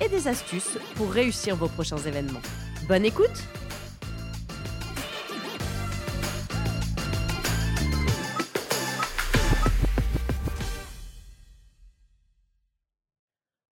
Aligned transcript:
et 0.00 0.08
des 0.08 0.28
astuces 0.28 0.78
pour 0.94 1.10
réussir 1.10 1.56
vos 1.56 1.68
prochains 1.68 1.98
événements. 1.98 2.42
Bonne 2.86 3.04
écoute 3.04 3.44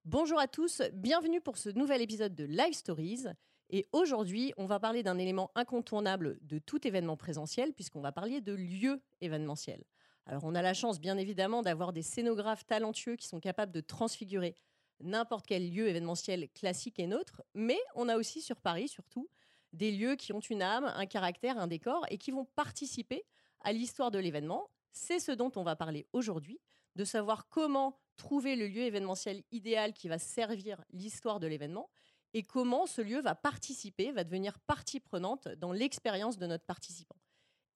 Bonjour 0.05 0.41
à 0.41 0.49
tous, 0.49 0.83
bienvenue 0.93 1.41
pour 1.41 1.57
ce 1.57 1.69
nouvel 1.69 2.01
épisode 2.03 2.35
de 2.35 2.45
Live 2.45 2.73
Stories. 2.73 3.25
Et 3.71 3.87
aujourd'hui, 3.93 4.53
on 4.57 4.67
va 4.67 4.81
parler 4.81 5.03
d'un 5.03 5.19
élément 5.19 5.51
incontournable 5.55 6.39
de 6.43 6.59
tout 6.59 6.87
événement 6.87 7.17
présentiel, 7.17 7.73
puisqu'on 7.73 8.01
va 8.01 8.13
parler 8.13 8.41
de 8.41 8.53
lieu 8.53 9.01
événementiel. 9.21 9.85
Alors, 10.27 10.45
on 10.45 10.55
a 10.55 10.63
la 10.63 10.75
chance, 10.75 11.01
bien 11.01 11.17
évidemment, 11.17 11.63
d'avoir 11.63 11.93
des 11.93 12.03
scénographes 12.03 12.67
talentueux 12.67 13.17
qui 13.17 13.29
sont 13.29 13.41
capables 13.41 13.73
de 13.73 13.81
transfigurer 13.81 14.55
n'importe 15.01 15.47
quel 15.47 15.71
lieu 15.71 15.89
événementiel 15.89 16.49
classique 16.51 16.99
et 16.99 17.07
neutre, 17.07 17.43
mais 17.55 17.79
on 17.95 18.09
a 18.09 18.17
aussi 18.17 18.43
sur 18.43 18.61
Paris, 18.61 18.89
surtout, 18.89 19.29
des 19.73 19.93
lieux 19.93 20.17
qui 20.17 20.33
ont 20.33 20.41
une 20.41 20.63
âme, 20.63 20.85
un 20.85 21.07
caractère, 21.07 21.59
un 21.59 21.67
décor 21.67 22.05
et 22.11 22.19
qui 22.19 22.31
vont 22.31 22.45
participer 22.45 23.25
à 23.61 23.73
l'histoire 23.73 24.11
de 24.11 24.19
l'événement. 24.19 24.71
C'est 24.93 25.19
ce 25.19 25.33
dont 25.33 25.53
on 25.57 25.63
va 25.63 25.77
parler 25.77 26.07
aujourd'hui, 26.13 26.61
de 26.95 27.05
savoir 27.05 27.49
comment 27.49 27.99
trouver 28.17 28.57
le 28.57 28.67
lieu 28.67 28.83
événementiel 28.83 29.43
idéal 29.51 29.93
qui 29.93 30.09
va 30.09 30.19
servir 30.19 30.83
l'histoire 30.93 31.41
de 31.41 31.47
l'événement 31.47 31.91
et 32.33 32.43
comment 32.43 32.87
ce 32.87 33.03
lieu 33.03 33.21
va 33.21 33.35
participer, 33.35 34.13
va 34.13 34.25
devenir 34.25 34.59
partie 34.61 35.01
prenante 35.01 35.49
dans 35.49 35.73
l'expérience 35.73 36.39
de 36.39 36.47
notre 36.47 36.65
participant. 36.65 37.17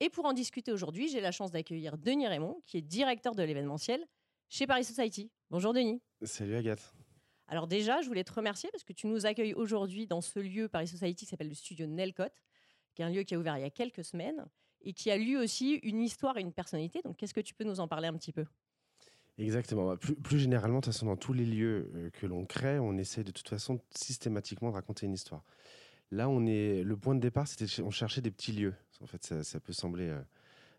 Et 0.00 0.08
pour 0.08 0.24
en 0.24 0.32
discuter 0.32 0.72
aujourd'hui, 0.72 1.08
j'ai 1.08 1.20
la 1.20 1.30
chance 1.30 1.50
d'accueillir 1.50 1.98
Denis 1.98 2.26
Raymond, 2.26 2.62
qui 2.66 2.78
est 2.78 2.82
directeur 2.82 3.34
de 3.34 3.42
l'événementiel 3.42 4.06
chez 4.48 4.66
Paris 4.66 4.84
Society. 4.84 5.30
Bonjour 5.50 5.74
Denis. 5.74 6.02
Salut 6.22 6.56
Agathe. 6.56 6.94
Alors 7.50 7.66
déjà, 7.66 8.00
je 8.00 8.06
voulais 8.06 8.22
te 8.22 8.32
remercier 8.32 8.70
parce 8.70 8.84
que 8.84 8.92
tu 8.92 9.08
nous 9.08 9.26
accueilles 9.26 9.54
aujourd'hui 9.54 10.06
dans 10.06 10.20
ce 10.20 10.38
lieu 10.38 10.68
Paris 10.68 10.86
Society 10.86 11.24
qui 11.24 11.30
s'appelle 11.30 11.48
le 11.48 11.54
studio 11.54 11.84
Nelcott, 11.84 12.32
qui 12.94 13.02
est 13.02 13.04
un 13.04 13.10
lieu 13.10 13.24
qui 13.24 13.34
a 13.34 13.38
ouvert 13.38 13.58
il 13.58 13.62
y 13.62 13.66
a 13.66 13.70
quelques 13.70 14.04
semaines 14.04 14.46
et 14.82 14.92
qui 14.92 15.10
a 15.10 15.16
lui 15.16 15.36
aussi 15.36 15.74
une 15.82 16.00
histoire 16.00 16.38
et 16.38 16.42
une 16.42 16.52
personnalité. 16.52 17.02
Donc 17.02 17.16
qu'est-ce 17.16 17.34
que 17.34 17.40
tu 17.40 17.52
peux 17.52 17.64
nous 17.64 17.80
en 17.80 17.88
parler 17.88 18.06
un 18.06 18.14
petit 18.14 18.32
peu? 18.32 18.46
Exactement. 19.36 19.84
Bah, 19.88 19.96
plus, 19.96 20.38
généralement, 20.38 20.78
de 20.78 20.84
toute 20.84 20.92
façon, 20.92 21.06
dans 21.06 21.16
tous 21.16 21.32
les 21.32 21.44
lieux 21.44 21.90
euh, 21.96 22.10
que 22.10 22.26
l'on 22.26 22.44
crée, 22.46 22.78
on 22.78 22.96
essaie 22.96 23.24
de 23.24 23.32
toute 23.32 23.48
façon 23.48 23.80
systématiquement 23.90 24.70
de 24.70 24.74
raconter 24.74 25.06
une 25.06 25.14
histoire. 25.14 25.44
Là, 26.12 26.28
on 26.28 26.46
est 26.46 26.84
le 26.84 26.96
point 26.96 27.16
de 27.16 27.20
départ, 27.20 27.48
c'était 27.48 27.82
on 27.82 27.90
cherchait 27.90 28.20
des 28.20 28.30
petits 28.30 28.52
lieux. 28.52 28.74
En 29.00 29.06
fait, 29.06 29.42
ça, 29.42 29.60
peut 29.60 29.72
sembler 29.72 30.08
euh, 30.08 30.20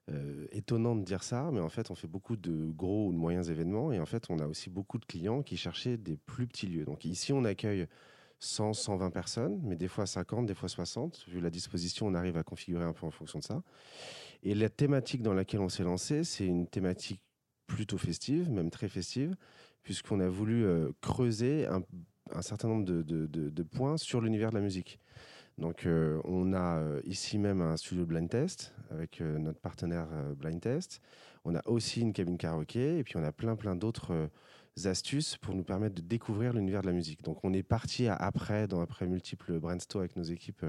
euh, 0.09 0.47
étonnant 0.51 0.95
de 0.95 1.03
dire 1.03 1.23
ça, 1.23 1.49
mais 1.51 1.59
en 1.59 1.69
fait, 1.69 1.91
on 1.91 1.95
fait 1.95 2.07
beaucoup 2.07 2.35
de 2.35 2.71
gros 2.71 3.07
ou 3.07 3.13
de 3.13 3.17
moyens 3.17 3.49
événements, 3.49 3.91
et 3.91 3.99
en 3.99 4.05
fait, 4.05 4.25
on 4.29 4.39
a 4.39 4.47
aussi 4.47 4.69
beaucoup 4.69 4.97
de 4.97 5.05
clients 5.05 5.43
qui 5.43 5.57
cherchaient 5.57 5.97
des 5.97 6.17
plus 6.17 6.47
petits 6.47 6.67
lieux. 6.67 6.85
Donc 6.85 7.05
ici, 7.05 7.33
on 7.33 7.45
accueille 7.45 7.87
100, 8.39 8.73
120 8.73 9.11
personnes, 9.11 9.61
mais 9.63 9.75
des 9.75 9.87
fois 9.87 10.07
50, 10.07 10.47
des 10.47 10.55
fois 10.55 10.67
60. 10.67 11.25
Vu 11.27 11.39
la 11.39 11.51
disposition, 11.51 12.07
on 12.07 12.15
arrive 12.15 12.37
à 12.37 12.43
configurer 12.43 12.83
un 12.83 12.93
peu 12.93 13.05
en 13.05 13.11
fonction 13.11 13.39
de 13.39 13.43
ça. 13.43 13.61
Et 14.41 14.55
la 14.55 14.69
thématique 14.69 15.21
dans 15.21 15.33
laquelle 15.33 15.59
on 15.59 15.69
s'est 15.69 15.83
lancé, 15.83 16.23
c'est 16.23 16.45
une 16.45 16.67
thématique 16.67 17.21
plutôt 17.67 17.99
festive, 17.99 18.49
même 18.49 18.71
très 18.71 18.89
festive, 18.89 19.35
puisqu'on 19.83 20.19
a 20.19 20.27
voulu 20.27 20.65
euh, 20.65 20.91
creuser 21.01 21.67
un, 21.67 22.41
certain 22.41 22.67
nombre 22.67 22.85
de, 22.85 23.63
points 23.63 23.97
sur 23.97 24.21
l'univers 24.21 24.49
de 24.49 24.55
la 24.55 24.61
musique. 24.61 24.99
Donc, 25.61 25.85
euh, 25.85 26.19
on 26.25 26.53
a 26.53 26.79
euh, 26.79 27.01
ici 27.05 27.37
même 27.37 27.61
un 27.61 27.77
studio 27.77 28.05
blind 28.05 28.29
test 28.29 28.73
avec 28.89 29.21
notre 29.21 29.59
partenaire 29.59 30.07
blind 30.35 30.59
test. 30.59 31.01
On 31.45 31.55
a 31.55 31.61
aussi 31.65 32.01
une 32.01 32.11
cabine 32.11 32.37
karaoké 32.37 32.97
et 32.97 33.03
puis 33.03 33.15
on 33.15 33.23
a 33.23 33.31
plein 33.31 33.55
plein 33.55 33.75
d'autres 33.75 34.29
astuces 34.83 35.37
pour 35.37 35.55
nous 35.55 35.63
permettre 35.63 35.95
de 35.95 36.01
découvrir 36.01 36.51
l'univers 36.51 36.81
de 36.81 36.87
la 36.87 36.93
musique. 36.93 37.21
Donc, 37.23 37.39
on 37.43 37.53
est 37.53 37.63
parti 37.63 38.07
après, 38.07 38.67
dans 38.67 38.81
après 38.81 39.07
multiples 39.07 39.59
brainstorms 39.59 40.01
avec 40.01 40.17
nos 40.17 40.23
équipes 40.23 40.65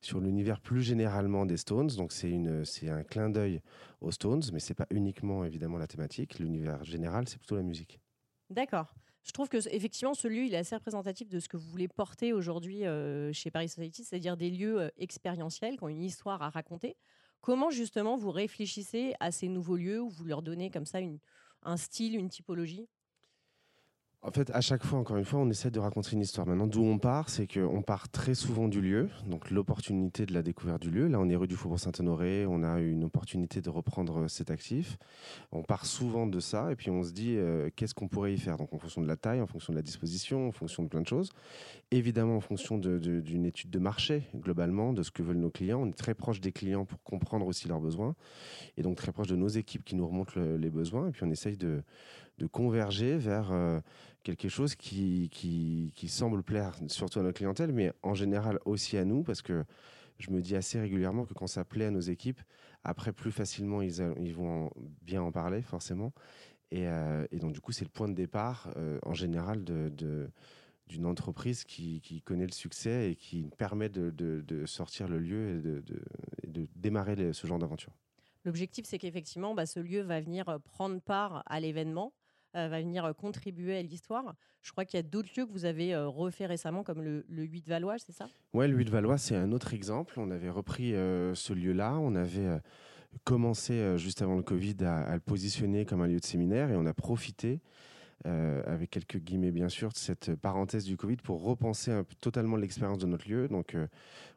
sur 0.00 0.20
l'univers 0.20 0.60
plus 0.60 0.82
généralement 0.82 1.46
des 1.46 1.56
Stones. 1.56 1.88
Donc 1.88 2.12
c'est 2.12 2.88
un 2.88 3.02
clin 3.02 3.30
d'œil 3.30 3.60
aux 4.00 4.10
Stones, 4.10 4.42
mais 4.52 4.60
c'est 4.60 4.74
pas 4.74 4.86
uniquement 4.90 5.44
évidemment 5.44 5.78
la 5.78 5.86
thématique. 5.86 6.38
L'univers 6.38 6.84
général, 6.84 7.28
c'est 7.28 7.38
plutôt 7.38 7.56
la 7.56 7.62
musique. 7.62 8.00
D'accord. 8.48 8.94
Je 9.22 9.32
trouve 9.32 9.48
que 9.48 9.58
effectivement 9.70 10.14
ce 10.14 10.28
lieu 10.28 10.46
est 10.46 10.56
assez 10.56 10.74
représentatif 10.74 11.28
de 11.28 11.40
ce 11.40 11.48
que 11.48 11.56
vous 11.56 11.68
voulez 11.68 11.88
porter 11.88 12.32
aujourd'hui 12.32 12.86
euh, 12.86 13.32
chez 13.32 13.50
Paris 13.50 13.68
Society, 13.68 14.04
c'est-à-dire 14.04 14.36
des 14.36 14.50
lieux 14.50 14.80
euh, 14.80 14.88
expérientiels 14.96 15.76
qui 15.76 15.84
ont 15.84 15.88
une 15.88 16.02
histoire 16.02 16.42
à 16.42 16.48
raconter. 16.48 16.96
Comment 17.40 17.70
justement 17.70 18.16
vous 18.16 18.30
réfléchissez 18.30 19.14
à 19.20 19.30
ces 19.30 19.48
nouveaux 19.48 19.76
lieux 19.76 20.00
où 20.00 20.08
vous 20.08 20.24
leur 20.24 20.42
donnez 20.42 20.70
comme 20.70 20.86
ça 20.86 20.98
un 21.62 21.76
style, 21.76 22.16
une 22.16 22.28
typologie? 22.28 22.88
En 24.22 24.30
fait, 24.32 24.50
à 24.50 24.60
chaque 24.60 24.84
fois, 24.84 24.98
encore 24.98 25.16
une 25.16 25.24
fois, 25.24 25.40
on 25.40 25.48
essaie 25.48 25.70
de 25.70 25.78
raconter 25.78 26.12
une 26.12 26.20
histoire. 26.20 26.46
Maintenant, 26.46 26.66
d'où 26.66 26.82
on 26.82 26.98
part, 26.98 27.30
c'est 27.30 27.46
qu'on 27.46 27.80
part 27.80 28.10
très 28.10 28.34
souvent 28.34 28.68
du 28.68 28.82
lieu, 28.82 29.08
donc 29.26 29.50
l'opportunité 29.50 30.26
de 30.26 30.34
la 30.34 30.42
découverte 30.42 30.82
du 30.82 30.90
lieu. 30.90 31.08
Là, 31.08 31.18
on 31.18 31.28
est 31.30 31.36
rue 31.36 31.48
du 31.48 31.56
Faubourg 31.56 31.80
Saint-Honoré, 31.80 32.44
on 32.46 32.62
a 32.62 32.80
une 32.80 33.04
opportunité 33.04 33.62
de 33.62 33.70
reprendre 33.70 34.28
cet 34.28 34.50
actif. 34.50 34.98
On 35.52 35.62
part 35.62 35.86
souvent 35.86 36.26
de 36.26 36.38
ça, 36.38 36.70
et 36.70 36.76
puis 36.76 36.90
on 36.90 37.02
se 37.02 37.12
dit 37.12 37.36
euh, 37.38 37.70
qu'est-ce 37.74 37.94
qu'on 37.94 38.08
pourrait 38.08 38.34
y 38.34 38.38
faire? 38.38 38.58
Donc, 38.58 38.74
en 38.74 38.78
fonction 38.78 39.00
de 39.00 39.08
la 39.08 39.16
taille, 39.16 39.40
en 39.40 39.46
fonction 39.46 39.72
de 39.72 39.78
la 39.78 39.82
disposition, 39.82 40.48
en 40.48 40.52
fonction 40.52 40.82
de 40.82 40.88
plein 40.88 41.00
de 41.00 41.08
choses. 41.08 41.30
Évidemment, 41.90 42.36
en 42.36 42.40
fonction 42.40 42.76
d'une 42.76 43.46
étude 43.46 43.70
de 43.70 43.78
marché, 43.78 44.24
globalement, 44.36 44.92
de 44.92 45.02
ce 45.02 45.10
que 45.10 45.22
veulent 45.22 45.38
nos 45.38 45.50
clients. 45.50 45.80
On 45.80 45.88
est 45.88 45.96
très 45.96 46.14
proche 46.14 46.42
des 46.42 46.52
clients 46.52 46.84
pour 46.84 47.02
comprendre 47.02 47.46
aussi 47.46 47.68
leurs 47.68 47.80
besoins, 47.80 48.14
et 48.76 48.82
donc 48.82 48.98
très 48.98 49.12
proche 49.12 49.28
de 49.28 49.36
nos 49.36 49.48
équipes 49.48 49.82
qui 49.82 49.94
nous 49.96 50.06
remontent 50.06 50.38
les 50.38 50.70
besoins, 50.70 51.08
et 51.08 51.10
puis 51.10 51.24
on 51.24 51.30
essaye 51.30 51.56
de 51.56 51.82
de 52.40 52.46
converger 52.46 53.16
vers 53.18 53.52
euh, 53.52 53.80
quelque 54.22 54.48
chose 54.48 54.74
qui, 54.74 55.28
qui, 55.30 56.08
semble 56.08 56.42
plaire 56.42 56.74
surtout 56.88 57.20
à 57.20 57.22
notre 57.22 57.38
clientèle, 57.38 57.72
mais 57.72 57.92
en 58.02 58.14
général 58.14 58.58
aussi 58.64 58.96
à 58.96 59.04
nous, 59.04 59.22
parce 59.22 59.42
que 59.42 59.64
je 60.18 60.30
me 60.30 60.42
dis 60.42 60.56
assez 60.56 60.78
régulièrement 60.78 61.24
que 61.24 61.34
quand 61.34 61.46
ça 61.46 61.64
plaît 61.64 61.86
à 61.86 61.90
nos 61.90 62.00
équipes, 62.00 62.40
après 62.84 63.12
plus 63.12 63.32
facilement 63.32 63.82
ils, 63.82 64.34
vont 64.34 64.70
bien 65.02 65.22
en 65.22 65.32
parler 65.32 65.62
forcément. 65.62 66.12
Et, 66.70 66.86
euh, 66.86 67.26
et 67.32 67.38
donc 67.38 67.52
du 67.52 67.60
coup 67.60 67.72
c'est 67.72 67.84
le 67.84 67.90
point 67.90 68.08
de 68.08 68.14
départ 68.14 68.72
euh, 68.76 68.98
en 69.04 69.14
général 69.14 69.64
de, 69.64 70.30
d'une 70.86 71.06
entreprise 71.06 71.64
qui, 71.64 72.22
connaît 72.24 72.46
le 72.46 72.52
succès 72.52 73.12
et 73.12 73.16
qui 73.16 73.48
permet 73.58 73.88
de, 73.88 74.10
de 74.10 74.66
sortir 74.66 75.08
le 75.08 75.18
lieu 75.18 75.56
et 75.56 75.60
de, 75.60 75.82
de 76.46 76.68
démarrer 76.76 77.32
ce 77.32 77.46
genre 77.46 77.58
d'aventure. 77.58 77.92
L'objectif, 78.44 78.86
c'est 78.86 78.98
qu'effectivement, 78.98 79.54
bah, 79.54 79.66
ce 79.66 79.80
lieu 79.80 80.00
va 80.00 80.20
venir 80.20 80.60
prendre 80.64 81.00
part 81.00 81.42
à 81.46 81.60
l'événement 81.60 82.06
euh, 82.06 82.19
va 82.54 82.80
venir 82.80 83.04
euh, 83.04 83.12
contribuer 83.12 83.76
à 83.78 83.82
l'histoire. 83.82 84.34
Je 84.62 84.72
crois 84.72 84.84
qu'il 84.84 84.98
y 84.98 85.00
a 85.00 85.02
d'autres 85.02 85.28
lieux 85.36 85.46
que 85.46 85.52
vous 85.52 85.64
avez 85.64 85.94
euh, 85.94 86.08
refait 86.08 86.46
récemment, 86.46 86.82
comme 86.82 87.02
le, 87.02 87.24
le 87.28 87.42
8 87.44 87.62
de 87.62 87.68
Valois, 87.68 87.98
c'est 87.98 88.12
ça? 88.12 88.26
Oui, 88.52 88.68
le 88.68 88.76
8 88.76 88.86
de 88.86 88.90
Valois, 88.90 89.18
c'est 89.18 89.36
un 89.36 89.52
autre 89.52 89.74
exemple. 89.74 90.14
On 90.18 90.30
avait 90.30 90.50
repris 90.50 90.90
ce 90.92 91.52
lieu-là. 91.52 91.96
On 91.98 92.14
avait 92.14 92.60
commencé 93.24 93.96
juste 93.96 94.22
avant 94.22 94.36
le 94.36 94.42
Covid 94.42 94.76
à, 94.84 95.14
le 95.14 95.20
positionner 95.20 95.84
comme 95.84 96.02
un 96.02 96.06
lieu 96.06 96.20
de 96.20 96.24
séminaire 96.24 96.70
et 96.70 96.76
on 96.76 96.86
a 96.86 96.92
profité, 96.92 97.60
avec 98.24 98.90
quelques 98.90 99.18
guillemets 99.18 99.52
bien 99.52 99.68
sûr, 99.68 99.90
de 99.90 99.96
cette 99.96 100.34
parenthèse 100.34 100.84
du 100.84 100.96
Covid 100.96 101.16
pour 101.16 101.42
repenser 101.42 101.92
totalement 102.20 102.56
l'expérience 102.56 102.98
de 102.98 103.06
notre 103.06 103.28
lieu. 103.28 103.48
Donc 103.48 103.76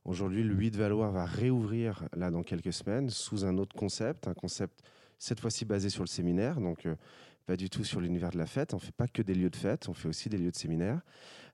aujourd'hui, 0.05 0.43
le 0.43 0.53
8 0.53 0.71
de 0.71 0.77
Valois 0.77 1.09
va 1.09 1.25
réouvrir 1.25 2.07
là 2.15 2.31
dans 2.31 2.43
quelques 2.43 2.73
semaines 2.73 3.09
sous 3.09 3.45
un 3.45 3.57
autre 3.57 3.75
concept, 3.75 4.27
un 4.27 4.33
concept 4.33 4.83
cette 5.17 5.39
fois-ci 5.39 5.65
basé 5.65 5.89
sur 5.89 6.03
le 6.03 6.07
séminaire. 6.07 6.59
Donc 6.59 6.87
pas 7.45 7.57
du 7.57 7.69
tout 7.69 7.83
sur 7.83 7.99
l'univers 7.99 8.31
de 8.31 8.37
la 8.37 8.45
fête. 8.45 8.73
On 8.73 8.79
fait 8.79 8.93
pas 8.93 9.07
que 9.07 9.21
des 9.21 9.35
lieux 9.35 9.49
de 9.49 9.55
fête, 9.55 9.89
on 9.89 9.93
fait 9.93 10.07
aussi 10.07 10.29
des 10.29 10.37
lieux 10.37 10.51
de 10.51 10.55
séminaire. 10.55 11.01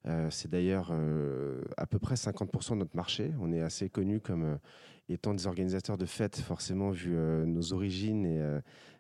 Euh, 0.06 0.30
c'est 0.30 0.50
d'ailleurs 0.50 0.90
euh, 0.92 1.62
à 1.78 1.86
peu 1.86 2.00
près 2.00 2.16
50% 2.16 2.72
de 2.72 2.76
notre 2.76 2.96
marché. 2.96 3.32
On 3.40 3.52
est 3.52 3.62
assez 3.62 3.90
connu 3.90 4.20
comme 4.20 4.44
euh, 4.44 4.56
étant 5.10 5.34
des 5.34 5.48
organisateurs 5.48 5.98
de 5.98 6.06
fêtes, 6.06 6.38
forcément 6.38 6.92
vu 6.92 7.12
nos 7.12 7.74
origines 7.74 8.26
et 8.26 8.42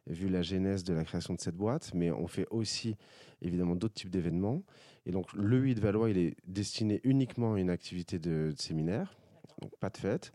vu 0.07 0.27
la 0.27 0.41
genèse 0.41 0.83
de 0.83 0.93
la 0.95 1.03
création 1.03 1.35
de 1.35 1.39
cette 1.39 1.55
boîte. 1.55 1.91
Mais 1.93 2.09
on 2.09 2.25
fait 2.25 2.47
aussi 2.49 2.95
évidemment 3.43 3.75
d'autres 3.75 3.93
types 3.93 4.09
d'événements. 4.09 4.63
Et 5.05 5.11
donc 5.11 5.31
le 5.33 5.59
8 5.59 5.79
Valois, 5.79 6.09
il 6.09 6.17
est 6.17 6.35
destiné 6.47 6.99
uniquement 7.03 7.53
à 7.53 7.59
une 7.59 7.69
activité 7.69 8.17
de, 8.17 8.53
de 8.55 8.59
séminaire, 8.59 9.15
donc 9.61 9.71
pas 9.77 9.91
de 9.91 9.97
fête. 9.97 10.31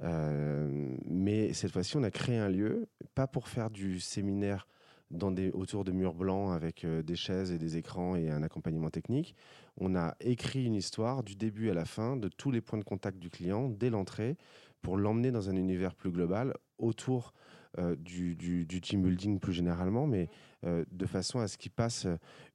mais 0.00 1.52
cette 1.52 1.72
fois-ci, 1.72 1.98
on 1.98 2.02
a 2.04 2.10
créé 2.10 2.38
un 2.38 2.48
lieu, 2.48 2.88
pas 3.14 3.26
pour 3.26 3.48
faire 3.48 3.68
du 3.68 4.00
séminaire 4.00 4.66
dans 5.10 5.30
des, 5.30 5.50
autour 5.50 5.84
de 5.84 5.92
murs 5.92 6.14
blancs 6.14 6.52
avec 6.52 6.84
euh, 6.84 7.02
des 7.02 7.16
chaises 7.16 7.50
et 7.52 7.58
des 7.58 7.76
écrans 7.76 8.16
et 8.16 8.30
un 8.30 8.42
accompagnement 8.42 8.90
technique. 8.90 9.34
On 9.76 9.96
a 9.96 10.14
écrit 10.20 10.64
une 10.64 10.74
histoire 10.74 11.22
du 11.22 11.34
début 11.34 11.70
à 11.70 11.74
la 11.74 11.84
fin 11.84 12.16
de 12.16 12.28
tous 12.28 12.50
les 12.50 12.60
points 12.60 12.78
de 12.78 12.84
contact 12.84 13.18
du 13.18 13.30
client 13.30 13.68
dès 13.68 13.90
l'entrée 13.90 14.36
pour 14.82 14.96
l'emmener 14.96 15.30
dans 15.30 15.48
un 15.48 15.56
univers 15.56 15.94
plus 15.94 16.10
global 16.10 16.54
autour 16.78 17.32
euh, 17.78 17.96
du, 17.96 18.66
team 18.82 19.02
building 19.02 19.40
plus 19.40 19.52
généralement, 19.52 20.06
mais 20.06 20.28
euh, 20.64 20.84
de 20.90 21.06
façon 21.06 21.40
à 21.40 21.48
ce 21.48 21.58
qu'il 21.58 21.70
passe 21.70 22.06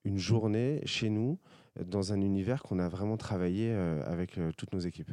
une 0.03 0.17
journée 0.17 0.81
chez 0.85 1.09
nous 1.09 1.39
dans 1.83 2.13
un 2.13 2.21
univers 2.21 2.61
qu'on 2.61 2.79
a 2.79 2.87
vraiment 2.87 3.17
travaillé 3.17 3.71
avec 3.71 4.39
toutes 4.57 4.73
nos 4.73 4.79
équipes. 4.79 5.11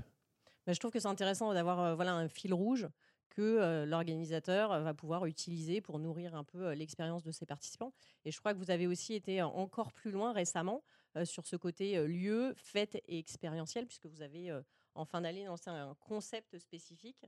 je 0.67 0.79
trouve 0.79 0.91
que 0.91 1.01
c'est 1.01 1.09
intéressant 1.09 1.55
d'avoir 1.55 1.97
voilà, 1.97 2.15
un 2.15 2.29
fil 2.29 2.53
rouge 2.53 2.87
que 3.31 3.85
l'organisateur 3.87 4.82
va 4.82 4.94
pouvoir 4.94 5.27
utiliser 5.27 5.81
pour 5.81 5.99
nourrir 5.99 6.35
un 6.35 6.44
peu 6.44 6.73
l'expérience 6.73 7.23
de 7.23 7.32
ses 7.32 7.47
participants. 7.47 7.93
Et 8.25 8.31
je 8.31 8.38
crois 8.38 8.53
que 8.53 8.59
vous 8.59 8.71
avez 8.71 8.87
aussi 8.87 9.15
été 9.15 9.41
encore 9.43 9.93
plus 9.93 10.11
loin 10.11 10.32
récemment 10.32 10.82
sur 11.25 11.47
ce 11.47 11.56
côté 11.56 12.06
lieu, 12.06 12.55
fête 12.56 12.97
et 13.09 13.19
expérientiel, 13.19 13.87
puisque 13.87 14.06
vous 14.06 14.23
avez 14.23 14.53
en 14.94 15.05
fin 15.05 15.21
d'année 15.21 15.44
lancé 15.47 15.71
un 15.71 15.94
concept 16.00 16.59
spécifique. 16.59 17.25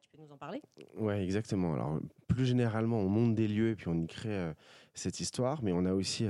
tu 0.00 0.08
peux 0.10 0.18
nous 0.18 0.30
en 0.30 0.38
parler? 0.38 0.62
Oui, 0.96 1.14
exactement. 1.14 1.74
Alors, 1.74 1.98
plus 2.26 2.46
généralement, 2.46 2.98
on 2.98 3.08
monte 3.08 3.34
des 3.34 3.48
lieux 3.48 3.70
et 3.70 3.76
puis 3.76 3.88
on 3.88 3.98
y 3.98 4.06
crée 4.06 4.52
cette 4.94 5.20
histoire, 5.20 5.62
mais 5.62 5.72
on 5.72 5.84
a 5.84 5.92
aussi 5.92 6.26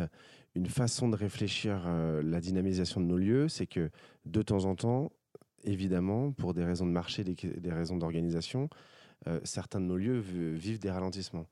une 0.55 0.67
façon 0.67 1.09
de 1.09 1.17
réfléchir 1.17 1.89
la 2.23 2.41
dynamisation 2.41 3.01
de 3.01 3.07
nos 3.07 3.19
lieux, 3.19 3.49
c'est 3.49 3.67
que 3.67 3.91
de 4.25 4.43
temps 4.43 4.65
en 4.65 4.75
temps, 4.75 5.13
évidemment, 5.65 6.33
pour 6.33 6.55
des 6.55 6.65
raisons 6.65 6.87
de 6.87 6.93
marché, 6.93 7.25
des 7.25 7.73
raisons 7.73 7.97
d'organisation, 7.97 8.69
euh, 9.27 9.41
certains 9.45 9.81
de 9.81 9.87
nos 9.87 9.97
lieux 9.97 10.19
vivent 10.19 10.79
des 10.79 10.91
ralentissements. 10.91 11.47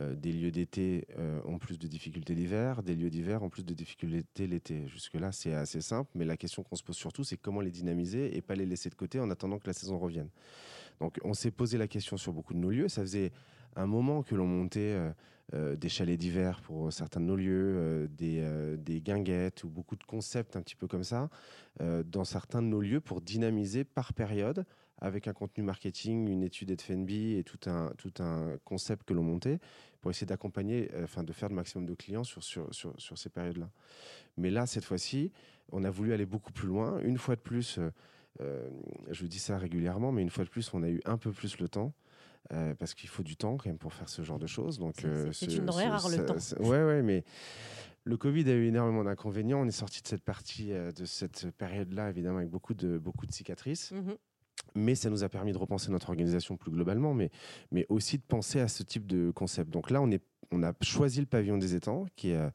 Euh, 0.00 0.14
des 0.14 0.32
lieux 0.32 0.52
d'été 0.52 1.08
euh, 1.18 1.40
ont 1.44 1.58
plus 1.58 1.78
de 1.78 1.88
difficultés 1.88 2.34
l'hiver, 2.34 2.84
des 2.84 2.94
lieux 2.94 3.10
d'hiver 3.10 3.42
ont 3.42 3.48
plus 3.48 3.64
de 3.64 3.74
difficultés 3.74 4.46
l'été. 4.46 4.86
Jusque-là, 4.86 5.32
c'est 5.32 5.54
assez 5.54 5.80
simple, 5.80 6.10
mais 6.14 6.24
la 6.24 6.36
question 6.36 6.62
qu'on 6.62 6.76
se 6.76 6.84
pose 6.84 6.96
surtout, 6.96 7.24
c'est 7.24 7.36
comment 7.36 7.60
les 7.60 7.72
dynamiser 7.72 8.36
et 8.36 8.40
pas 8.40 8.54
les 8.54 8.66
laisser 8.66 8.90
de 8.90 8.94
côté 8.94 9.18
en 9.18 9.30
attendant 9.30 9.58
que 9.58 9.66
la 9.66 9.72
saison 9.72 9.98
revienne. 9.98 10.28
Donc, 11.00 11.18
on 11.24 11.34
s'est 11.34 11.50
posé 11.50 11.78
la 11.78 11.88
question 11.88 12.16
sur 12.16 12.32
beaucoup 12.32 12.54
de 12.54 12.58
nos 12.58 12.70
lieux. 12.70 12.88
Ça 12.88 13.02
faisait 13.02 13.32
un 13.74 13.86
moment 13.86 14.22
que 14.22 14.34
l'on 14.34 14.46
montait 14.46 14.96
des 15.52 15.88
chalets 15.88 16.18
d'hiver 16.18 16.60
pour 16.62 16.92
certains 16.92 17.20
de 17.20 17.26
nos 17.26 17.36
lieux, 17.36 18.08
des, 18.10 18.76
des, 18.78 19.00
guinguettes 19.00 19.62
ou 19.62 19.68
beaucoup 19.68 19.94
de 19.94 20.02
concepts 20.02 20.56
un 20.56 20.62
petit 20.62 20.74
peu 20.74 20.88
comme 20.88 21.04
ça 21.04 21.30
dans 21.78 22.24
certains 22.24 22.62
de 22.62 22.66
nos 22.66 22.80
lieux 22.80 23.00
pour 23.00 23.20
dynamiser 23.20 23.84
par 23.84 24.12
période 24.12 24.64
avec 25.00 25.28
un 25.28 25.32
contenu 25.32 25.62
marketing, 25.62 26.28
une 26.28 26.42
étude 26.42 26.78
FNB 26.80 27.10
et 27.10 27.44
tout 27.44 27.70
un, 27.70 27.92
tout 27.98 28.12
un 28.20 28.58
concept 28.64 29.06
que 29.06 29.14
l'on 29.14 29.22
montait 29.22 29.58
pour 30.00 30.10
essayer 30.10 30.26
d'accompagner, 30.26 30.90
euh, 30.94 31.04
enfin 31.04 31.22
de 31.22 31.32
faire 31.32 31.48
le 31.48 31.54
maximum 31.54 31.86
de 31.86 31.94
clients 31.94 32.24
sur, 32.24 32.42
sur, 32.42 32.72
sur, 32.74 32.94
sur 32.98 33.18
ces 33.18 33.28
périodes-là. 33.28 33.70
Mais 34.36 34.50
là, 34.50 34.66
cette 34.66 34.84
fois-ci, 34.84 35.32
on 35.72 35.84
a 35.84 35.90
voulu 35.90 36.12
aller 36.12 36.26
beaucoup 36.26 36.52
plus 36.52 36.68
loin. 36.68 37.00
Une 37.00 37.18
fois 37.18 37.36
de 37.36 37.40
plus, 37.40 37.78
euh, 37.78 37.90
euh, 38.40 38.68
je 39.10 39.26
dis 39.26 39.38
ça 39.38 39.58
régulièrement, 39.58 40.12
mais 40.12 40.22
une 40.22 40.30
fois 40.30 40.44
de 40.44 40.50
plus, 40.50 40.72
on 40.74 40.82
a 40.82 40.88
eu 40.88 41.00
un 41.04 41.18
peu 41.18 41.32
plus 41.32 41.58
le 41.58 41.68
temps. 41.68 41.92
parce 42.78 42.94
qu'il 42.94 43.08
faut 43.08 43.22
du 43.22 43.36
temps 43.36 43.56
quand 43.56 43.66
même 43.66 43.78
pour 43.78 43.92
faire 43.92 44.08
ce 44.08 44.22
genre 44.22 44.38
de 44.38 44.46
choses. 44.46 44.78
Donc, 44.78 45.04
c'est 45.32 45.54
une 45.54 45.66
denrée 45.66 45.88
rare 45.88 46.08
le 46.08 46.24
temps. 46.24 46.36
Ouais, 46.60 46.82
ouais, 46.82 47.02
mais 47.02 47.24
le 48.04 48.16
Covid 48.16 48.48
a 48.48 48.54
eu 48.54 48.66
énormément 48.66 49.04
d'inconvénients. 49.04 49.60
On 49.60 49.66
est 49.66 49.70
sorti 49.70 50.00
de 50.00 50.08
cette 50.08 50.24
partie, 50.24 50.70
de 50.70 51.04
cette 51.04 51.50
période-là, 51.58 52.08
évidemment, 52.08 52.38
avec 52.38 52.48
beaucoup 52.48 52.74
de, 52.74 52.96
beaucoup 52.96 53.26
de 53.26 53.32
cicatrices. 53.32 53.92
Mmh 53.92 54.12
mais 54.74 54.94
ça 54.94 55.10
nous 55.10 55.24
a 55.24 55.28
permis 55.28 55.52
de 55.52 55.58
repenser 55.58 55.90
notre 55.90 56.10
organisation 56.10 56.56
plus 56.56 56.70
globalement, 56.70 57.14
mais, 57.14 57.30
mais 57.70 57.86
aussi 57.88 58.18
de 58.18 58.22
penser 58.22 58.60
à 58.60 58.68
ce 58.68 58.82
type 58.82 59.06
de 59.06 59.30
concept. 59.30 59.70
Donc 59.70 59.90
là, 59.90 60.00
on, 60.00 60.10
est, 60.10 60.22
on 60.50 60.62
a 60.62 60.72
choisi 60.82 61.20
le 61.20 61.26
pavillon 61.26 61.58
des 61.58 61.74
étangs, 61.74 62.06
qui 62.16 62.30
est 62.30 62.50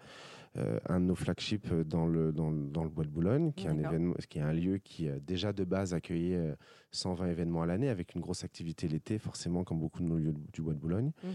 euh, 0.58 0.80
un 0.88 1.00
de 1.00 1.06
nos 1.06 1.16
flagships 1.16 1.74
dans 1.74 2.06
le, 2.06 2.32
dans, 2.32 2.52
dans 2.52 2.84
le 2.84 2.90
Bois 2.90 3.04
de 3.04 3.10
Boulogne, 3.10 3.52
qui 3.54 3.66
est, 3.66 3.70
un 3.70 3.80
événement, 3.80 4.14
qui 4.30 4.38
est 4.38 4.44
un 4.44 4.54
lieu 4.54 4.78
qui, 4.78 5.10
euh, 5.10 5.18
déjà 5.20 5.52
de 5.52 5.64
base, 5.64 5.96
accueillait 5.96 6.56
120 6.92 7.26
euh, 7.26 7.32
événements 7.32 7.64
à 7.64 7.66
l'année, 7.66 7.90
avec 7.90 8.14
une 8.14 8.22
grosse 8.22 8.44
activité 8.44 8.88
l'été, 8.88 9.18
forcément, 9.18 9.64
comme 9.64 9.80
beaucoup 9.80 10.04
de 10.04 10.08
nos 10.08 10.18
lieux 10.18 10.36
du 10.54 10.62
Bois 10.62 10.74
de 10.74 10.78
Boulogne. 10.78 11.12
Mhm. 11.24 11.32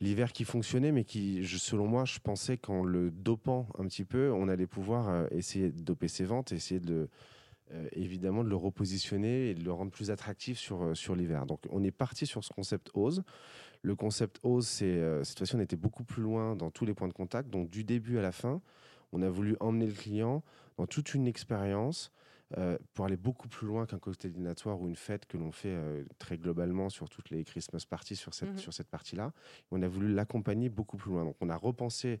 L'hiver 0.00 0.32
qui 0.32 0.44
fonctionnait, 0.44 0.92
mais 0.92 1.02
qui, 1.02 1.44
selon 1.44 1.88
moi, 1.88 2.04
je 2.04 2.20
pensais 2.20 2.56
qu'en 2.56 2.84
le 2.84 3.10
dopant 3.10 3.66
un 3.78 3.84
petit 3.86 4.04
peu, 4.04 4.30
on 4.32 4.46
allait 4.48 4.66
pouvoir 4.68 5.26
essayer 5.32 5.70
de 5.70 5.80
doper 5.80 6.06
ses 6.08 6.24
ventes, 6.24 6.52
essayer 6.52 6.80
de 6.80 7.08
euh, 7.72 7.88
évidemment 7.92 8.44
de 8.44 8.48
le 8.48 8.56
repositionner 8.56 9.50
et 9.50 9.54
de 9.54 9.64
le 9.64 9.72
rendre 9.72 9.90
plus 9.90 10.10
attractif 10.10 10.58
sur, 10.58 10.82
euh, 10.82 10.94
sur 10.94 11.16
l'hiver. 11.16 11.46
Donc 11.46 11.60
on 11.70 11.82
est 11.82 11.90
parti 11.90 12.26
sur 12.26 12.44
ce 12.44 12.52
concept 12.52 12.90
OSE. 12.94 13.22
Le 13.82 13.94
concept 13.94 14.40
OSE, 14.42 14.66
c'est, 14.66 14.84
euh, 14.84 15.24
cette 15.24 15.38
fois-ci, 15.38 15.56
on 15.56 15.60
était 15.60 15.76
beaucoup 15.76 16.04
plus 16.04 16.22
loin 16.22 16.54
dans 16.54 16.70
tous 16.70 16.84
les 16.84 16.92
points 16.92 17.08
de 17.08 17.14
contact. 17.14 17.48
Donc 17.48 17.70
du 17.70 17.82
début 17.82 18.18
à 18.18 18.22
la 18.22 18.32
fin, 18.32 18.60
on 19.12 19.22
a 19.22 19.30
voulu 19.30 19.56
emmener 19.60 19.86
le 19.86 19.94
client 19.94 20.42
dans 20.76 20.86
toute 20.86 21.14
une 21.14 21.26
expérience 21.26 22.12
pour 22.92 23.06
aller 23.06 23.16
beaucoup 23.16 23.48
plus 23.48 23.66
loin 23.66 23.86
qu'un 23.86 23.98
cocktail 23.98 24.30
dînatoire 24.30 24.78
ou 24.78 24.86
une 24.86 24.94
fête 24.94 25.24
que 25.24 25.38
l'on 25.38 25.52
fait 25.52 25.74
très 26.18 26.36
globalement 26.36 26.90
sur 26.90 27.08
toutes 27.08 27.30
les 27.30 27.44
Christmas 27.44 27.86
parties 27.88 28.14
sur 28.14 28.34
cette, 28.34 28.50
mhm. 28.50 28.58
sur 28.58 28.74
cette 28.74 28.88
partie-là. 28.88 29.32
On 29.70 29.80
a 29.80 29.88
voulu 29.88 30.12
l'accompagner 30.12 30.68
beaucoup 30.68 30.98
plus 30.98 31.12
loin. 31.12 31.24
Donc 31.24 31.36
on 31.40 31.48
a 31.48 31.56
repensé 31.56 32.20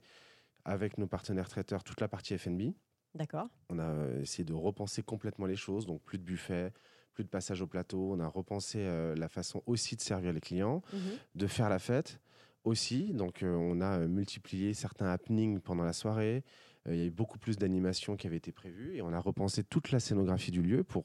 avec 0.64 0.96
nos 0.96 1.06
partenaires 1.06 1.50
traiteurs 1.50 1.84
toute 1.84 2.00
la 2.00 2.08
partie 2.08 2.38
FNB. 2.38 2.72
D'accord. 3.14 3.48
On 3.68 3.78
a 3.78 3.84
euh, 3.84 4.22
essayé 4.22 4.44
de 4.44 4.54
repenser 4.54 5.02
complètement 5.02 5.46
les 5.46 5.56
choses, 5.56 5.86
donc 5.86 6.02
plus 6.02 6.18
de 6.18 6.24
buffet, 6.24 6.72
plus 7.12 7.24
de 7.24 7.28
passage 7.28 7.60
au 7.60 7.66
plateau. 7.66 8.12
On 8.12 8.20
a 8.20 8.26
repensé 8.26 8.78
euh, 8.80 9.14
la 9.14 9.28
façon 9.28 9.62
aussi 9.66 9.96
de 9.96 10.00
servir 10.00 10.32
les 10.32 10.40
clients, 10.40 10.82
mhm. 10.92 11.00
de 11.34 11.46
faire 11.46 11.68
la 11.68 11.78
fête 11.78 12.20
aussi. 12.64 13.12
Donc 13.12 13.42
euh, 13.42 13.54
on 13.54 13.80
a 13.80 13.98
multiplié 14.06 14.72
certains 14.72 15.10
happenings 15.10 15.60
pendant 15.60 15.84
la 15.84 15.92
soirée. 15.92 16.42
Il 16.86 16.96
y 16.96 17.02
a 17.02 17.04
eu 17.04 17.10
beaucoup 17.10 17.38
plus 17.38 17.58
d'animations 17.58 18.16
qui 18.16 18.26
avaient 18.26 18.38
été 18.38 18.50
prévues 18.50 18.96
et 18.96 19.02
on 19.02 19.12
a 19.12 19.20
repensé 19.20 19.62
toute 19.62 19.92
la 19.92 20.00
scénographie 20.00 20.50
du 20.50 20.62
lieu 20.62 20.82
pour 20.82 21.04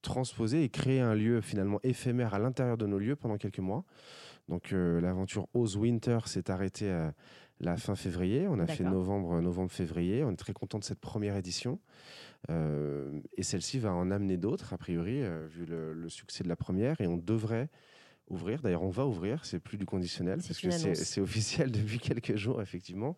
transposer 0.00 0.64
et 0.64 0.70
créer 0.70 1.00
un 1.00 1.14
lieu 1.14 1.42
finalement 1.42 1.78
éphémère 1.82 2.32
à 2.32 2.38
l'intérieur 2.38 2.78
de 2.78 2.86
nos 2.86 2.98
lieux 2.98 3.16
pendant 3.16 3.36
quelques 3.36 3.58
mois. 3.58 3.84
Donc 4.48 4.70
l'aventure 4.70 5.46
Oz 5.52 5.76
Winter 5.76 6.20
s'est 6.24 6.50
arrêtée 6.50 6.90
à, 6.90 7.12
la 7.60 7.76
fin 7.76 7.94
février. 7.94 8.48
On 8.48 8.58
a 8.58 8.66
fait 8.66 8.84
novembre, 8.84 9.40
novembre-février. 9.40 10.24
On 10.24 10.32
est 10.32 10.36
très 10.36 10.52
content 10.52 10.78
de 10.78 10.84
cette 10.84 11.00
première 11.00 11.36
édition. 11.36 11.78
Euh, 12.48 13.20
et 13.36 13.42
celle-ci 13.42 13.78
va 13.78 13.92
en 13.92 14.10
amener 14.10 14.38
d'autres, 14.38 14.72
a 14.72 14.78
priori, 14.78 15.22
euh, 15.22 15.46
vu 15.46 15.66
le, 15.66 16.08
succès 16.08 16.42
de 16.42 16.48
la 16.48 16.56
première. 16.56 17.00
Et 17.00 17.06
on 17.06 17.18
devrait 17.18 17.68
ouvrir. 18.28 18.62
D'ailleurs, 18.62 18.82
on 18.82 18.90
va 18.90 19.06
ouvrir. 19.06 19.44
C'est 19.44 19.60
plus 19.60 19.76
du 19.76 19.84
conditionnel, 19.84 20.40
parce 20.46 20.58
que 20.58 20.70
c'est 20.70 21.20
officiel 21.20 21.70
depuis 21.72 21.98
quelques 21.98 22.36
jours, 22.36 22.62
effectivement. 22.62 23.16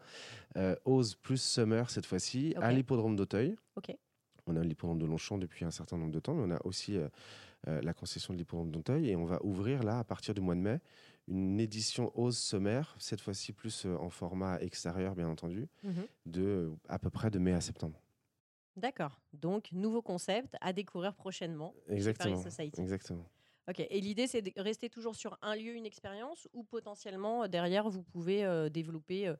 Euh, 0.57 0.75
Ose 0.85 1.15
plus 1.15 1.41
Summer 1.41 1.89
cette 1.89 2.07
fois-ci, 2.07 2.55
à 2.61 2.73
l'hippodrome 2.73 3.17
d'Auteuil. 3.17 3.57
On 4.49 4.57
a 4.57 4.61
l'hippodrome 4.65 4.99
de 4.99 5.07
Longchamp 5.07 5.39
depuis 5.39 5.65
un 5.65 5.71
certain 5.71 5.97
nombre 5.97 6.11
de 6.11 6.19
temps, 6.19 6.35
mais 6.35 6.53
on 6.53 6.57
a 6.57 6.67
aussi 6.67 6.99
la 7.65 7.95
concession 7.95 8.35
de 8.35 8.39
l'hippodrome 8.39 8.73
d'Auteuil. 8.73 9.09
Et 9.09 9.15
on 9.15 9.25
va 9.25 9.39
ouvrir 9.45 9.85
là, 9.85 10.01
à 10.01 10.05
partir 10.05 10.35
du 10.35 10.41
mois 10.41 10.57
de 10.57 10.61
mai, 10.61 10.81
une 11.29 11.61
édition 11.61 12.13
Ose 12.19 12.37
sommaire, 12.37 12.95
cette 12.99 13.21
fois-ci 13.21 13.53
plus 13.53 13.87
euh, 13.87 13.97
en 13.97 14.11
format 14.11 14.61
extérieur, 14.61 15.15
bien 15.15 15.29
entendu, 15.29 15.69
mhm. 15.83 16.07
de 16.27 16.73
à 16.89 16.99
peu 16.99 17.11
près 17.11 17.31
de 17.31 17.39
mai 17.39 17.53
à 17.53 17.61
septembre. 17.61 18.01
D'accord. 18.77 19.21
Donc, 19.33 19.71
nouveau 19.73 20.03
concept 20.03 20.57
à 20.61 20.73
découvrir 20.73 21.15
prochainement. 21.15 21.75
Exactement. 21.89 22.43
Exactement. 22.79 23.27
Ok. 23.69 23.81
Et 23.91 24.01
l'idée, 24.01 24.27
c'est 24.27 24.43
de 24.43 24.51
rester 24.57 24.89
toujours 24.89 25.15
sur 25.15 25.39
un 25.43 25.55
lieu, 25.55 25.75
une 25.75 25.87
expérience, 25.87 26.49
ou 26.53 26.65
potentiellement 26.65 27.47
derrière, 27.49 27.89
vous 27.89 28.03
pouvez 28.03 28.45
euh, 28.45 28.71
développer 28.71 29.29
euh, 29.29 29.35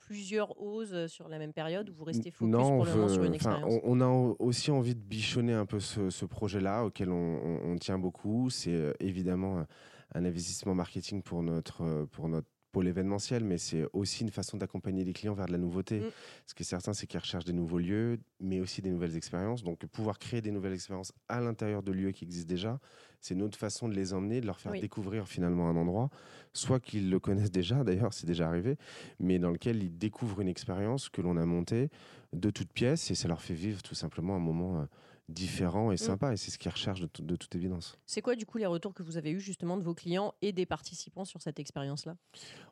plusieurs 0.00 0.60
oses 0.60 1.06
sur 1.06 1.28
la 1.28 1.38
même 1.38 1.52
période, 1.52 1.88
ou 1.90 1.94
vous 1.94 2.04
restez 2.04 2.30
focus 2.30 2.56
pour 2.56 2.84
le 2.84 2.94
moment 2.94 3.08
sur 3.08 3.22
une 3.24 3.34
expérience? 3.34 3.80
On, 3.84 4.00
a 4.00 4.08
aussi 4.38 4.70
envie 4.70 4.94
de 4.94 5.00
bichonner 5.00 5.52
un 5.52 5.66
peu 5.66 5.80
ce, 5.80 6.24
projet-là, 6.24 6.84
auquel 6.84 7.10
on, 7.10 7.62
on, 7.64 7.76
tient 7.76 7.98
beaucoup. 7.98 8.48
C'est 8.48 8.94
évidemment 9.00 9.66
un 10.14 10.24
investissement 10.24 10.74
marketing 10.74 11.22
pour 11.22 11.42
notre, 11.42 11.82
euh, 11.82 12.06
pour 12.06 12.28
notre 12.28 12.48
pôle 12.72 12.86
événementiel, 12.86 13.44
mais 13.44 13.58
c'est 13.58 13.86
aussi 13.92 14.22
une 14.22 14.30
façon 14.30 14.56
d'accompagner 14.56 15.04
les 15.04 15.12
clients 15.12 15.34
vers 15.34 15.46
de 15.46 15.52
la 15.52 15.58
nouveauté. 15.58 16.00
Mm. 16.00 16.10
Ce 16.46 16.54
qui 16.54 16.62
est 16.62 16.66
certain, 16.66 16.92
c'est 16.92 17.06
qu'ils 17.06 17.20
recherchent 17.20 17.44
des 17.44 17.52
nouveaux 17.52 17.78
lieux, 17.78 18.18
mais 18.40 18.60
aussi 18.60 18.82
des 18.82 18.90
nouvelles 18.90 19.16
expériences. 19.16 19.62
Donc, 19.62 19.84
pouvoir 19.86 20.18
créer 20.18 20.42
des 20.42 20.50
nouvelles 20.50 20.74
expériences 20.74 21.12
à 21.28 21.40
l'intérieur 21.40 21.82
de 21.82 21.92
lieux 21.92 22.12
qui 22.12 22.24
existent 22.24 22.48
déjà, 22.48 22.78
c'est 23.20 23.34
une 23.34 23.42
autre 23.42 23.58
façon 23.58 23.88
de 23.88 23.94
les 23.94 24.12
emmener, 24.12 24.40
de 24.40 24.46
leur 24.46 24.60
faire 24.60 24.72
découvrir 24.72 25.26
finalement 25.26 25.68
un 25.68 25.76
endroit, 25.76 26.10
soit 26.52 26.78
qu'ils 26.78 27.10
le 27.10 27.18
connaissent 27.18 27.50
déjà, 27.50 27.82
d'ailleurs, 27.84 28.12
c'est 28.12 28.26
déjà 28.26 28.48
arrivé, 28.48 28.76
mais 29.18 29.38
dans 29.38 29.50
lequel 29.50 29.82
ils 29.82 29.96
découvrent 29.96 30.40
une 30.40 30.48
expérience 30.48 31.08
que 31.08 31.22
l'on 31.22 31.36
a 31.36 31.46
montée 31.46 31.88
de 32.34 32.50
toutes 32.50 32.72
pièces 32.72 33.10
et 33.10 33.14
ça 33.14 33.28
leur 33.28 33.40
fait 33.40 33.54
vivre 33.54 33.82
tout 33.82 33.94
simplement 33.94 34.36
un 34.36 34.40
moment. 34.40 34.82
Euh, 34.82 34.84
différent 35.28 35.90
et 35.90 35.94
mm. 35.94 35.98
sympa. 35.98 36.32
Et 36.32 36.36
c'est 36.36 36.50
ce 36.50 36.58
qu'ils 36.58 36.70
recherchent 36.70 37.00
de, 37.00 37.08
de, 37.18 37.36
toute 37.36 37.54
évidence. 37.54 37.98
C'est 38.06 38.22
quoi, 38.22 38.34
du 38.34 38.46
coup, 38.46 38.58
les 38.58 38.66
retours 38.66 38.94
que 38.94 39.02
vous 39.02 39.16
avez 39.16 39.30
eus 39.30 39.40
justement 39.40 39.76
de 39.76 39.82
vos 39.82 39.94
clients 39.94 40.34
et 40.42 40.52
des 40.52 40.66
participants 40.66 41.24
sur 41.24 41.42
cette 41.42 41.58
expérience-là? 41.58 42.16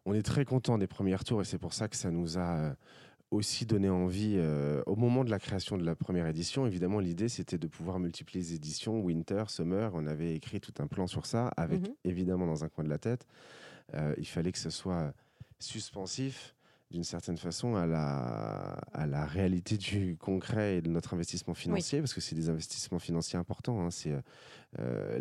On 0.05 0.15
est 0.15 0.23
très 0.23 0.45
content 0.45 0.79
des 0.79 0.87
premiers 0.87 1.15
retours 1.15 1.43
et 1.43 1.45
c'est 1.45 1.59
pour 1.59 1.75
ça 1.75 1.89
que 1.89 1.97
ça 1.97 2.11
nous 2.11 2.39
a 2.39 2.59
euh, 2.59 2.75
aussi 3.31 3.67
donné 3.67 3.89
envie, 3.89 4.35
euh, 4.37 4.83
au 4.87 4.97
moment 4.97 5.25
de 5.25 5.31
la 5.31 5.39
création 5.39 5.77
de 5.77 5.85
la 5.85 5.95
première 5.95 6.27
édition, 6.27 6.67
évidemment, 6.67 7.01
l'idée 7.01 7.29
c'était 7.29 7.59
de 7.59 7.67
pouvoir 7.67 7.99
multiplier 7.99 8.43
les 8.43 8.55
éditions, 8.55 9.01
Winter, 9.01 9.45
Summer. 9.49 9.91
On 9.95 10.07
avait 10.07 10.35
écrit 10.35 10.61
tout 10.61 10.75
un 10.79 10.87
plan 10.87 11.07
sur 11.07 11.27
ça, 11.27 11.49
avec 11.57 11.83
mm-hmm. 11.83 11.95
évidemment 12.05 12.47
dans 12.47 12.65
un 12.65 12.69
coin 12.69 12.85
de 12.85 12.89
la 12.89 12.99
tête, 12.99 13.27
euh, 13.95 14.15
il 14.19 14.27
fallait 14.27 14.53
que 14.53 14.59
ce 14.59 14.71
soit 14.71 15.13
suspensif, 15.59 16.55
d'une 16.91 17.05
certaine 17.05 17.37
façon 17.37 17.75
à 17.75 17.87
la, 17.87 18.79
à 18.93 19.07
la 19.07 19.27
réalité 19.27 19.77
du 19.77 20.17
concret 20.17 20.77
et 20.77 20.83
de 20.83 20.89
notre 20.89 21.15
investissement 21.15 21.55
financier, 21.55 22.01
parce 22.01 22.15
que 22.15 22.21
c'est 22.21 22.37
des 22.37 22.49
investissements 22.49 23.01
financiers 23.01 23.39
importants. 23.39 23.81
Hein. 23.81 23.91
c'est 23.91 24.15
euh, 24.79 25.19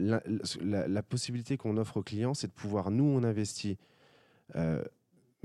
la, 0.62 0.88
la, 0.88 1.04
possibilité 1.04 1.58
qu'on 1.58 1.78
offre 1.78 1.98
aux 1.98 2.04
clients, 2.04 2.34
c'est 2.34 2.48
de 2.48 2.54
pouvoir, 2.54 2.92
nous, 2.92 3.04
on 3.04 3.24
investit 3.24 3.78
euh, 4.56 4.84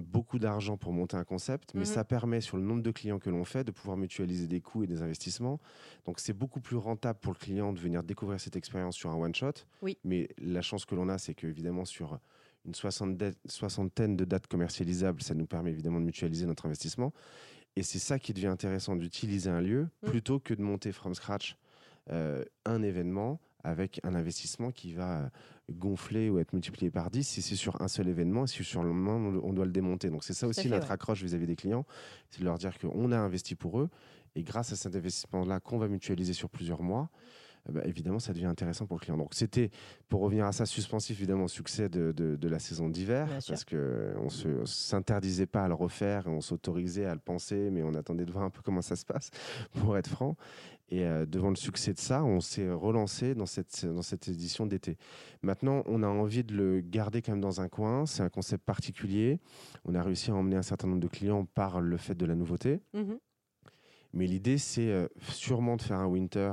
beaucoup 0.00 0.38
d'argent 0.38 0.76
pour 0.76 0.92
monter 0.92 1.16
un 1.16 1.24
concept, 1.24 1.72
mais 1.74 1.80
mhm. 1.80 1.86
ça 1.86 2.04
permet, 2.04 2.40
sur 2.40 2.56
le 2.56 2.62
nombre 2.62 2.82
de 2.82 2.90
clients 2.90 3.18
que 3.18 3.30
l'on 3.30 3.44
fait, 3.44 3.64
de 3.64 3.70
pouvoir 3.70 3.96
mutualiser 3.96 4.46
des 4.46 4.60
coûts 4.60 4.82
et 4.82 4.86
des 4.86 5.02
investissements. 5.02 5.60
Donc 6.06 6.20
c'est 6.20 6.32
beaucoup 6.32 6.60
plus 6.60 6.76
rentable 6.76 7.18
pour 7.18 7.32
le 7.32 7.38
client 7.38 7.72
de 7.72 7.78
venir 7.78 8.02
découvrir 8.02 8.40
cette 8.40 8.56
expérience 8.56 8.96
sur 8.96 9.10
un 9.10 9.16
one-shot. 9.16 9.52
Oui. 9.82 9.96
Mais 10.04 10.28
la 10.38 10.62
chance 10.62 10.84
que 10.84 10.94
l'on 10.94 11.08
a, 11.08 11.18
c'est 11.18 11.34
qu'évidemment, 11.34 11.84
sur 11.84 12.18
une 12.66 12.74
soixantaine 12.74 14.16
de 14.16 14.24
dates 14.24 14.46
commercialisables, 14.46 15.22
ça 15.22 15.34
nous 15.34 15.46
permet 15.46 15.70
évidemment 15.70 16.00
de 16.00 16.04
mutualiser 16.04 16.46
notre 16.46 16.66
investissement. 16.66 17.12
Et 17.76 17.82
c'est 17.82 17.98
ça 17.98 18.18
qui 18.18 18.32
devient 18.32 18.48
intéressant 18.48 18.96
d'utiliser 18.96 19.50
un 19.50 19.60
lieu 19.60 19.88
mm. 20.02 20.10
plutôt 20.10 20.40
que 20.40 20.54
de 20.54 20.62
monter 20.62 20.92
from 20.92 21.14
scratch 21.14 21.56
euh, 22.10 22.44
un 22.64 22.82
événement 22.82 23.40
avec 23.62 24.00
un 24.04 24.14
investissement 24.14 24.72
qui 24.72 24.94
va 24.94 25.20
euh, 25.20 25.28
gonfler 25.70 26.30
ou 26.30 26.38
être 26.38 26.52
multiplié 26.52 26.90
par 26.90 27.10
10 27.10 27.22
si 27.22 27.42
c'est 27.42 27.56
sur 27.56 27.80
un 27.80 27.88
seul 27.88 28.08
événement 28.08 28.44
et 28.44 28.46
si 28.46 28.64
sur 28.64 28.82
le 28.82 28.92
moment 28.92 29.40
on 29.42 29.52
doit 29.52 29.66
le 29.66 29.70
démonter. 29.70 30.10
Donc 30.10 30.24
c'est 30.24 30.32
ça 30.32 30.48
aussi 30.48 30.68
notre 30.68 30.90
accroche 30.90 31.22
vis-à-vis 31.22 31.46
des 31.46 31.56
clients, 31.56 31.86
c'est 32.30 32.40
de 32.40 32.44
leur 32.44 32.58
dire 32.58 32.78
qu'on 32.78 33.12
a 33.12 33.18
investi 33.18 33.54
pour 33.54 33.80
eux 33.80 33.88
et 34.34 34.42
grâce 34.42 34.72
à 34.72 34.76
cet 34.76 34.96
investissement-là 34.96 35.60
qu'on 35.60 35.78
va 35.78 35.88
mutualiser 35.88 36.32
sur 36.32 36.48
plusieurs 36.48 36.82
mois, 36.82 37.10
bah, 37.68 37.82
évidemment, 37.84 38.18
ça 38.18 38.32
devient 38.32 38.46
intéressant 38.46 38.86
pour 38.86 38.96
le 38.96 39.00
client. 39.00 39.16
Donc, 39.16 39.34
c'était, 39.34 39.70
pour 40.08 40.20
revenir 40.20 40.46
à 40.46 40.52
ça, 40.52 40.66
suspensif, 40.66 41.18
évidemment, 41.18 41.44
au 41.44 41.48
succès 41.48 41.88
de, 41.88 42.12
de, 42.12 42.48
la 42.48 42.58
saison 42.58 42.88
d'hiver, 42.88 43.28
parce 43.46 43.64
qu'on 43.64 43.76
ne 43.76 44.64
s'interdisait 44.64 45.46
pas 45.46 45.64
à 45.64 45.68
le 45.68 45.74
refaire, 45.74 46.26
on 46.26 46.40
s'autorisait 46.40 47.04
à 47.04 47.14
le 47.14 47.20
penser, 47.20 47.70
mais 47.70 47.82
on 47.82 47.94
attendait 47.94 48.24
de 48.24 48.32
voir 48.32 48.44
un 48.44 48.50
peu 48.50 48.60
comment 48.62 48.82
ça 48.82 48.96
se 48.96 49.04
passe, 49.04 49.30
pour 49.80 49.96
être 49.96 50.08
franc. 50.08 50.36
Et 50.92 51.04
euh, 51.04 51.24
devant 51.24 51.50
le 51.50 51.56
succès 51.56 51.92
de 51.92 52.00
ça, 52.00 52.24
on 52.24 52.40
s'est 52.40 52.68
relancé 52.68 53.36
dans 53.36 53.46
cette, 53.46 53.86
dans 53.86 54.02
cette 54.02 54.26
édition 54.26 54.66
d'été. 54.66 54.96
Maintenant, 55.42 55.84
on 55.86 56.02
a 56.02 56.08
envie 56.08 56.42
de 56.42 56.52
le 56.52 56.80
garder 56.80 57.22
quand 57.22 57.30
même 57.30 57.40
dans 57.40 57.60
un 57.60 57.68
coin. 57.68 58.06
C'est 58.06 58.24
un 58.24 58.28
concept 58.28 58.64
particulier. 58.64 59.38
On 59.84 59.94
a 59.94 60.02
réussi 60.02 60.32
à 60.32 60.34
emmener 60.34 60.56
un 60.56 60.62
certain 60.62 60.88
nombre 60.88 61.00
de 61.00 61.06
clients 61.06 61.44
par 61.44 61.80
le 61.80 61.96
fait 61.96 62.16
de 62.16 62.26
la 62.26 62.34
nouveauté. 62.34 62.80
Mmh 62.92 63.14
mais 64.12 64.26
l'idée, 64.26 64.58
c'est 64.58 64.90
euh, 64.90 65.08
sûrement 65.28 65.76
de 65.76 65.82
faire 65.82 65.98
un 65.98 66.06
winter 66.06 66.52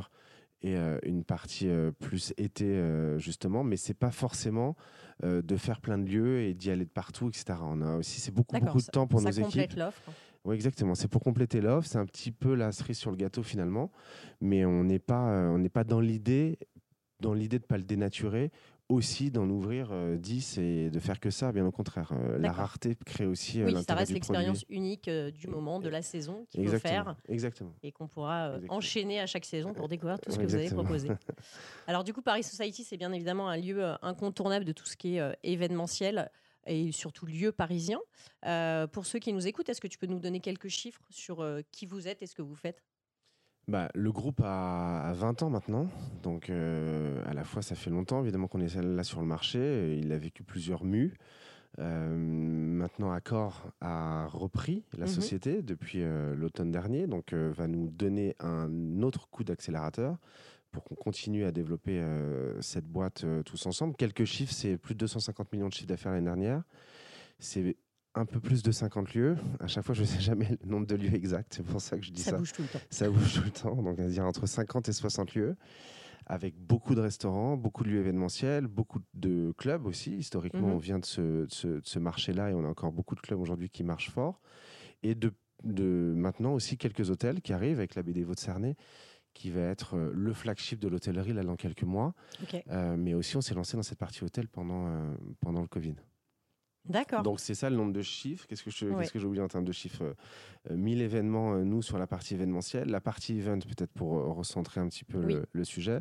et 0.61 0.75
euh, 0.75 0.97
une 1.03 1.23
partie 1.23 1.67
euh, 1.69 1.91
plus 1.91 2.33
été 2.37 2.65
euh, 2.65 3.19
justement, 3.19 3.63
mais 3.63 3.77
c'est 3.77 3.93
pas 3.93 4.11
forcément 4.11 4.75
de 5.23 5.57
faire 5.57 5.81
plein 5.81 5.97
de 5.97 6.07
lieux 6.07 6.41
et 6.41 6.53
d'y 6.53 6.69
aller 6.69 6.85
de 6.85 6.91
partout, 6.91 7.29
etc. 7.29 7.57
On 7.63 7.81
a 7.81 7.95
aussi 7.95 8.21
c'est 8.21 8.31
beaucoup 8.31 8.55
beaucoup 8.59 8.77
de 8.79 8.85
temps 8.85 9.07
pour 9.07 9.19
nos 9.19 9.31
équipes. 9.31 9.73
l'offre. 9.75 9.99
Oui, 10.45 10.53
exactement. 10.53 10.93
C'est 10.93 11.07
pour 11.07 11.23
compléter 11.23 11.59
l'offre. 11.59 11.87
C'est 11.87 11.97
un 11.97 12.05
petit 12.05 12.31
peu 12.31 12.53
la 12.53 12.71
cerise 12.71 12.99
sur 12.99 13.09
le 13.09 13.17
gâteau 13.17 13.41
finalement, 13.41 13.91
mais 14.41 14.63
on 14.63 14.83
n'est 14.83 14.99
pas 14.99 15.49
on 15.49 15.57
n'est 15.57 15.69
pas 15.69 15.83
dans 15.83 15.99
l'idée 15.99 16.59
dans 17.19 17.33
l'idée 17.33 17.57
de 17.57 17.63
pas 17.63 17.77
le 17.77 17.83
dénaturer 17.83 18.51
aussi 18.89 19.31
d'en 19.31 19.49
ouvrir 19.49 19.91
10 20.17 20.57
et 20.59 20.89
de 20.89 20.99
faire 20.99 21.19
que 21.19 21.29
ça, 21.29 21.51
bien 21.51 21.65
au 21.65 21.71
contraire. 21.71 22.13
la 22.37 22.51
rareté 22.51 22.95
crée 23.05 23.25
aussi 23.25 23.63
oui, 23.63 23.75
ça 23.83 23.95
reste 23.95 24.11
l'expérience 24.11 24.65
unique 24.69 25.09
du 25.09 25.47
moment, 25.47 25.79
de 25.79 25.89
la 25.89 26.01
saison 26.01 26.45
qu'il 26.49 26.67
faut 26.67 26.79
faire 26.79 27.15
exactement. 27.27 27.73
et 27.83 27.91
qu'on 27.91 28.07
pourra 28.07 28.53
enchaîner 28.69 29.19
à 29.19 29.27
chaque 29.27 29.45
saison 29.45 29.73
pour 29.73 29.87
découvrir 29.87 30.19
tout 30.19 30.31
ce 30.31 30.39
que 30.39 30.45
vous 30.45 30.55
avez 30.55 30.69
proposé. 30.69 31.09
Alors 31.87 32.03
du 32.03 32.13
coup, 32.13 32.21
Paris 32.21 32.43
Society, 32.43 32.83
c'est 32.83 32.97
bien 32.97 33.11
évidemment 33.11 33.49
un 33.49 33.57
lieu 33.57 33.83
incontournable 34.01 34.65
de 34.65 34.71
tout 34.71 34.85
ce 34.85 34.95
qui 34.95 35.17
est 35.17 35.37
événementiel 35.43 36.31
et 36.65 36.91
surtout 36.91 37.25
lieu 37.25 37.51
parisien. 37.51 37.99
pour 38.91 39.05
ceux 39.05 39.19
qui 39.19 39.33
nous 39.33 39.47
écoutent, 39.47 39.69
est-ce 39.69 39.81
que 39.81 39.87
tu 39.87 39.97
peux 39.97 40.07
nous 40.07 40.19
donner 40.19 40.39
quelques 40.39 40.69
chiffres 40.69 41.05
sur 41.09 41.45
qui 41.71 41.85
vous 41.85 42.07
êtes 42.07 42.21
et 42.21 42.27
ce 42.27 42.35
que 42.35 42.41
vous 42.41 42.55
faites? 42.55 42.83
Bah, 43.67 43.89
le 43.93 44.11
groupe 44.13 44.41
a, 44.45 45.11
20 45.13 45.43
ans 45.43 45.49
maintenant, 45.49 45.87
donc 46.23 46.49
euh, 46.49 47.21
à 47.25 47.33
la 47.33 47.43
fois 47.43 47.61
ça 47.61 47.75
fait 47.75 47.89
longtemps 47.89 48.21
évidemment 48.21 48.47
qu'on 48.47 48.61
est 48.61 48.73
là 48.75 49.03
sur 49.03 49.19
le 49.19 49.27
marché, 49.27 49.97
il 49.97 50.11
a 50.13 50.17
vécu 50.17 50.43
plusieurs 50.43 50.85
mues. 50.85 51.17
Euh, 51.79 52.15
maintenant, 52.15 53.11
Accor 53.11 53.69
a 53.81 54.25
repris 54.27 54.85
la 54.97 55.05
mhm. 55.05 55.11
société 55.11 55.61
depuis 55.61 56.01
euh, 56.01 56.33
l'automne 56.33 56.71
dernier, 56.71 57.07
donc 57.07 57.33
va 57.33 57.67
nous 57.67 57.89
donner 57.89 58.35
un 58.39 59.01
autre 59.01 59.27
coup 59.29 59.43
d'accélérateur 59.43 60.17
pour 60.71 60.85
qu'on 60.85 60.95
continue 60.95 61.43
à 61.43 61.51
développer 61.51 62.01
cette 62.61 62.85
boîte 62.85 63.25
tous 63.45 63.65
ensemble. 63.65 63.95
Quelques 63.95 64.25
chiffres, 64.25 64.53
c'est 64.53 64.77
plus 64.77 64.95
de 64.95 64.99
250 64.99 65.51
millions 65.51 65.67
de 65.69 65.73
chiffres 65.73 65.87
d'affaires 65.87 66.11
l'année 66.11 66.25
dernière. 66.25 66.61
C'est 67.39 67.77
un 68.17 68.25
peu 68.25 68.39
plus 68.39 68.63
de 68.63 68.71
50 68.71 69.13
lieux. 69.13 69.37
À 69.59 69.67
chaque 69.67 69.85
fois, 69.85 69.95
je 69.95 70.01
ne 70.01 70.05
sais 70.05 70.19
jamais 70.19 70.57
le 70.61 70.69
nombre 70.69 70.87
de 70.87 70.95
lieux 70.95 71.13
exact. 71.13 71.53
C'est 71.55 71.65
pour 71.65 71.81
ça 71.81 71.97
que 71.97 72.03
je 72.03 72.11
dis 72.11 72.21
ça. 72.21 72.31
Ça 72.31 72.37
bouge 72.37 72.53
tout 72.53 72.61
le 72.61 72.67
temps. 72.67 72.79
Ça 72.89 73.09
bouge 73.09 73.33
tout 73.33 73.43
le 73.43 73.51
temps. 73.51 73.75
Donc, 73.81 73.99
à 73.99 74.07
dire 74.07 74.25
entre 74.25 74.45
50 74.45 74.89
et 74.89 74.93
60 74.93 75.35
lieux, 75.35 75.55
avec 76.25 76.55
beaucoup 76.57 76.95
de 76.95 77.01
restaurants, 77.01 77.55
beaucoup 77.55 77.83
de 77.83 77.89
lieux 77.89 77.99
événementiels, 77.99 78.67
beaucoup 78.67 78.99
de 79.13 79.53
clubs 79.57 79.85
aussi. 79.85 80.15
Historiquement, 80.15 80.67
mhm. 80.67 80.73
on 80.73 80.77
vient 80.77 80.99
de 80.99 81.05
ce, 81.05 81.99
marché-là 81.99 82.51
et 82.51 82.53
on 82.53 82.65
a 82.65 82.67
encore 82.67 82.91
beaucoup 82.91 83.15
de 83.15 83.21
clubs 83.21 83.39
aujourd'hui 83.39 83.69
qui 83.69 83.83
marchent 83.83 84.11
fort. 84.11 84.41
Et 85.03 85.15
de, 85.15 85.31
maintenant 85.63 86.53
aussi 86.53 86.77
quelques 86.77 87.09
hôtels 87.09 87.41
qui 87.41 87.53
arrivent 87.53 87.77
avec 87.79 87.95
la 87.95 88.03
BD 88.03 88.23
Vaude-Cernay 88.23 88.75
qui 89.33 89.51
va 89.51 89.61
être 89.61 89.95
euh, 89.95 90.11
le 90.15 90.33
flagship 90.33 90.79
de 90.79 90.87
l'hôtellerie 90.87 91.31
là 91.31 91.43
dans 91.43 91.55
quelques 91.55 91.83
mois. 91.83 92.15
Euh, 92.71 92.97
mais 92.97 93.13
aussi, 93.13 93.37
on 93.37 93.41
s'est 93.41 93.53
lancé 93.53 93.77
dans 93.77 93.83
cette 93.83 93.99
partie 93.99 94.23
hôtel 94.23 94.47
pendant, 94.47 94.87
euh, 94.87 95.13
pendant 95.41 95.61
le 95.61 95.67
Covid. 95.67 95.93
D'accord. 96.89 97.23
Donc 97.23 97.39
c'est 97.39 97.55
ça 97.55 97.69
le 97.69 97.75
nombre 97.75 97.93
de 97.93 98.01
chiffres. 98.01 98.45
Qu'est-ce 98.47 98.63
que 98.63 98.71
j'ai 98.71 99.25
oublié 99.25 99.43
en 99.43 99.47
termes 99.47 99.65
de 99.65 99.71
chiffres 99.71 100.15
1000 100.69 101.01
euh, 101.01 101.05
événements, 101.05 101.53
euh, 101.53 101.63
nous, 101.63 101.81
sur 101.81 101.97
la 101.97 102.07
partie 102.07 102.33
événementielle. 102.33 102.89
La 102.89 103.01
partie 103.01 103.37
event, 103.37 103.59
peut-être 103.59 103.91
pour 103.91 104.17
euh, 104.17 104.27
recentrer 104.31 104.81
un 104.81 104.87
petit 104.87 105.03
peu 105.03 105.45
le, 105.51 105.63
sujet. 105.63 105.99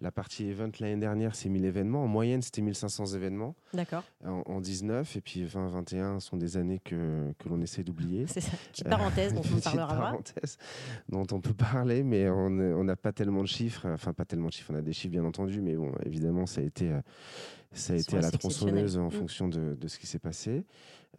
La 0.00 0.10
partie 0.10 0.46
event, 0.46 0.70
l'année 0.80 1.00
dernière, 1.00 1.34
c'est 1.34 1.48
1000 1.48 1.64
événements. 1.64 2.04
En 2.04 2.08
moyenne, 2.08 2.42
c'était 2.42 2.62
1500 2.62 3.06
événements. 3.14 3.54
D'accord. 3.72 4.04
En, 4.24 4.60
19. 4.60 5.16
Et 5.16 5.20
puis 5.20 5.44
20, 5.44 5.68
21 5.68 6.20
sont 6.20 6.36
des 6.36 6.56
années 6.56 6.80
que, 6.84 7.32
que 7.38 7.48
l'on 7.48 7.60
essaie 7.60 7.82
d'oublier. 7.82 8.26
C'est 8.36 8.40
ça. 8.40 8.52
Petite 8.72 8.88
parenthèse 8.88 9.34
dont 9.34 9.42
on 9.54 9.60
parlera. 9.60 9.96
parenthèse 9.96 10.58
dont 11.08 11.26
on 11.32 11.40
peut 11.40 11.54
parler, 11.54 12.02
mais 12.02 12.28
on 12.28 12.84
n'a 12.84 12.96
pas 12.96 13.12
tellement 13.12 13.42
de 13.42 13.48
chiffres. 13.48 13.86
Enfin, 13.88 14.12
pas 14.12 14.24
tellement 14.24 14.48
de 14.48 14.52
chiffres. 14.52 14.72
On 14.72 14.78
a 14.78 14.82
des 14.82 14.92
chiffres, 14.92 15.12
bien 15.12 15.24
entendu. 15.24 15.60
Mais 15.60 15.76
bon, 15.76 15.92
évidemment, 16.04 16.46
ça 16.46 16.60
a 16.60 16.64
été 16.64 16.92
ça 17.78 17.92
a 17.92 17.96
été 17.96 18.16
à 18.16 18.20
la 18.20 18.30
tronçonneuse 18.30 18.98
en 18.98 19.08
mm. 19.08 19.10
fonction 19.10 19.48
de, 19.48 19.74
de, 19.74 19.88
ce 19.88 19.98
qui 19.98 20.06
s'est 20.06 20.18
passé. 20.18 20.64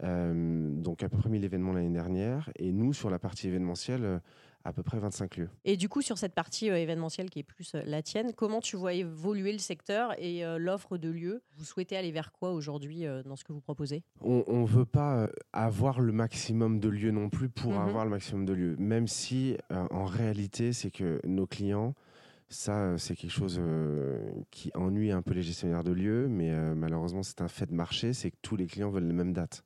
Euh, 0.03 0.69
donc 0.73 1.03
à 1.03 1.09
peu 1.09 1.17
près 1.17 1.29
1000 1.29 1.43
événements 1.43 1.73
l'année 1.73 1.93
dernière. 1.93 2.49
Et 2.57 2.71
nous, 2.71 2.93
sur 2.93 3.09
la 3.09 3.19
partie 3.19 3.47
événementielle, 3.47 4.03
euh, 4.03 4.19
à 4.63 4.73
peu 4.73 4.83
près 4.83 4.99
25 4.99 5.37
lieux. 5.37 5.49
Et 5.63 5.77
du 5.77 5.87
coup, 5.87 6.01
sur 6.01 6.17
cette 6.17 6.33
partie 6.33 6.69
euh, 6.69 6.77
événementielle 6.77 7.29
qui 7.29 7.39
est 7.39 7.43
plus 7.43 7.73
la 7.85 8.01
tienne, 8.01 8.33
comment 8.35 8.59
tu 8.59 8.75
vois 8.75 8.93
évoluer 8.93 9.53
le 9.53 9.59
secteur 9.59 10.13
et 10.17 10.43
l'offre 10.57 10.97
de 10.97 11.09
lieux? 11.09 11.41
Vous 11.55 11.63
souhaitez 11.63 11.95
aller 11.95 12.11
vers 12.11 12.33
quoi 12.33 12.51
aujourd'hui 12.51 13.05
dans 13.25 13.37
ce 13.37 13.45
que 13.45 13.53
vous 13.53 13.61
proposez? 13.61 14.03
On 14.19 14.61
ne 14.61 14.67
veut 14.67 14.85
pas 14.85 15.29
avoir 15.53 16.01
le 16.01 16.11
maximum 16.11 16.79
de 16.79 16.89
lieux 16.89 17.11
non 17.11 17.29
plus 17.29 17.47
pour 17.47 17.73
mm-hmm. 17.73 17.87
avoir 17.87 18.03
le 18.03 18.11
maximum 18.11 18.45
de 18.45 18.53
lieux, 18.53 18.75
même 18.77 19.07
si 19.07 19.55
en 19.69 20.03
réalité, 20.03 20.73
c'est 20.73 20.91
que 20.91 21.21
nos 21.25 21.47
clients 21.47 21.93
ça, 22.49 22.79
euh, 22.79 22.97
c'est 22.97 23.15
quelque 23.15 23.31
chose 23.31 23.59
euh, 23.59 24.19
qui 24.51 24.71
ennuie 24.73 25.11
un 25.11 25.21
peu 25.21 25.33
les 25.33 25.41
gestionnaires 25.41 25.83
de 25.83 25.91
lieux, 25.91 26.27
mais 26.29 26.51
euh, 26.51 26.75
malheureusement, 26.75 27.23
c'est 27.23 27.41
un 27.41 27.47
fait 27.47 27.65
de 27.65 27.73
marché, 27.73 28.13
c'est 28.13 28.31
que 28.31 28.37
tous 28.41 28.55
les 28.55 28.67
clients 28.67 28.89
veulent 28.89 29.07
les 29.07 29.13
mêmes 29.13 29.33
dates. 29.33 29.63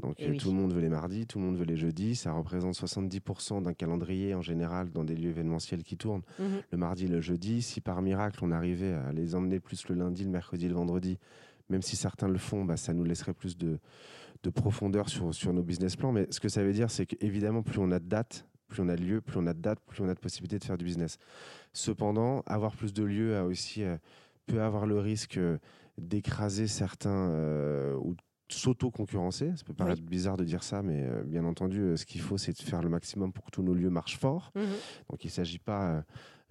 Donc 0.00 0.16
tout 0.16 0.48
le 0.48 0.56
monde 0.56 0.72
veut 0.72 0.80
les 0.80 0.88
mardis, 0.88 1.26
tout 1.26 1.38
le 1.38 1.44
monde 1.44 1.56
veut 1.56 1.64
les 1.64 1.76
jeudis. 1.76 2.16
Ça 2.16 2.32
représente 2.32 2.74
70% 2.74 3.62
d'un 3.62 3.74
calendrier 3.74 4.34
en 4.34 4.40
général 4.40 4.90
dans 4.90 5.04
des 5.04 5.14
lieux 5.14 5.28
événementiels 5.28 5.84
qui 5.84 5.96
tournent. 5.96 6.22
Mmh 6.38 6.44
le 6.70 6.78
mardi, 6.78 7.06
le 7.06 7.20
jeudi. 7.20 7.62
Si 7.62 7.80
par 7.80 8.02
miracle 8.02 8.40
on 8.42 8.50
arrivait 8.50 8.94
à 8.94 9.12
les 9.12 9.36
emmener 9.36 9.60
plus 9.60 9.86
le 9.88 9.94
lundi, 9.94 10.24
le 10.24 10.30
mercredi, 10.30 10.66
le 10.66 10.74
vendredi, 10.74 11.18
même 11.68 11.82
si 11.82 11.94
certains 11.94 12.26
le 12.26 12.38
font, 12.38 12.64
bah, 12.64 12.76
ça 12.76 12.94
nous 12.94 13.04
laisserait 13.04 13.34
plus 13.34 13.56
de, 13.56 13.78
de 14.42 14.50
profondeur 14.50 15.08
sur, 15.08 15.32
sur 15.34 15.52
nos 15.52 15.62
business 15.62 15.94
plans. 15.94 16.10
Mais 16.10 16.26
ce 16.30 16.40
que 16.40 16.48
ça 16.48 16.64
veut 16.64 16.72
dire, 16.72 16.90
c'est 16.90 17.06
qu'évidemment, 17.06 17.62
plus 17.62 17.78
on 17.78 17.92
a 17.92 18.00
de 18.00 18.08
dates, 18.08 18.46
plus 18.72 18.82
on 18.82 18.88
a 18.88 18.96
de 18.96 19.02
lieux, 19.02 19.20
plus 19.20 19.38
on 19.38 19.46
a 19.46 19.52
de 19.52 19.60
dates, 19.60 19.80
plus 19.86 20.02
on 20.02 20.08
a 20.08 20.14
de 20.14 20.18
possibilités 20.18 20.58
de 20.58 20.64
faire 20.64 20.78
du 20.78 20.84
business. 20.84 21.18
Cependant, 21.72 22.42
avoir 22.46 22.74
plus 22.74 22.92
de 22.92 23.04
lieux 23.04 23.36
a 23.36 23.44
aussi 23.44 23.84
euh, 23.84 23.96
peut 24.46 24.62
avoir 24.62 24.86
le 24.86 24.98
risque 24.98 25.36
euh, 25.36 25.58
d'écraser 25.98 26.66
certains 26.66 27.30
euh, 27.30 27.94
ou 27.96 28.16
s'auto-concurrencer. 28.48 29.52
Ça 29.56 29.64
peut 29.64 29.74
paraître 29.74 30.02
bizarre 30.02 30.36
de 30.36 30.44
dire 30.44 30.62
ça, 30.62 30.82
mais 30.82 31.06
bien 31.24 31.44
entendu, 31.46 31.96
ce 31.96 32.04
qu'il 32.04 32.20
faut, 32.20 32.36
c'est 32.36 32.52
de 32.52 32.62
faire 32.62 32.82
le 32.82 32.90
maximum 32.90 33.32
pour 33.32 33.46
que 33.46 33.50
tous 33.50 33.62
nos 33.62 33.72
lieux 33.72 33.88
marchent 33.88 34.18
fort. 34.18 34.52
Mmh 34.54 34.60
Donc 35.08 35.24
il 35.24 35.28
ne 35.28 35.32
s'agit 35.32 35.58
pas, 35.58 36.04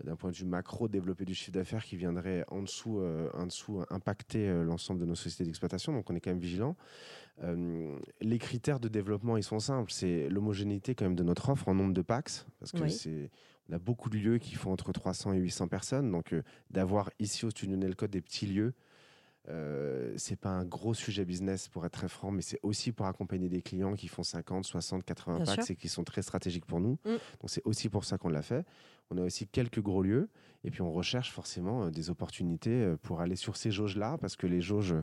d'un 0.04 0.16
point 0.16 0.32
de 0.32 0.36
vue 0.36 0.46
macro, 0.46 0.88
de 0.88 0.94
développer 0.94 1.26
du 1.26 1.36
chiffre 1.36 1.52
d'affaires 1.52 1.86
qui 1.86 1.98
viendrait 1.98 2.44
en 2.48 2.64
dessous, 2.64 3.04
en 3.36 3.46
dessous 3.46 3.84
impacter 3.92 4.52
l'ensemble 4.64 5.00
de 5.00 5.06
nos 5.06 5.14
sociétés 5.14 5.44
d'exploitation. 5.44 5.94
Donc 5.94 6.10
on 6.10 6.16
est 6.16 6.20
quand 6.20 6.32
même 6.32 6.40
vigilant. 6.40 6.76
Les 7.40 8.38
critères 8.38 8.80
de 8.80 8.88
développement, 8.88 9.38
ils 9.38 9.44
sont 9.44 9.60
simples. 9.60 9.92
C'est 9.92 10.30
l'homogénéité 10.30 10.96
quand 10.96 11.06
même 11.06 11.16
de 11.16 11.24
notre 11.24 11.50
offre 11.50 11.68
en 11.68 11.74
nombre 11.74 11.94
de 11.94 12.02
PAX, 12.02 12.46
parce 12.60 12.72
que 12.72 12.88
c'est 12.88 13.32
on 13.72 13.76
a 13.76 13.80
beaucoup 13.80 14.10
de 14.10 14.18
lieux 14.18 14.38
qui 14.38 14.56
font 14.56 14.72
entre 14.72 14.92
300 14.92 15.34
et 15.34 15.38
800 15.38 15.68
personnes. 15.68 16.12
Donc, 16.12 16.34
euh, 16.34 16.44
d'avoir 16.70 17.10
ici 17.20 17.46
au 17.46 17.52
Studio 17.52 17.78
Nelcode 17.78 18.12
des 18.12 18.22
petits 18.22 18.46
lieux, 18.46 18.74
euh, 19.50 20.14
c'est 20.18 20.36
pas 20.36 20.50
un 20.50 20.66
gros 20.66 20.94
sujet 20.94 21.26
business 21.26 21.68
pour 21.68 21.86
être 21.86 21.94
très 21.94 22.10
franc, 22.10 22.32
mais 22.32 22.42
c'est 22.42 22.60
aussi 22.64 22.92
pour 22.92 23.08
accompagner 23.08 23.50
des 23.50 23.62
clients 23.62 23.96
qui 23.96 24.08
font 24.08 24.24
50, 24.24 24.66
60, 24.66 25.04
80 25.04 25.38
Bien 25.38 25.46
packs 25.46 25.64
sûr. 25.64 25.72
et 25.72 25.76
qui 25.76 25.90
sont 25.90 26.04
très 26.04 26.22
stratégiques 26.22 26.66
pour 26.66 26.80
nous. 26.80 27.00
Mm. 27.06 27.10
Donc 27.10 27.48
c'est 27.48 27.64
aussi 27.66 27.90
pour 27.90 28.06
ça 28.06 28.18
qu'on 28.18 28.30
l'a 28.30 28.44
fait. 28.44 28.66
On 29.12 29.18
a 29.18 29.22
aussi 29.24 29.46
quelques 29.48 29.82
gros 29.82 30.02
lieux 30.02 30.30
et 30.64 30.70
puis 30.72 30.82
on 30.84 30.92
recherche 30.92 31.32
forcément 31.32 31.86
euh, 31.86 31.90
des 31.90 32.10
opportunités 32.12 32.70
euh, 32.84 32.96
pour 33.02 33.20
aller 33.20 33.36
sur 33.36 33.58
ces 33.58 33.72
jauges-là 33.72 34.18
parce 34.22 34.36
que 34.36 34.46
les 34.48 34.62
jauges, 34.62 34.96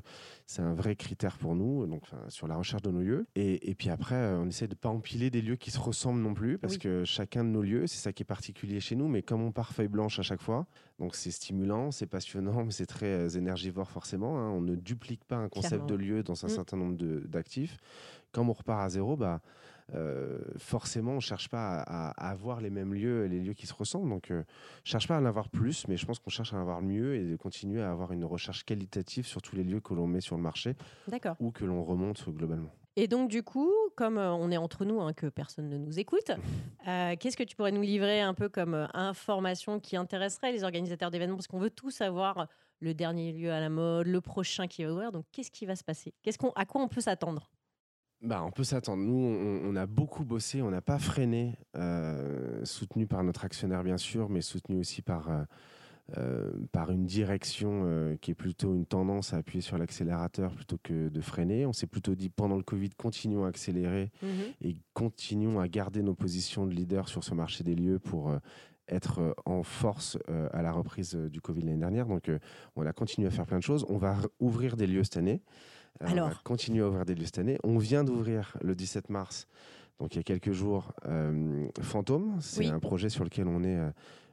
c'est 0.47 0.63
un 0.63 0.73
vrai 0.73 0.95
critère 0.97 1.37
pour 1.37 1.55
nous, 1.57 1.85
donc 1.87 2.03
enfin, 2.05 2.23
sur 2.29 2.47
la 2.49 2.57
recherche 2.57 2.81
de 2.83 2.91
nos 2.91 3.01
lieux. 3.01 3.27
Et, 3.35 3.69
et 3.71 3.75
puis 3.75 3.91
après, 3.91 4.15
euh, 4.15 4.39
on 4.39 4.47
essaie 4.47 4.69
de 4.69 4.75
pas 4.77 4.89
empiler 4.89 5.31
des 5.31 5.43
lieux 5.43 5.57
qui 5.57 5.71
se 5.71 5.79
ressemblent 5.81 6.21
non 6.23 6.33
plus 6.33 6.59
parce 6.59 6.75
Oui. 6.75 6.79
que 6.79 7.05
chacun 7.05 7.45
de 7.45 7.51
nos 7.51 7.61
lieux, 7.63 7.87
c'est 7.87 7.99
ça 7.99 8.13
qui 8.13 8.23
est 8.23 8.25
particulier 8.25 8.81
chez 8.81 8.95
nous, 8.97 9.09
mais 9.09 9.23
comme 9.23 9.43
on 9.43 9.53
part 9.53 9.73
feuille 9.73 9.89
blanche 9.89 10.19
à 10.19 10.23
chaque 10.23 10.41
fois, 10.43 10.67
donc 10.99 11.15
c'est 11.15 11.31
stimulant, 11.33 11.91
c'est 11.91 12.07
passionnant, 12.07 12.65
mais 12.65 12.71
c'est 12.73 12.87
très 12.87 13.37
énergivore 13.37 13.91
forcément. 13.91 14.39
hein. 14.39 14.51
On 14.51 14.61
ne 14.63 14.75
duplique 14.77 15.25
pas 15.25 15.37
un 15.37 15.49
concept 15.49 15.71
Clairement. 15.71 15.87
de 15.87 15.95
lieu 15.97 16.23
dans 16.23 16.45
un 16.45 16.49
Mm. 16.49 16.51
certain 16.51 16.77
nombre 16.79 16.97
d'actifs. 17.27 17.77
Quand 18.33 18.47
on 18.49 18.53
repart 18.53 18.81
à 18.81 18.89
zéro, 18.89 19.17
bah, 19.17 19.41
forcément, 20.59 21.13
on 21.13 21.17
ne 21.17 21.21
cherche 21.21 21.49
pas 21.49 21.81
à, 21.81 22.11
à 22.11 22.31
avoir 22.31 22.61
les 22.61 22.71
mêmes 22.71 22.95
lieux, 22.95 23.27
les 23.27 23.41
lieux 23.41 23.55
qui 23.55 23.67
se 23.67 23.75
ressemblent. 23.75 24.11
Donc, 24.11 24.31
euh, 24.31 24.43
je 24.85 24.91
cherche 24.91 25.09
pas 25.09 25.17
à 25.17 25.21
en 25.21 25.25
avoir 25.25 25.49
plus, 25.49 25.87
mais 25.89 25.97
je 25.97 26.07
pense 26.07 26.19
qu'on 26.19 26.31
cherche 26.31 26.53
à 26.53 26.57
en 26.57 26.61
avoir 26.61 26.83
mieux 26.83 27.17
et 27.17 27.25
de 27.25 27.37
continuer 27.37 27.83
à 27.83 27.91
avoir 27.91 28.13
une 28.13 28.25
recherche 28.25 28.65
qualitative 28.65 29.27
sur 29.27 29.43
tous 29.43 29.57
les 29.57 29.65
lieux 29.65 29.81
que 29.81 29.95
l'on 29.95 30.07
met 30.07 30.21
sur 30.21 30.37
le 30.37 30.43
marché 30.43 30.75
ou 31.41 31.51
que 31.51 31.65
l'on 31.65 31.83
remonte 31.83 32.29
globalement. 32.29 32.71
Et 32.97 33.07
donc, 33.07 33.31
du 33.31 33.45
coup, 33.45 33.73
comme 33.95 34.19
euh, 34.19 34.33
on 34.33 34.51
est 34.51 34.57
entre 34.57 34.85
nous, 34.85 35.01
hein, 35.01 35.13
que 35.13 35.27
personne 35.27 35.69
ne 35.69 35.79
nous 35.79 36.01
écoute, 36.01 36.33
euh, 36.89 37.15
qu'est-ce 37.19 37.37
que 37.37 37.45
tu 37.45 37.55
pourrais 37.55 37.71
nous 37.71 37.83
livrer 37.83 38.21
un 38.21 38.35
peu 38.35 38.49
comme 38.49 38.75
euh, 38.75 38.87
information 38.93 39.79
qui 39.79 39.97
intéresserait 39.97 40.51
les 40.51 40.65
organisateurs 40.65 41.13
d'événements? 41.13 41.37
Parce 41.37 41.47
qu'on 41.47 41.61
veut 41.61 41.71
tous 41.71 41.93
savoir 41.93 42.49
le 42.81 42.95
dernier 42.95 43.33
lieu 43.33 43.53
à 43.53 43.61
la 43.61 43.69
mode, 43.69 44.09
le 44.09 44.21
prochain 44.21 44.67
qui 44.67 44.83
va 44.83 44.91
ouvrir. 44.91 45.13
Donc, 45.13 45.27
qu'est-ce 45.31 45.53
qui 45.53 45.65
va 45.65 45.77
se 45.77 45.85
passer? 45.85 46.13
Qu'est-ce 46.23 46.39
qu'on, 46.39 46.51
À 46.57 46.65
quoi 46.65 46.83
on 46.83 46.89
peut 46.89 47.01
s'attendre? 47.01 47.49
Bah, 48.21 48.43
on 48.45 48.51
peut 48.51 48.65
s'attendre. 48.65 49.03
Nous, 49.03 49.15
on, 49.15 49.61
on 49.71 49.77
a 49.77 49.87
beaucoup 49.87 50.25
bossé, 50.25 50.61
on 50.61 50.71
n'a 50.71 50.81
pas 50.81 50.99
freiné, 50.99 51.57
euh, 51.77 52.65
soutenu 52.65 53.07
par 53.07 53.23
notre 53.23 53.45
actionnaire 53.45 53.85
bien 53.85 53.97
sûr, 53.97 54.29
mais 54.29 54.41
soutenu 54.41 54.81
aussi 54.81 55.03
par, 55.03 55.31
euh, 55.31 55.45
euh, 56.17 56.51
par 56.73 56.91
une 56.91 57.07
direction 57.07 57.85
euh, 57.85 58.17
qui 58.17 58.33
est 58.33 58.35
plutôt 58.35 58.75
une 58.75 58.87
tendance 58.87 59.35
à 59.35 59.37
appuyer 59.37 59.61
sur 59.61 59.79
l'accélérateur 59.79 60.53
plutôt 60.53 60.79
que 60.83 61.09
de 61.09 61.21
freiner. 61.21 61.65
On 61.65 61.73
s'est 61.73 61.87
plutôt 61.87 62.17
dit 62.17 62.29
pendant 62.29 62.57
le 62.57 62.65
Covid, 62.65 62.91
continuons 62.91 63.45
à 63.45 63.49
accélérer 63.49 64.11
et 64.63 64.77
continuons 64.95 65.61
à 65.61 65.69
garder 65.69 66.03
nos 66.03 66.15
positions 66.15 66.67
de 66.67 66.75
leader 66.75 67.09
sur 67.09 67.23
ce 67.23 67.35
marché 67.35 67.63
des 67.63 67.77
lieux 67.77 68.01
pour 68.01 68.33
être 68.89 69.35
en 69.45 69.63
force 69.63 70.19
euh, 70.29 70.49
à 70.53 70.63
la 70.63 70.73
reprise 70.73 71.15
du 71.15 71.41
Covid 71.41 71.61
l'année 71.63 71.77
dernière. 71.79 72.07
Donc, 72.07 72.29
euh, 72.29 72.39
on 72.77 72.87
a 72.87 72.93
continué 72.93 73.29
à 73.29 73.31
faire 73.31 73.47
plein 73.47 73.59
de 73.59 73.63
choses. 73.63 73.85
On 73.89 73.99
va 73.99 74.17
ouvrir 74.41 74.77
des 74.77 74.87
lieux 74.87 75.05
cette 75.05 75.19
année. 75.19 75.43
Euh, 76.03 76.05
on 76.05 76.07
va 76.07 76.13
Alors 76.13 76.43
continuer 76.43 76.83
à 76.83 76.89
ouvrir 76.89 77.05
des 77.05 77.15
lieux 77.15 77.25
cette 77.25 77.39
année. 77.39 77.59
On 77.65 77.79
vient 77.79 78.05
d'ouvrir 78.05 78.57
le 78.63 78.75
17 78.75 79.11
mars, 79.11 79.47
donc 79.99 80.15
il 80.15 80.19
y 80.19 80.21
a 80.21 80.25
quelques 80.25 80.53
jours, 80.53 80.93
euh, 81.07 81.67
Fantôme. 81.81 82.37
C'est 82.41 82.61
Oui. 82.61 82.67
un 82.69 82.79
projet 82.79 83.09
sur 83.09 83.25
lequel 83.25 83.49
on 83.49 83.63
est 83.65 83.77
euh, 83.77 83.91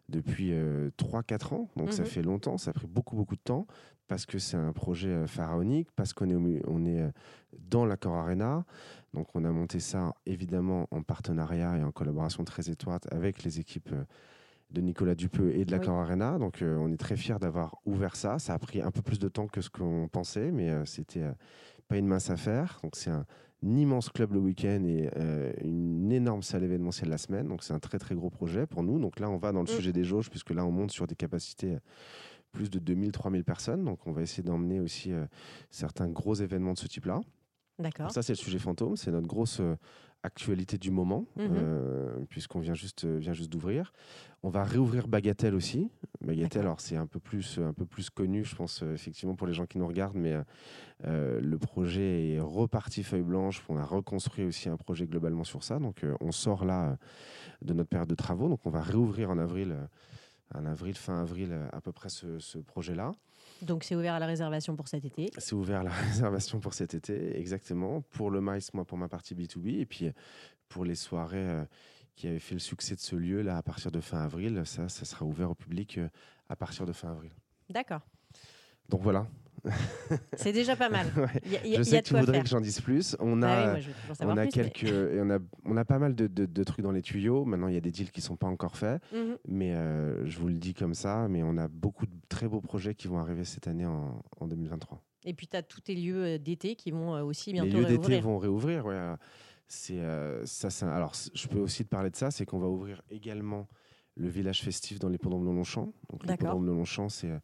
depuis 0.10 0.52
3-4 0.98 1.54
ans. 1.54 1.70
Donc, 1.76 1.92
ça 1.92 2.04
Mhm. 2.04 2.08
fait 2.08 2.22
longtemps. 2.22 2.58
Ça 2.60 2.70
a 2.70 2.74
pris 2.74 2.86
beaucoup, 2.88 3.16
beaucoup 3.16 3.36
de 3.36 3.42
temps 3.42 3.66
parce 4.08 4.28
que 4.28 4.38
c'est 4.38 4.56
un 4.58 4.72
projet 4.72 5.10
euh, 5.10 5.26
pharaonique, 5.26 5.90
parce 5.96 6.14
qu'on 6.14 6.30
est, 6.30 6.62
on 6.68 6.86
est 6.86 7.00
euh, 7.02 7.10
dans 7.58 7.86
l'Accor 7.88 8.14
Arena. 8.14 8.64
Donc, 9.16 9.30
on 9.34 9.44
a 9.46 9.50
monté 9.50 9.80
ça 9.80 10.14
évidemment 10.28 10.88
en 10.92 11.02
partenariat 11.02 11.78
et 11.80 11.84
en 11.84 11.92
collaboration 11.92 12.44
très 12.44 12.70
étroite 12.70 13.08
avec 13.12 13.44
les 13.44 13.60
équipes 13.60 13.90
euh, 13.94 14.04
de 14.72 14.82
Nicolas 14.82 15.16
Dupeux 15.16 15.52
et 15.56 15.64
de 15.66 15.72
Oui. 15.74 15.80
l'Accor 15.80 15.96
Arena. 16.00 16.38
Donc, 16.38 16.62
euh, 16.62 16.76
on 16.78 16.92
est 16.92 16.98
très 16.98 17.16
fiers 17.16 17.38
d'avoir 17.40 17.76
ouvert 17.86 18.16
ça. 18.16 18.40
Ça 18.40 18.54
a 18.54 18.60
pris 18.60 18.82
un 18.82 18.92
peu 18.92 19.02
plus 19.02 19.20
de 19.20 19.28
temps 19.30 19.48
que 19.48 19.62
ce 19.62 19.70
qu'on 19.70 20.08
pensait, 20.12 20.52
mais 20.52 20.70
euh, 20.70 20.86
c'était 20.86 21.22
euh, 21.24 21.32
pas 21.88 21.98
une 21.98 22.08
mince 22.08 22.30
affaire. 22.30 22.80
Donc, 22.84 22.96
c'est 22.96 23.10
un, 23.12 23.26
immense 23.64 24.10
club 24.10 24.34
le 24.34 24.40
week-end 24.40 24.84
et 24.86 25.10
euh, 25.18 25.52
une 25.64 26.12
énorme 26.12 26.44
salle 26.44 26.64
événementielle 26.64 27.10
la 27.10 27.18
semaine. 27.18 27.48
Donc, 27.48 27.64
c'est 27.64 27.74
un 27.74 27.80
très, 27.80 27.98
très 27.98 28.14
gros 28.14 28.30
projet 28.30 28.68
pour 28.68 28.84
nous. 28.84 29.00
Donc, 29.00 29.20
là, 29.20 29.28
on 29.30 29.38
va 29.38 29.52
dans 29.52 29.62
le 29.62 29.64
Mm. 29.64 29.76
sujet 29.76 29.94
des 29.94 30.04
jauges, 30.04 30.30
puisque 30.30 30.52
là, 30.52 30.64
on 30.66 30.72
monte 30.72 30.92
sur 30.92 31.08
des 31.08 31.16
capacités 31.16 31.78
plus 32.52 32.70
de 32.70 32.78
2000, 32.80 33.12
3000 33.12 33.44
personnes. 33.44 33.84
Donc, 33.84 34.06
on 34.06 34.12
va 34.12 34.22
essayer 34.22 34.44
d'emmener 34.44 34.80
aussi 34.80 35.12
certains 35.72 36.08
gros 36.10 36.36
événements 36.36 36.74
de 36.74 36.78
ce 36.78 36.88
type-là. 36.88 37.22
D'accord. 37.80 38.12
Ça, 38.12 38.22
c'est 38.22 38.34
le 38.34 38.38
sujet 38.38 38.60
fantôme. 38.60 38.96
C'est 38.98 39.12
notre 39.12 39.28
grosse 39.28 39.62
actualité 40.24 40.78
du 40.78 40.92
moment, 40.92 41.26
Mhm. 41.38 41.46
euh, 41.52 42.18
puisqu'on 42.30 42.60
vient 42.60 42.74
juste, 42.74 43.06
vient 43.06 43.34
juste 43.34 43.52
d'ouvrir. 43.52 43.94
On 44.46 44.50
va 44.50 44.64
réouvrir 44.64 45.08
Bagatelle 45.08 45.56
aussi. 45.56 45.90
Bagatelle, 46.22 46.62
alors 46.62 46.80
c'est 46.80 46.98
un 46.98 47.08
peu 47.08 47.20
plus, 47.20 47.58
un 47.58 47.74
peu 47.74 47.84
plus 47.84 48.12
connu, 48.12 48.46
je 48.46 48.56
pense, 48.56 48.84
euh, 48.84 48.94
effectivement, 48.94 49.34
pour 49.34 49.48
les 49.48 49.54
gens 49.54 49.66
qui 49.66 49.80
nous 49.80 49.88
regardent, 49.88 50.18
mais 50.18 50.34
euh, 50.34 50.44
euh, 51.08 51.42
le 51.42 51.58
projet 51.58 52.34
est 52.34 52.40
reparti 52.40 53.02
feuille 53.02 53.24
blanche. 53.24 53.64
On 53.70 53.78
a 53.78 53.84
reconstruit 53.84 54.46
aussi 54.46 54.70
un 54.70 54.78
projet 54.78 55.08
globalement 55.08 55.46
sur 55.46 55.64
ça. 55.64 55.80
Donc, 55.80 56.04
euh, 56.04 56.16
on 56.22 56.32
sort 56.32 56.64
là 56.64 56.96
de 57.64 57.74
notre 57.74 57.90
période 57.90 58.08
de 58.08 58.14
travaux. 58.14 58.48
Donc, 58.48 58.60
on 58.66 58.70
va 58.70 58.84
réouvrir 58.84 59.32
en 59.32 59.40
avril. 59.40 59.76
en 60.54 60.68
avril, 60.68 60.94
fin 60.94 61.20
avril, 61.20 61.52
à 61.74 61.82
peu 61.82 61.92
près 61.92 62.10
ce, 62.10 62.38
ce 62.38 62.60
projet-là. 62.60 63.14
Donc 63.64 63.84
c'est 63.84 63.96
ouvert 63.96 64.14
à 64.14 64.20
la 64.20 64.28
réservation 64.28 64.76
pour 64.76 64.90
cet 64.90 65.06
été. 65.06 65.32
C'est 65.40 65.56
ouvert 65.56 65.82
la 65.82 65.90
réservation 66.12 66.60
pour 66.60 66.76
cet 66.76 66.94
été, 66.94 67.36
exactement. 67.40 68.02
Pour 68.12 68.30
le 68.30 68.42
MICE, 68.42 68.76
moi, 68.76 68.86
pour 68.86 69.00
ma 69.00 69.08
partie 69.08 69.34
B2B. 69.34 69.80
Et 69.80 69.86
puis, 69.88 70.12
pour 70.70 70.86
les 70.86 70.96
soirées 70.96 71.66
qui 72.16 72.28
avaient 72.28 72.40
fait 72.40 72.56
le 72.56 72.60
succès 72.60 72.96
de 72.96 73.00
ce 73.00 73.16
lieu, 73.16 73.42
là, 73.42 73.58
à 73.58 73.62
partir 73.64 73.92
de 73.92 74.00
fin 74.00 74.22
avril, 74.22 74.62
ça, 74.66 74.88
ça 74.90 75.06
sera 75.06 75.26
ouvert 75.26 75.52
au 75.52 75.56
public 75.56 75.98
euh, 75.98 76.08
à 76.50 76.56
partir 76.56 76.86
de 76.86 76.94
fin 76.94 77.12
avril. 77.12 77.32
D'accord. 77.70 78.02
Donc 78.90 79.02
voilà. 79.02 79.28
C'est 80.38 80.52
déjà 80.54 80.76
pas 80.76 80.90
mal. 80.90 81.08
Ouais. 81.18 81.42
Y 81.50 81.56
a, 81.58 81.68
y 81.68 81.74
a- 81.74 81.78
Je 81.78 81.82
y 81.82 81.86
sais 81.86 81.98
a 81.98 82.02
que 82.04 82.08
tu 82.08 82.14
voudrais 82.16 82.34
faire. 82.36 82.44
que 82.44 82.50
j'en 82.50 82.62
dise 82.62 82.80
plus. 82.82 83.16
On 83.20 83.42
Ah 83.42 83.72
a, 83.72 83.74
oui, 83.76 83.88
on 84.20 84.38
a 84.38 84.42
plus, 84.44 84.50
quelques, 84.52 84.94
on 85.20 85.30
a, 85.32 85.40
on 85.66 85.76
a 85.78 85.84
pas 85.86 85.98
mal 85.98 86.14
de, 86.14 86.28
de- 86.28 86.46
de 86.46 86.64
trucs 86.64 86.84
dans 86.84 86.92
les 86.92 87.02
tuyaux. 87.02 87.46
Maintenant, 87.46 87.68
il 87.68 87.74
y 87.74 87.78
a 87.78 87.82
des 87.82 87.92
deals 87.92 88.12
qui 88.12 88.22
sont 88.22 88.36
pas 88.36 88.46
encore 88.48 88.78
faits, 88.78 89.02
Mhm. 89.12 89.38
mais 89.48 89.74
euh, 89.74 90.24
je 90.28 90.38
vous 90.38 90.48
le 90.50 90.54
dis 90.54 90.76
comme 90.76 90.94
ça. 90.94 91.28
Mais 91.28 91.42
on 91.42 91.58
a 91.58 91.68
beaucoup 91.68 92.06
de 92.06 92.14
très 92.30 92.48
beaux 92.48 92.62
projets 92.62 92.94
qui 92.94 93.08
vont 93.08 93.18
arriver 93.18 93.44
cette 93.44 93.68
année 93.68 93.88
en, 93.88 94.22
en 94.40 94.48
2023. 94.48 95.02
Et 95.28 95.34
puis 95.34 95.48
tu 95.48 95.58
as 95.58 95.64
tous 95.64 95.82
tes 95.82 95.96
lieux 95.96 96.24
euh, 96.24 96.38
d'été 96.38 96.76
qui 96.76 96.92
vont 96.92 97.20
aussi 97.24 97.52
Les 97.52 97.62
bientôt 97.62 97.78
lieux 97.80 97.86
d'été 97.86 97.96
réouvrir. 98.20 98.22
vont 98.22 98.38
réouvrir. 98.38 98.86
ouais. 98.86 99.14
C'est 99.68 100.00
euh, 100.00 100.46
ça. 100.46 100.70
alors, 100.96 101.14
je 101.34 101.48
peux 101.48 101.60
aussi 101.60 101.84
te 101.84 101.90
parler 101.90 102.10
de 102.10 102.16
ça. 102.16 102.32
C'est 102.32 102.46
qu'on 102.46 102.60
va 102.60 102.68
ouvrir 102.68 103.02
également 103.10 103.68
le 104.16 104.30
village 104.30 104.62
festif 104.64 105.00
dans 105.00 105.10
l'hippodrome 105.10 105.46
de 105.46 105.52
Longchamp. 105.52 105.92
Donc, 106.10 106.26
l'hippodrome 106.26 106.66
de 106.66 106.72
Longchamp, 106.72 107.10
c'est 107.10 107.32
euh, 107.32 107.40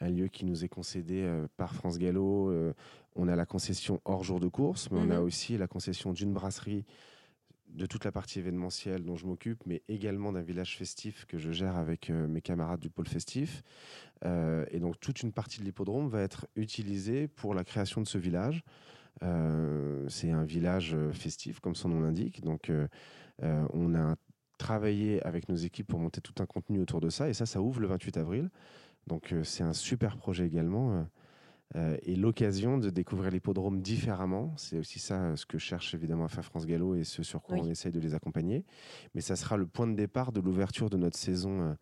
un 0.00 0.08
lieu 0.10 0.28
qui 0.28 0.44
nous 0.44 0.64
est 0.64 0.68
concédé 0.68 1.22
euh, 1.22 1.46
par 1.56 1.74
France 1.74 1.98
Gallo. 1.98 2.50
Euh, 2.50 2.74
on 3.16 3.28
a 3.28 3.36
la 3.36 3.46
concession 3.46 4.00
hors 4.04 4.22
jour 4.24 4.38
de 4.40 4.48
course, 4.48 4.90
mais 4.90 4.98
on 4.98 5.10
a 5.10 5.18
Mhm. 5.18 5.24
aussi 5.24 5.58
la 5.58 5.66
concession 5.66 6.12
d'une 6.12 6.32
brasserie 6.32 6.84
de 7.68 7.86
toute 7.86 8.04
la 8.04 8.12
partie 8.12 8.38
événementielle 8.38 9.02
dont 9.02 9.16
je 9.16 9.26
m'occupe, 9.26 9.64
mais 9.64 9.82
également 9.88 10.30
d'un 10.30 10.42
village 10.42 10.76
festif 10.76 11.24
que 11.24 11.38
je 11.38 11.52
gère 11.52 11.76
avec 11.76 12.10
euh, 12.10 12.28
mes 12.28 12.42
camarades 12.42 12.80
du 12.80 12.90
pôle 12.90 13.08
festif. 13.08 13.62
Et 14.24 14.78
donc 14.78 15.00
toute 15.00 15.22
une 15.24 15.32
partie 15.32 15.58
de 15.58 15.64
l'hippodrome 15.64 16.08
va 16.08 16.20
être 16.20 16.46
utilisée 16.54 17.26
pour 17.26 17.54
la 17.54 17.64
création 17.64 18.00
de 18.00 18.06
ce 18.06 18.18
village. 18.18 18.62
Euh, 19.22 20.06
c'est 20.08 20.30
un 20.30 20.44
village 20.44 20.94
euh, 20.94 21.12
festif, 21.12 21.60
comme 21.60 21.74
son 21.74 21.88
nom 21.88 22.00
l'indique. 22.00 22.42
Donc 22.42 22.70
euh, 22.70 22.86
on 23.40 23.94
a 23.94 24.16
travaillé 24.58 25.22
avec 25.26 25.48
nos 25.48 25.56
équipes 25.56 25.88
pour 25.88 25.98
monter 25.98 26.20
tout 26.20 26.34
un 26.40 26.46
contenu 26.46 26.80
autour 26.80 27.00
de 27.00 27.08
ça. 27.10 27.28
Et 27.28 27.34
ça, 27.34 27.46
ça 27.46 27.60
ouvre 27.60 27.80
le 27.80 27.86
28 27.88 28.16
avril. 28.16 28.50
Donc 29.06 29.34
c'est 29.42 29.64
un 29.64 29.72
super 29.72 30.16
projet 30.16 30.46
également. 30.46 31.04
euh, 31.76 31.96
et 32.02 32.16
l'occasion 32.16 32.76
de 32.78 32.90
découvrir 32.90 33.30
l'hippodrome 33.30 33.80
différemment. 33.80 34.52
C'est 34.58 34.78
aussi 34.78 34.98
ça 34.98 35.20
euh, 35.22 35.36
ce 35.36 35.46
que 35.46 35.56
cherche 35.58 35.94
évidemment 35.94 36.26
à 36.26 36.28
faire 36.28 36.44
France 36.44 36.66
Gallo 36.66 36.94
et 36.94 37.02
ce 37.04 37.22
sur 37.22 37.42
quoi 37.42 37.56
Oui. 37.56 37.62
on 37.64 37.70
essaye 37.70 37.90
de 37.92 37.98
les 37.98 38.14
accompagner. 38.14 38.64
Mais 39.14 39.22
ça 39.22 39.36
sera 39.36 39.56
le 39.56 39.66
point 39.66 39.86
de 39.86 39.94
départ 39.94 40.32
de 40.32 40.40
l'ouverture 40.40 40.90
de 40.90 40.98
notre 40.98 41.16
saison 41.16 41.62
euh, 41.62 41.74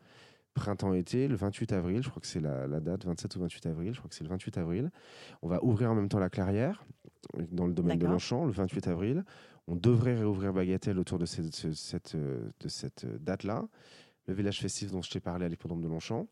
printemps-été, 0.55 1.27
le 1.29 1.35
28 1.35 1.73
avril. 1.73 2.03
Je 2.03 2.09
crois 2.09 2.21
que 2.21 2.29
c'est 2.29 2.41
la, 2.41 2.67
la 2.69 2.79
date, 2.81 3.05
27 3.05 3.35
ou 3.37 3.41
28 3.41 3.67
avril. 3.67 3.93
Je 3.93 3.99
crois 3.99 4.09
que 4.09 4.15
c'est 4.15 4.25
le 4.25 4.31
28 4.31 4.59
avril. 4.59 4.91
On 5.43 5.49
va 5.49 5.63
ouvrir 5.65 5.91
en 5.91 5.95
même 5.97 6.09
temps 6.09 6.19
la 6.21 6.31
clairière 6.31 6.85
dans 7.51 7.67
le 7.67 7.73
domaine 7.73 7.99
de. 7.99 8.07
Longchamp 8.07 8.45
le 8.47 8.53
28 8.53 8.89
avril. 8.89 9.25
On 9.67 9.77
devrait 9.77 10.15
réouvrir 10.17 10.53
Bagatelle 10.53 10.99
autour 10.99 11.19
de 11.19 11.27
cette, 11.27 11.55
ce- 11.55 11.73
cette, 11.73 12.15
euh, 12.15 12.51
de 12.61 12.69
cette 12.69 13.05
euh, 13.05 13.19
date-là. 13.19 13.69
Le 14.27 14.35
village 14.35 14.61
festif 14.61 14.91
dont 14.91 15.03
je 15.03 15.11
t'ai 15.11 15.21
parlé 15.21 15.47
à 15.47 15.49
l'hippodrome 15.49 15.81
de 15.83 15.89
Longchamp. 15.89 16.27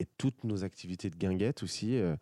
Et 0.00 0.06
toutes 0.18 0.42
nos 0.44 0.64
activités 0.64 1.10
de 1.10 1.16
guinguette 1.16 1.62
aussi. 1.62 1.96
euh, 1.98 2.16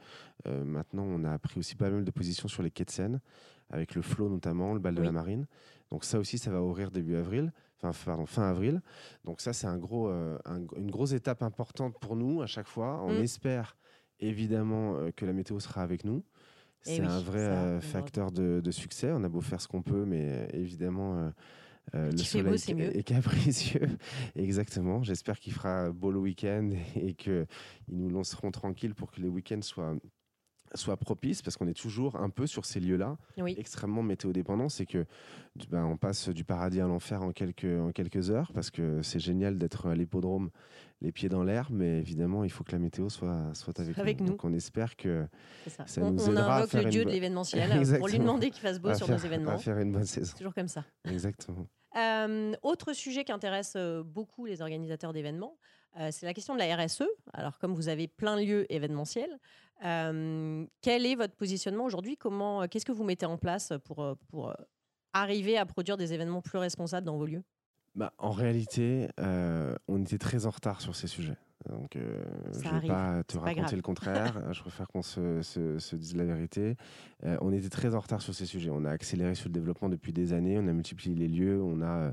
maintenant, 0.46 1.04
on 1.04 1.24
a 1.24 1.38
pris 1.38 1.58
aussi 1.58 1.76
pas 1.76 1.88
mal 1.90 2.04
de 2.04 2.10
positions 2.10 2.48
sur 2.48 2.62
les 2.62 2.70
quais 2.70 2.84
de 2.84 2.90
Seine, 2.90 3.20
avec 3.70 3.94
le 3.94 4.02
flot 4.02 4.28
notamment, 4.28 4.74
le 4.74 4.80
bal 4.80 4.94
de 4.94 5.00
Oui. 5.00 5.06
la 5.06 5.12
marine. 5.12 5.46
Donc 5.90 6.04
ça 6.04 6.18
aussi, 6.18 6.36
ça 6.38 6.50
va 6.50 6.62
ouvrir 6.62 6.90
début 6.90 7.14
avril, 7.16 7.52
enfin 7.80 7.92
pardon, 8.04 8.26
fin 8.26 8.42
avril. 8.48 8.82
Donc 9.24 9.40
ça, 9.40 9.52
c'est 9.52 9.66
un 9.68 9.78
gros, 9.78 10.08
euh, 10.08 10.36
un- 10.44 10.66
une 10.76 10.90
grosse 10.90 11.12
étape 11.12 11.42
importante 11.42 11.98
pour 12.00 12.16
nous 12.16 12.42
à 12.42 12.46
chaque 12.46 12.66
fois. 12.66 13.00
On 13.04 13.18
Mm. 13.20 13.22
espère 13.22 13.76
évidemment 14.20 14.96
euh, 14.96 15.10
que 15.12 15.24
la 15.24 15.32
météo 15.32 15.58
sera 15.60 15.82
avec 15.82 16.04
nous. 16.04 16.22
Eh 16.86 16.96
C'est 16.96 17.00
oui, 17.00 17.06
un 17.06 17.20
vrai 17.20 17.38
ça, 17.38 17.52
euh, 17.64 17.80
facteur 17.80 18.30
de, 18.32 18.60
de 18.60 18.70
succès. 18.70 19.10
On 19.12 19.24
a 19.24 19.28
beau 19.28 19.40
faire 19.40 19.60
ce 19.60 19.68
qu'on 19.68 19.82
peut, 19.82 20.04
mais 20.04 20.28
euh, 20.28 20.46
évidemment, 20.52 21.32
euh, 21.94 22.10
le 22.10 22.42
beau, 22.42 22.56
soleil 22.56 22.90
est 22.94 23.02
capricieux. 23.02 23.88
Exactement. 24.36 25.02
J'espère 25.02 25.38
qu'il 25.38 25.52
fera 25.52 25.90
beau 25.90 26.10
le 26.12 26.18
week-end 26.18 26.70
et 26.96 27.14
qu'ils 27.14 27.46
nous 27.88 28.10
lanceront 28.10 28.50
tranquilles 28.50 28.94
pour 28.94 29.10
que 29.10 29.20
les 29.20 29.28
week-ends 29.28 29.62
soient 29.62 29.96
soit 30.74 30.96
propice 30.96 31.42
parce 31.42 31.56
qu'on 31.56 31.68
est 31.68 31.78
toujours 31.78 32.16
un 32.16 32.30
peu 32.30 32.46
sur 32.46 32.64
ces 32.64 32.80
lieux-là, 32.80 33.16
Oui. 33.38 33.54
extrêmement 33.58 34.02
météo-dépendants. 34.02 34.68
C'est 34.68 34.86
que 34.86 35.06
ben, 35.70 35.84
on 35.84 35.96
passe 35.96 36.28
du 36.28 36.44
paradis 36.44 36.80
à 36.80 36.86
l'enfer 36.86 37.22
en 37.22 37.32
quelques, 37.32 37.64
en 37.64 37.92
quelques 37.92 38.30
heures 38.30 38.50
parce 38.52 38.70
que 38.70 39.02
c'est 39.02 39.20
génial 39.20 39.58
d'être 39.58 39.86
à 39.86 39.94
l'hippodrome, 39.94 40.50
les 41.00 41.12
pieds 41.12 41.28
dans 41.28 41.42
l'air, 41.44 41.68
mais 41.70 41.98
évidemment, 41.98 42.44
il 42.44 42.50
faut 42.50 42.64
que 42.64 42.72
la 42.72 42.78
météo 42.78 43.08
soit, 43.08 43.52
soit 43.54 43.78
avec, 43.80 43.98
Avec 43.98 44.20
nous. 44.20 44.28
Donc 44.28 44.44
on 44.44 44.52
espère 44.52 44.96
que 44.96 45.26
ça. 45.68 45.86
Ça 45.86 46.02
on 46.02 46.10
nous 46.12 46.24
on 46.24 46.32
aidera 46.32 46.58
invoque 46.58 46.70
faire 46.70 46.82
le 46.84 46.90
dieu 46.90 47.04
de 47.04 47.10
l'événementiel 47.10 47.68
pour 47.98 48.08
lui 48.08 48.18
demander 48.18 48.50
qu'il 48.50 48.60
fasse 48.62 48.80
beau 48.80 48.88
à 48.88 48.94
sur 48.94 49.06
faire, 49.06 49.16
nos 49.16 49.24
événements. 49.24 49.50
à 49.52 49.58
faire 49.58 49.78
une 49.78 49.92
bonne 49.92 50.06
saison. 50.06 50.34
Toujours 50.36 50.54
comme 50.54 50.68
ça. 50.68 50.84
Exactement. 51.04 51.66
Euh, 51.96 52.52
autre 52.62 52.92
sujet 52.92 53.22
qui 53.24 53.30
intéresse 53.32 53.74
euh, 53.76 54.02
beaucoup 54.02 54.46
les 54.46 54.62
organisateurs 54.62 55.12
d'événements, 55.12 55.56
euh, 55.98 56.08
c'est 56.10 56.26
la 56.26 56.34
question 56.34 56.54
de 56.54 56.58
la 56.58 56.76
RSE. 56.76 57.04
Alors, 57.32 57.58
comme 57.58 57.74
vous 57.74 57.88
avez 57.88 58.08
plein 58.08 58.36
de 58.36 58.42
lieux 58.42 58.72
événementiels, 58.72 59.38
euh, 59.84 60.66
quel 60.80 61.06
est 61.06 61.14
votre 61.14 61.34
positionnement 61.34 61.84
aujourd'hui? 61.84 62.16
Comment, 62.16 62.62
euh, 62.62 62.66
qu'est-ce 62.66 62.84
que 62.84 62.92
vous 62.92 63.04
mettez 63.04 63.26
en 63.26 63.38
place 63.38 63.72
pour, 63.84 64.16
pour 64.28 64.54
arriver 65.12 65.56
à 65.56 65.66
produire 65.66 65.96
des 65.96 66.12
événements 66.12 66.42
plus 66.42 66.58
responsables 66.58 67.06
dans 67.06 67.16
vos 67.16 67.26
lieux? 67.26 67.42
Bah, 67.94 68.12
en 68.18 68.32
réalité, 68.32 69.08
on 69.18 70.02
était 70.02 70.18
très 70.18 70.46
en 70.46 70.50
retard 70.50 70.80
sur 70.80 70.96
ces 70.96 71.06
sujets. 71.06 71.36
Donc, 71.68 71.96
euh, 71.96 72.22
je 72.52 72.58
ne 72.58 72.62
vais 72.80 72.88
pas 72.88 73.24
te 73.24 73.34
pas 73.38 73.44
raconter 73.44 73.76
le 73.76 73.82
contraire. 73.82 74.42
je 74.52 74.60
préfère 74.60 74.86
qu'on 74.88 75.02
se, 75.02 75.40
se- 75.42 75.78
se 75.78 75.96
dise 75.96 76.14
la 76.16 76.24
vérité. 76.24 76.76
Euh, 77.24 77.36
on 77.40 77.52
était 77.52 77.68
très 77.70 77.94
en 77.94 78.00
retard 78.00 78.20
sur 78.22 78.34
ces 78.34 78.46
sujets. 78.46 78.70
On 78.70 78.84
a 78.84 78.90
accéléré 78.90 79.34
sur 79.34 79.48
le 79.48 79.54
développement 79.54 79.88
depuis 79.88 80.12
des 80.12 80.32
années. 80.32 80.58
On 80.58 80.68
a 80.68 80.72
multiplié 80.72 81.14
les 81.16 81.28
lieux. 81.28 81.62
On 81.62 81.80
a 81.80 81.86
euh, 81.86 82.12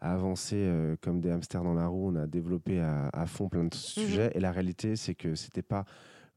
avancé 0.00 0.70
comme 1.00 1.20
des 1.20 1.30
hamsters 1.30 1.62
dans 1.64 1.74
la 1.74 1.86
roue. 1.86 2.10
On 2.12 2.16
a 2.16 2.26
développé 2.26 2.80
à, 2.80 3.08
à 3.12 3.26
fond 3.26 3.48
plein 3.48 3.64
de 3.64 3.74
sujets. 3.74 4.30
Et 4.34 4.40
la 4.40 4.52
réalité, 4.52 4.96
c'est 4.96 5.14
que 5.14 5.34
c'était 5.34 5.62
pas 5.62 5.84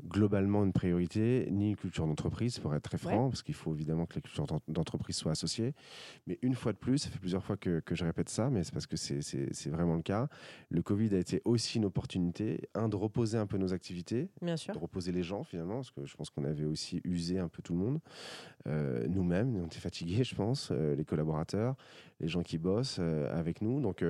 globalement 0.04 0.64
une 0.66 0.74
priorité, 0.74 1.48
ni 1.52 1.70
une 1.70 1.76
culture 1.76 2.06
d'entreprise, 2.06 2.60
pour 2.60 2.76
être 2.76 2.84
très 2.84 2.98
franc, 2.98 3.30
parce 3.30 3.42
qu'il 3.44 3.56
faut 3.56 3.74
évidemment 3.74 4.06
que 4.06 4.16
la 4.16 4.22
culture 4.22 4.46
d'en- 4.46 4.62
d'entreprise 4.68 5.16
soit 5.16 5.32
associée. 5.32 5.74
Mais 6.28 6.38
une 6.42 6.54
fois 6.54 6.74
de 6.74 6.78
plus, 6.78 6.98
ça 7.00 7.10
fait 7.10 7.18
plusieurs 7.20 7.44
fois 7.44 7.56
que, 7.58 7.80
que 7.80 7.96
je 7.96 8.04
répète 8.04 8.30
ça, 8.30 8.50
mais 8.50 8.64
c'est 8.64 8.74
parce 8.74 8.88
que 8.88 8.98
c'est- 8.98 9.70
vraiment 9.70 9.96
le 9.96 10.02
cas. 10.02 10.28
Le 10.70 10.82
Covid 10.82 11.16
a 11.16 11.18
été 11.18 11.42
aussi 11.46 11.78
une 11.78 11.86
opportunité, 11.86 12.70
un, 12.76 12.90
de 12.90 12.96
reposer 12.96 13.38
un 13.38 13.48
peu 13.48 13.58
nos 13.58 13.74
activités, 13.74 14.30
Bien 14.42 14.58
sûr. 14.58 14.74
de 14.74 14.80
reposer 14.80 15.12
les 15.12 15.24
gens 15.24 15.44
finalement, 15.44 15.76
parce 15.76 15.92
que 15.92 16.06
je 16.06 16.16
pense 16.16 16.30
qu'on 16.30 16.44
avait 16.44 16.66
aussi 16.66 17.02
usé 17.04 17.40
un 17.40 17.48
peu 17.48 17.62
tout 17.62 17.74
le 17.74 17.80
monde. 17.80 18.00
Euh, 18.68 19.08
Nous-mêmes, 19.08 19.56
on 19.56 19.66
était 19.66 19.80
fatigués, 19.80 20.24
je 20.24 20.36
pense, 20.36 20.70
euh, 20.72 20.96
les 20.96 21.06
collaborateurs, 21.06 21.76
les 22.20 22.28
gens 22.28 22.44
qui 22.44 22.58
bossent 22.58 22.98
euh, 23.00 23.30
avec 23.38 23.62
nous. 23.62 23.80
Donc, 23.82 24.04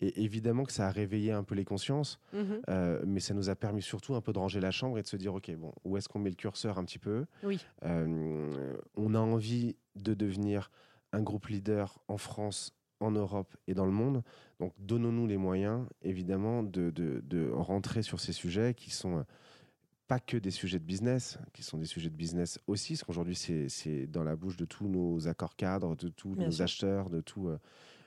et 0.00 0.22
évidemment 0.22 0.64
que 0.64 0.72
ça 0.72 0.86
a 0.88 0.90
réveillé 0.90 1.32
un 1.32 1.42
peu 1.44 1.54
les 1.54 1.64
consciences, 1.64 2.18
Mhm. 2.32 2.60
euh, 2.68 3.02
mais 3.06 3.20
ça 3.20 3.34
nous 3.34 3.48
a 3.48 3.56
permis 3.56 3.82
surtout 3.82 4.14
un 4.14 4.20
peu 4.20 4.32
de 4.32 4.38
ranger 4.38 4.60
la 4.60 4.70
chambre 4.70 4.98
et 4.98 5.02
de 5.02 5.06
se 5.06 5.16
dire, 5.16 5.34
OK, 5.34 5.50
bon, 5.56 5.72
où 5.84 5.96
est-ce 5.96 6.08
qu'on 6.08 6.18
met 6.18 6.30
le 6.30 6.36
curseur 6.36 6.78
un 6.78 6.84
petit 6.84 6.98
peu? 6.98 7.26
Oui. 7.42 7.64
Euh, 7.84 8.76
On 8.96 9.14
a 9.14 9.18
envie 9.20 9.76
de 9.94 10.14
devenir 10.14 10.70
un 11.12 11.22
groupe 11.22 11.46
leader 11.48 11.98
en 12.08 12.18
France, 12.18 12.74
en 13.00 13.10
Europe 13.10 13.56
et 13.66 13.74
dans 13.74 13.86
le 13.86 13.92
monde. 13.92 14.22
Donc, 14.60 14.72
donnons-nous 14.78 15.26
les 15.26 15.36
moyens, 15.36 15.86
évidemment, 16.02 16.62
de, 16.62 16.90
de- 16.90 17.20
de 17.24 17.50
rentrer 17.50 18.02
sur 18.02 18.20
ces 18.20 18.32
sujets 18.32 18.74
qui 18.74 18.90
sont... 18.90 19.18
euh, 19.18 19.22
pas 20.08 20.20
que 20.20 20.36
des 20.36 20.52
sujets 20.52 20.78
de 20.78 20.84
business, 20.84 21.36
qui 21.52 21.64
sont 21.64 21.78
des 21.78 21.84
sujets 21.84 22.10
de 22.10 22.14
business 22.14 22.60
aussi, 22.68 22.92
parce 22.92 23.02
qu'aujourd'hui, 23.02 23.34
c'est 23.34 23.68
c'est 23.68 24.06
dans 24.06 24.22
la 24.22 24.36
bouche 24.36 24.56
de 24.56 24.64
tous 24.64 24.86
nos 24.86 25.26
accords 25.26 25.56
cadres, 25.56 25.96
de 25.96 26.08
tous 26.10 26.36
Bien 26.36 26.46
nos 26.46 26.52
sûr. 26.52 26.62
acheteurs, 26.64 27.10
de 27.10 27.20
tous 27.20 27.48
euh, 27.48 27.58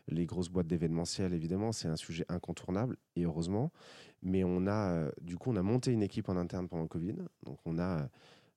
les 0.10 0.26
grosses 0.26 0.50
boîtes 0.50 0.67
d'événementiel, 0.67 1.34
évidemment. 1.34 1.72
C'est 1.72 1.88
un 1.88 1.95
sujet 1.95 2.26
incontournable, 2.30 2.98
et 3.15 3.24
heureusement. 3.24 3.72
Mais 4.22 4.43
on 4.43 4.67
a, 4.67 4.91
euh, 4.93 5.12
du 5.22 5.38
coup, 5.38 5.52
on 5.52 5.56
a 5.56 5.62
monté 5.63 5.91
une 5.91 6.04
équipe 6.04 6.30
en 6.30 6.36
interne 6.38 6.67
pendant 6.67 6.84
le 6.84 6.89
Covid. 6.89 7.15
Donc, 7.43 7.58
on 7.65 7.78
a 7.78 8.02
euh, 8.02 8.08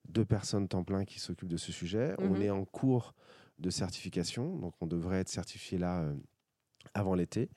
deux 0.09 0.25
personnes 0.25 0.67
temps 0.69 0.85
plein 0.85 1.05
qui 1.05 1.21
s'occupent 1.21 1.49
de 1.51 1.57
ce 1.57 1.71
sujet. 1.73 2.15
On 2.19 2.31
Mhm. 2.35 2.43
est 2.43 2.51
en 2.51 2.65
cours 2.65 3.15
de 3.59 3.71
certification, 3.71 4.57
donc 4.57 4.75
on 4.81 4.87
devrait 4.87 5.19
être 5.21 5.29
certifié 5.29 5.79
là 5.79 6.01
euh, 6.03 6.15
avant 6.95 7.15
l'été. 7.15 7.49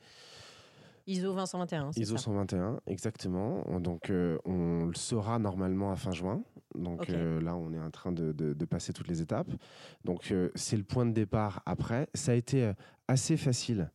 ISO 1.08 1.34
2021, 1.36 1.92
c'est 1.92 2.00
ISO 2.02 2.18
ça? 2.18 2.24
121, 2.24 2.80
exactement. 2.88 3.64
Donc, 3.80 4.10
euh, 4.10 4.38
on 4.46 4.86
le 4.88 4.96
saura 4.96 5.38
normalement 5.40 5.92
à 5.92 5.96
fin 5.96 6.12
juin. 6.12 6.44
Donc 6.78 7.10
euh, 7.10 7.42
là, 7.42 7.56
on 7.56 7.72
est 7.74 7.80
en 7.80 7.92
train 7.92 8.12
de, 8.12 8.32
de- 8.32 8.54
de 8.54 8.66
passer 8.66 8.94
toutes 8.94 9.08
les 9.08 9.22
étapes. 9.22 9.50
Donc, 10.04 10.32
euh, 10.32 10.50
c'est 10.56 10.78
le 10.78 10.84
point 10.84 11.06
de 11.06 11.12
départ 11.14 11.62
après. 11.66 12.08
Ça 12.14 12.32
a 12.32 12.36
été 12.36 12.64
euh, 12.66 12.74
assez 13.08 13.38
facile. 13.38 13.90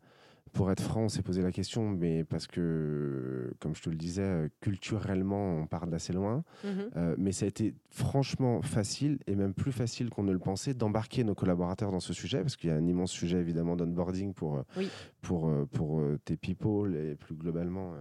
Pour 0.52 0.72
être 0.72 0.82
franc, 0.82 1.02
on 1.02 1.08
s'est 1.08 1.22
posé 1.22 1.42
la 1.42 1.52
question, 1.52 1.88
mais 1.88 2.24
parce 2.24 2.48
que, 2.48 3.52
comme 3.60 3.76
je 3.76 3.82
te 3.82 3.88
le 3.88 3.94
disais, 3.94 4.50
culturellement, 4.60 5.54
on 5.58 5.66
part 5.68 5.86
d'assez 5.86 6.12
loin. 6.12 6.42
Mhm. 6.64 6.90
Euh, 6.96 7.14
mais 7.18 7.30
ça 7.30 7.44
a 7.44 7.48
été 7.48 7.72
franchement 7.90 8.60
facile, 8.60 9.18
et 9.28 9.36
même 9.36 9.54
plus 9.54 9.70
facile 9.70 10.10
qu'on 10.10 10.24
ne 10.24 10.32
le 10.32 10.40
pensait, 10.40 10.74
d'embarquer 10.74 11.22
nos 11.22 11.36
collaborateurs 11.36 11.92
dans 11.92 12.00
ce 12.00 12.12
sujet, 12.12 12.40
parce 12.40 12.56
qu'il 12.56 12.68
y 12.68 12.72
a 12.72 12.76
un 12.76 12.86
immense 12.88 13.12
sujet 13.12 13.38
évidemment 13.38 13.76
d'onboarding 13.76 14.34
pour, 14.34 14.64
Oui. 14.76 14.88
pour, 15.22 15.52
pour 15.72 16.02
tes 16.24 16.36
people 16.36 16.96
et 16.96 17.14
plus 17.14 17.36
globalement 17.36 17.94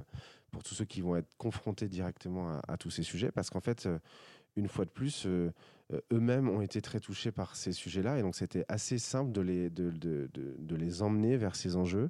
pour 0.51 0.63
tous 0.63 0.73
ceux 0.73 0.85
qui 0.85 1.01
vont 1.01 1.15
être 1.15 1.29
confrontés 1.37 1.87
directement 1.87 2.49
à, 2.49 2.61
à 2.69 2.77
tous 2.77 2.89
ces 2.89 3.03
sujets, 3.03 3.29
parce 3.31 3.51
qu'en 3.51 3.59
fait, 3.59 3.87
une 4.55 4.67
fois 4.67 4.85
de 4.85 4.89
plus, 4.89 5.25
euh, 5.25 5.51
euh, 5.93 5.99
eux-mêmes 6.11 6.49
ont 6.49 6.61
été 6.61 6.81
très 6.81 6.99
touchés 6.99 7.31
par 7.31 7.55
ces 7.55 7.71
sujets-là, 7.71 8.19
et 8.19 8.21
donc 8.21 8.35
c'était 8.35 8.65
assez 8.67 8.97
simple 8.97 9.31
de 9.31 9.41
les, 9.41 11.01
emmener 11.01 11.37
vers 11.37 11.55
ces 11.55 11.75
enjeux. 11.75 12.09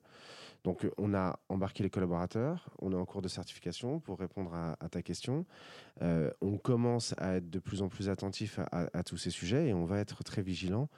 Donc 0.64 0.84
euh, 0.84 0.92
on 0.98 1.14
a 1.14 1.40
embarqué 1.48 1.84
les 1.84 1.90
collaborateurs, 1.90 2.70
on 2.80 2.92
est 2.92 2.96
en 2.96 3.06
cours 3.06 3.22
de 3.22 3.28
certification 3.28 4.00
pour 4.00 4.20
répondre 4.20 4.54
à, 4.54 4.90
ta 4.90 5.02
question. 5.02 5.46
On 6.02 6.58
commence 6.58 7.14
à 7.18 7.36
être 7.36 7.50
de 7.50 7.60
plus 7.60 7.82
en 7.82 7.88
plus 7.88 8.10
attentif 8.10 8.60
à, 8.72 9.04
tous 9.04 9.18
ces 9.18 9.30
sujets 9.30 9.68
et 9.68 9.74
on 9.74 9.86
va 9.86 10.00
être 10.00 10.24
très 10.24 10.42
vigilant 10.42 10.90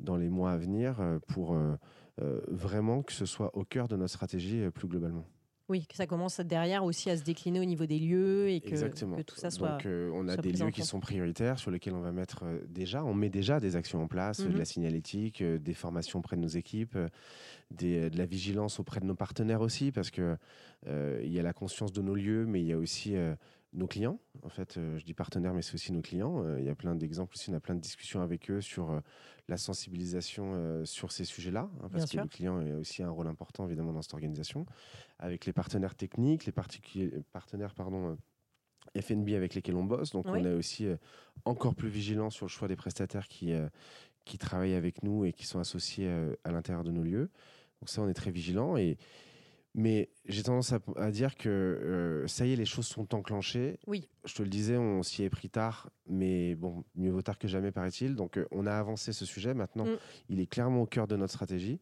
dans 0.00 0.16
les 0.16 0.28
mois 0.28 0.52
à 0.52 0.56
venir 0.58 0.98
pour 1.28 1.56
vraiment 2.48 3.02
que 3.02 3.12
ce 3.12 3.24
soit 3.26 3.56
au 3.56 3.64
cœur 3.64 3.88
de 3.88 3.96
notre 3.96 4.12
stratégie 4.12 4.68
plus 4.70 4.88
globalement. 4.88 5.26
Oui, 5.68 5.84
que 5.86 5.96
ça 5.96 6.06
commence 6.06 6.38
derrière 6.40 6.84
aussi 6.84 7.10
à 7.10 7.16
se 7.16 7.24
décliner 7.24 7.58
au 7.58 7.64
niveau 7.64 7.86
des 7.86 7.98
lieux 7.98 8.48
et 8.48 8.60
que, 8.60 9.22
tout 9.22 9.34
ça 9.34 9.50
soit. 9.50 9.70
Donc, 9.70 9.86
euh, 9.86 10.10
on 10.14 10.28
a 10.28 10.36
des 10.36 10.52
lieux 10.52 10.70
qui 10.70 10.82
sont 10.82 11.00
prioritaires 11.00 11.58
sur 11.58 11.72
lesquels 11.72 11.94
on 11.94 12.00
va 12.00 12.12
mettre 12.12 12.44
euh, 12.44 12.60
déjà, 12.68 13.04
on 13.04 13.14
met 13.14 13.30
déjà 13.30 13.58
des 13.58 13.74
actions 13.74 14.00
en 14.00 14.06
place, 14.06 14.40
euh, 14.40 14.48
de 14.48 14.58
la 14.58 14.64
signalétique, 14.64 15.42
euh, 15.42 15.58
des 15.58 15.74
formations 15.74 16.20
auprès 16.20 16.36
de 16.36 16.42
nos 16.42 16.48
équipes, 16.48 16.96
des, 17.72 18.10
de 18.10 18.16
la 18.16 18.26
vigilance 18.26 18.78
auprès 18.78 19.00
de 19.00 19.06
nos 19.06 19.16
partenaires 19.16 19.60
aussi, 19.60 19.90
parce 19.90 20.10
que 20.10 20.36
il 20.86 21.32
y 21.32 21.40
a 21.40 21.42
la 21.42 21.52
conscience 21.52 21.92
de 21.92 22.00
nos 22.00 22.14
lieux, 22.14 22.46
mais 22.46 22.60
il 22.60 22.66
y 22.66 22.72
a 22.72 22.78
aussi 22.78 23.16
nos 23.76 23.86
clients. 23.86 24.18
En 24.42 24.48
fait, 24.48 24.76
euh, 24.78 24.98
je 24.98 25.04
dis 25.04 25.14
partenaires, 25.14 25.54
mais 25.54 25.62
c'est 25.62 25.74
aussi 25.74 25.92
nos 25.92 26.00
clients. 26.00 26.42
Euh, 26.44 26.58
Il 26.58 26.64
y 26.64 26.68
a 26.68 26.74
plein 26.74 26.94
d'exemples 26.94 27.34
aussi, 27.36 27.50
on 27.50 27.54
a 27.54 27.60
plein 27.60 27.74
de 27.74 27.80
discussions 27.80 28.22
avec 28.22 28.50
eux 28.50 28.60
sur 28.60 28.90
euh, 28.90 29.00
la 29.48 29.58
sensibilisation 29.58 30.84
sur 30.84 31.12
ces 31.12 31.24
sujets-là, 31.24 31.70
hein, 31.72 31.78
Bien 31.80 31.88
parce 31.90 32.04
que 32.04 32.10
sûr. 32.10 32.22
le 32.22 32.28
client 32.28 32.58
a 32.58 32.76
aussi 32.78 33.02
un 33.02 33.10
rôle 33.10 33.28
important 33.28 33.66
évidemment 33.66 33.92
dans 33.92 34.02
cette 34.02 34.14
organisation, 34.14 34.66
avec 35.18 35.46
les 35.46 35.52
partenaires 35.52 35.94
techniques, 35.94 36.46
les 36.46 36.52
partenaires 37.32 37.74
pardon, 37.74 38.16
FNB 38.98 39.30
avec 39.34 39.54
lesquels 39.54 39.76
on 39.76 39.84
bosse. 39.84 40.10
Donc 40.10 40.26
Oui. 40.26 40.40
on 40.40 40.44
est 40.44 40.52
aussi 40.52 40.88
encore 41.44 41.76
plus 41.76 41.88
vigilant 41.88 42.30
sur 42.30 42.46
le 42.46 42.50
choix 42.50 42.66
des 42.66 42.74
prestataires 42.74 43.28
qui, 43.28 43.52
qui 44.24 44.38
travaillent 44.38 44.74
avec 44.74 45.04
nous 45.04 45.24
et 45.24 45.32
qui 45.32 45.46
sont 45.46 45.60
associés 45.60 46.10
à 46.42 46.50
l'intérieur 46.50 46.82
de 46.82 46.90
nos 46.90 47.04
lieux. 47.04 47.30
Donc 47.80 47.88
ça, 47.88 48.02
on 48.02 48.08
est 48.08 48.14
très 48.14 48.32
vigilant. 48.32 48.76
Et, 48.76 48.96
mais 49.76 50.08
j'ai 50.24 50.42
tendance 50.42 50.72
à, 50.72 50.80
à 50.96 51.10
dire 51.10 51.36
que 51.36 51.48
euh, 51.48 52.26
ça 52.26 52.46
y 52.46 52.52
est, 52.52 52.56
les 52.56 52.64
choses 52.64 52.86
sont 52.86 53.14
enclenchées. 53.14 53.78
Oui. 53.86 54.08
Je 54.24 54.34
te 54.34 54.42
le 54.42 54.48
disais, 54.48 54.76
on 54.78 55.02
s'y 55.04 55.22
est 55.22 55.30
pris 55.30 55.50
tard, 55.50 55.90
mais 56.08 56.54
bon, 56.56 56.82
mieux 56.96 57.10
vaut 57.10 57.20
tard 57.22 57.38
que 57.38 57.46
jamais, 57.46 57.70
paraît-il. 57.70 58.16
Donc 58.16 58.38
euh, 58.38 58.48
on 58.50 58.66
a 58.66 58.72
avancé 58.72 59.12
ce 59.12 59.24
sujet. 59.26 59.52
Maintenant, 59.54 59.84
Mm. 59.84 59.98
il 60.30 60.40
est 60.40 60.46
clairement 60.46 60.80
au 60.82 60.86
cœur 60.86 61.06
de 61.06 61.14
notre 61.16 61.34
stratégie. 61.34 61.78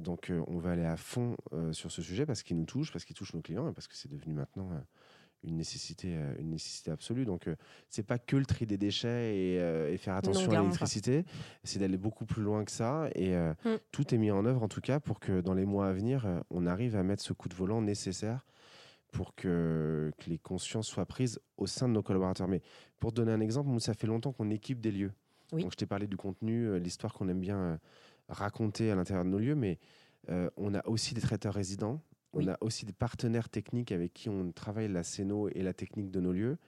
Donc 0.00 0.30
euh, 0.30 0.42
on 0.48 0.58
va 0.58 0.72
aller 0.72 0.84
à 0.84 0.96
fond 0.96 1.36
sur 1.70 1.92
ce 1.92 2.02
sujet 2.02 2.26
parce 2.26 2.42
qu'il 2.42 2.56
nous 2.56 2.64
touche, 2.64 2.90
parce 2.90 3.04
qu'il 3.04 3.14
touche 3.14 3.34
nos 3.34 3.40
clients 3.42 3.68
et 3.68 3.72
parce 3.72 3.86
que 3.86 3.94
c'est 3.94 4.10
devenu 4.10 4.32
maintenant 4.34 4.68
une 5.46 5.56
nécessité, 5.56 6.08
euh, 6.16 6.34
une 6.38 6.50
nécessité 6.50 6.90
absolue. 6.90 7.24
Donc, 7.24 7.46
euh, 7.48 7.56
c'est 7.88 8.02
pas 8.02 8.18
que 8.18 8.36
le 8.36 8.44
tri 8.44 8.66
des 8.66 8.76
déchets 8.76 9.36
et, 9.36 9.60
euh, 9.60 9.92
et 9.92 9.96
faire 9.96 10.14
attention 10.16 10.50
à 10.50 10.60
l'électricité, 10.62 11.24
c'est 11.64 11.78
d'aller 11.78 11.96
beaucoup 11.96 12.26
plus 12.26 12.42
loin 12.42 12.64
que 12.64 12.70
ça. 12.70 13.08
Et 13.14 13.34
Mm. 13.36 13.76
tout 13.92 14.14
est 14.14 14.18
mis 14.18 14.30
en 14.30 14.44
œuvre, 14.44 14.62
en 14.62 14.68
tout 14.68 14.80
cas, 14.80 15.00
pour 15.00 15.20
que 15.20 15.40
dans 15.40 15.54
les 15.54 15.64
mois 15.64 15.88
à 15.88 15.92
venir, 15.92 16.26
on 16.50 16.66
arrive 16.66 16.96
à 16.96 17.02
mettre 17.02 17.22
ce 17.22 17.32
coup 17.32 17.48
de 17.48 17.54
volant 17.54 17.80
nécessaire 17.82 18.44
pour 19.12 19.34
que, 19.34 20.10
que 20.18 20.28
les 20.30 20.38
consciences 20.38 20.88
soient 20.88 21.06
prises 21.06 21.38
au 21.56 21.66
sein 21.66 21.88
de 21.88 21.92
nos 21.94 22.02
collaborateurs. 22.02 22.48
Mais 22.48 22.60
pour 22.98 23.12
te 23.12 23.16
donner 23.16 23.32
un 23.32 23.40
exemple, 23.40 23.70
nous, 23.70 23.80
ça 23.80 23.94
fait 23.94 24.06
longtemps 24.06 24.32
qu'on 24.32 24.50
équipe 24.50 24.80
des 24.80 24.90
lieux. 24.90 25.12
Oui. 25.52 25.62
Donc, 25.62 25.72
je 25.72 25.76
t'ai 25.76 25.86
parlé 25.86 26.06
du 26.06 26.16
contenu, 26.16 26.78
l'histoire 26.80 27.12
qu'on 27.14 27.28
aime 27.28 27.40
bien 27.40 27.78
raconter 28.28 28.90
à 28.90 28.96
l'intérieur 28.96 29.24
de 29.24 29.30
nos 29.30 29.38
lieux, 29.38 29.54
mais 29.54 29.78
euh, 30.28 30.50
on 30.56 30.74
a 30.74 30.84
aussi 30.86 31.14
des 31.14 31.20
traiteurs 31.20 31.54
résidents. 31.54 32.02
On 32.36 32.40
Oui. 32.40 32.48
a 32.48 32.56
aussi 32.60 32.84
des 32.84 32.92
partenaires 32.92 33.48
techniques 33.48 33.92
avec 33.92 34.12
qui 34.12 34.28
on 34.28 34.52
travaille 34.52 34.88
la 34.88 35.02
scéno 35.02 35.48
et 35.48 35.62
la 35.62 35.72
technique 35.72 36.10
de 36.10 36.20
nos 36.20 36.32
lieux. 36.32 36.58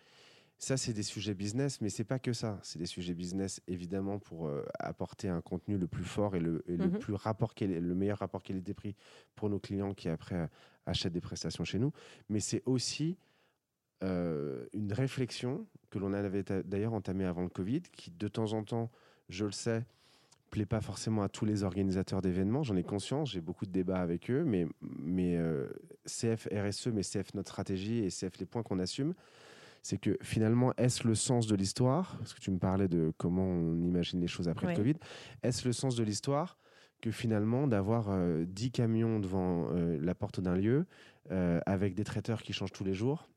Ça, 0.60 0.76
c'est 0.76 0.92
des 0.92 1.04
sujets 1.04 1.34
business, 1.34 1.80
mais 1.80 1.88
c'est 1.88 2.04
pas 2.04 2.18
que 2.18 2.32
ça. 2.32 2.58
C'est 2.64 2.78
des 2.80 2.86
sujets 2.86 3.14
business, 3.14 3.60
évidemment, 3.68 4.18
pour 4.18 4.48
euh, 4.48 4.64
apporter 4.80 5.28
un 5.28 5.40
contenu 5.40 5.78
le 5.78 5.86
plus 5.86 6.02
fort 6.04 6.34
et 6.34 6.40
le, 6.40 6.64
et 6.66 6.76
le 6.76 6.90
Mhm. 6.90 6.98
plus 6.98 7.14
rapport 7.14 7.54
le 7.60 7.94
meilleur 7.94 8.18
rapport 8.18 8.42
qualité-prix 8.42 8.96
pour 9.36 9.50
nos 9.50 9.60
clients 9.60 9.94
qui 9.94 10.08
après 10.08 10.34
euh, 10.36 10.46
achètent 10.86 11.12
des 11.12 11.20
prestations 11.20 11.64
chez 11.64 11.78
nous. 11.78 11.92
Mais 12.28 12.40
c'est 12.40 12.62
aussi 12.66 13.18
une 14.00 14.92
réflexion 14.92 15.66
que 15.90 15.98
l'on 15.98 16.12
avait 16.12 16.44
d'ailleurs 16.64 16.92
entamée 16.92 17.24
avant 17.24 17.42
le 17.42 17.48
Covid, 17.48 17.82
qui 17.82 18.12
de 18.12 18.28
temps 18.28 18.52
en 18.52 18.62
temps, 18.62 18.92
je 19.28 19.44
le 19.44 19.50
sais, 19.50 19.84
plaît 20.48 20.66
pas 20.66 20.80
forcément 20.80 21.22
à 21.22 21.28
tous 21.28 21.44
les 21.44 21.62
organisateurs 21.62 22.22
d'événements, 22.22 22.62
j'en 22.62 22.76
ai 22.76 22.82
conscience, 22.82 23.30
j'ai 23.32 23.40
beaucoup 23.40 23.66
de 23.66 23.70
débats 23.70 24.00
avec 24.00 24.30
eux, 24.30 24.44
mais, 24.44 24.66
mais 24.80 25.36
euh, 25.36 25.68
CF 26.06 26.48
RSE, 26.52 26.88
mais 26.88 27.02
CF 27.02 27.34
notre 27.34 27.50
stratégie 27.50 27.98
et 27.98 28.08
CF 28.08 28.38
les 28.38 28.46
points 28.46 28.62
qu'on 28.62 28.78
assume, 28.78 29.14
c'est 29.82 29.98
que 29.98 30.18
finalement, 30.22 30.72
est-ce 30.76 31.06
le 31.06 31.14
sens 31.14 31.46
de 31.46 31.54
l'histoire 31.54 32.16
Parce 32.18 32.34
que 32.34 32.40
tu 32.40 32.50
me 32.50 32.58
parlais 32.58 32.88
de 32.88 33.12
comment 33.16 33.44
on 33.44 33.80
imagine 33.82 34.20
les 34.20 34.26
choses 34.26 34.48
après 34.48 34.68
le 34.68 34.74
Covid. 34.74 34.96
Est-ce 35.42 35.66
le 35.66 35.72
sens 35.72 35.94
de 35.94 36.02
l'histoire 36.02 36.58
que 37.00 37.12
finalement 37.12 37.68
d'avoir 37.68 38.06
10 38.06 38.10
euh, 38.10 38.70
camions 38.72 39.20
devant 39.20 39.68
euh, 39.70 39.98
la 40.02 40.14
porte 40.14 40.40
d'un 40.40 40.56
lieu 40.56 40.86
avec 41.66 41.94
des 41.94 42.04
traiteurs 42.04 42.42
qui 42.42 42.54
changent 42.54 42.72
tous 42.72 42.84
les 42.84 42.94
jours 42.94 43.28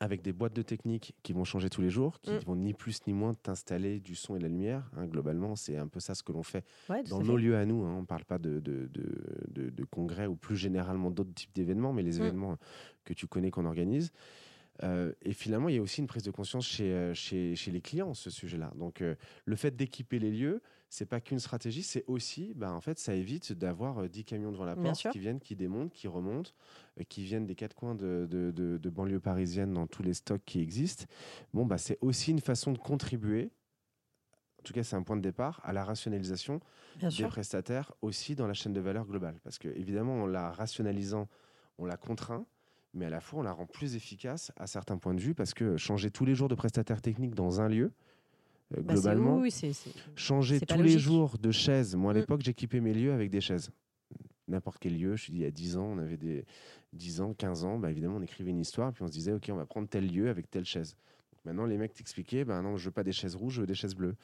avec 0.00 0.22
des 0.22 0.32
boîtes 0.32 0.54
de 0.54 0.62
technique 0.62 1.14
qui 1.22 1.34
vont 1.34 1.44
changer 1.44 1.68
tous 1.68 1.82
les 1.82 1.90
jours, 1.90 2.20
qui 2.20 2.32
mm. 2.32 2.38
vont 2.46 2.56
ni 2.56 2.72
plus 2.72 3.06
ni 3.06 3.12
moins 3.12 3.34
t'installer 3.34 4.00
du 4.00 4.14
son 4.14 4.34
et 4.34 4.38
de 4.38 4.44
la 4.44 4.48
lumière. 4.48 4.90
Hein, 4.96 5.06
globalement, 5.06 5.56
c'est 5.56 5.76
un 5.76 5.86
peu 5.86 6.00
ça 6.00 6.14
ce 6.14 6.22
que 6.22 6.32
l'on 6.32 6.42
fait 6.42 6.64
dans 7.08 7.22
nos 7.22 7.36
lieux 7.36 7.56
à 7.56 7.66
nous. 7.66 7.84
Hein. 7.84 7.94
On 7.98 8.00
ne 8.00 8.06
parle 8.06 8.24
pas 8.24 8.38
de, 8.38 8.60
de, 8.60 8.90
de, 8.92 9.68
de, 9.68 9.84
congrès 9.84 10.26
ou 10.26 10.36
plus 10.36 10.56
généralement 10.56 11.10
d'autres 11.10 11.34
types 11.34 11.54
d'événements, 11.54 11.92
mais 11.92 12.02
les 12.02 12.18
mm. 12.18 12.22
événements 12.22 12.56
que 13.04 13.12
tu 13.12 13.26
connais 13.26 13.50
qu'on 13.50 13.66
organise. 13.66 14.10
Euh, 14.82 15.12
et 15.22 15.32
finalement, 15.32 15.68
il 15.68 15.76
y 15.76 15.78
a 15.78 15.82
aussi 15.82 16.00
une 16.00 16.06
prise 16.06 16.22
de 16.22 16.30
conscience 16.30 16.66
chez, 16.66 16.92
euh, 16.92 17.14
chez, 17.14 17.54
chez 17.54 17.70
les 17.70 17.80
clients, 17.80 18.14
ce 18.14 18.30
sujet-là. 18.30 18.72
Donc, 18.76 19.02
euh, 19.02 19.14
le 19.44 19.56
fait 19.56 19.74
d'équiper 19.76 20.18
les 20.18 20.30
lieux, 20.30 20.62
c'est 20.88 21.06
pas 21.06 21.20
qu'une 21.20 21.38
stratégie, 21.38 21.82
c'est 21.82 22.04
aussi, 22.06 22.52
bah, 22.56 22.72
en 22.72 22.80
fait, 22.80 22.98
ça 22.98 23.14
évite 23.14 23.52
d'avoir 23.52 24.08
10 24.08 24.24
camions 24.24 24.50
devant 24.50 24.64
la 24.64 24.74
porte 24.74 25.08
qui 25.10 25.18
viennent, 25.18 25.40
qui 25.40 25.54
démontent, 25.54 25.92
qui 25.92 26.08
remontent, 26.08 26.50
qui 27.08 27.24
viennent 27.24 27.46
des 27.46 27.54
quatre 27.54 27.74
coins 27.74 27.94
de, 27.94 28.26
de, 28.28 28.50
de, 28.50 28.90
banlieue 28.90 29.20
parisienne 29.20 29.72
dans 29.72 29.86
tous 29.86 30.02
les 30.02 30.14
stocks 30.14 30.42
qui 30.44 30.60
existent. 30.60 31.04
Bon, 31.54 31.64
bah, 31.64 31.78
c'est 31.78 31.98
aussi 32.00 32.32
une 32.32 32.40
façon 32.40 32.72
de 32.72 32.78
contribuer 32.78 33.50
en 34.58 34.62
tout 34.62 34.74
cas 34.74 34.82
c'est 34.82 34.96
un 34.96 35.02
point 35.02 35.16
de 35.16 35.22
départ, 35.22 35.60
à 35.64 35.72
la 35.72 35.84
rationalisation 35.84 36.60
des 37.00 37.24
prestataires 37.24 37.92
aussi 38.02 38.34
dans 38.34 38.46
la 38.46 38.52
chaîne 38.52 38.74
de 38.74 38.80
valeur 38.80 39.06
globale. 39.06 39.40
Parce 39.42 39.58
que 39.58 39.68
évidemment, 39.68 40.24
en 40.24 40.26
la 40.26 40.52
rationalisant, 40.52 41.28
on 41.78 41.86
la 41.86 41.96
contraint, 41.96 42.44
mais 42.94 43.06
à 43.06 43.10
la 43.10 43.20
fois 43.20 43.40
on 43.40 43.42
la 43.42 43.52
rend 43.52 43.66
plus 43.66 43.94
efficace 43.94 44.52
à 44.56 44.66
certains 44.66 44.98
points 44.98 45.14
de 45.14 45.20
vue 45.20 45.34
parce 45.34 45.54
que 45.54 45.76
changer 45.76 46.10
tous 46.10 46.24
les 46.24 46.34
jours 46.34 46.48
de 46.48 46.54
prestataire 46.54 47.00
technique 47.00 47.34
dans 47.34 47.60
un 47.60 47.68
lieu, 47.68 47.92
euh, 48.76 48.82
bah, 48.82 48.94
globalement, 48.94 49.42
changer 50.16 50.60
tous 50.60 50.82
les 50.82 50.98
jours 50.98 51.38
de 51.38 51.50
chaises. 51.50 51.94
Moi 51.94 52.12
à 52.12 52.14
mm. 52.14 52.18
l'époque 52.18 52.42
j'équipais 52.42 52.80
mes 52.80 52.94
lieux 52.94 53.12
avec 53.12 53.30
des 53.30 53.40
chaises. 53.40 53.70
N'importe 54.48 54.78
quel 54.80 54.98
lieu, 54.98 55.14
je 55.14 55.22
suis 55.22 55.32
dit 55.32 55.38
il 55.38 55.42
y 55.42 55.46
a 55.46 55.50
10 55.52 55.76
ans, 55.76 55.84
on 55.84 55.98
avait 55.98 56.16
des 56.16 56.44
10 56.92 57.20
ans, 57.20 57.34
15 57.34 57.64
ans, 57.64 57.78
bah, 57.78 57.90
évidemment 57.90 58.16
on 58.16 58.22
écrivait 58.22 58.50
une 58.50 58.58
histoire, 58.58 58.92
puis 58.92 59.04
on 59.04 59.06
se 59.06 59.12
disait 59.12 59.32
ok 59.32 59.48
on 59.52 59.56
va 59.56 59.66
prendre 59.66 59.88
tel 59.88 60.10
lieu 60.10 60.28
avec 60.28 60.50
telle 60.50 60.64
chaise. 60.64 60.96
maintenant 61.44 61.66
les 61.66 61.78
mecs 61.78 61.94
t'expliquaient, 61.94 62.44
ben 62.44 62.62
non 62.62 62.76
je 62.76 62.86
veux 62.86 62.90
pas 62.90 63.04
des 63.04 63.12
chaises 63.12 63.36
rouges, 63.36 63.54
je 63.54 63.60
veux 63.60 63.66
des 63.66 63.74
chaises 63.74 63.94
bleues. 63.94 64.16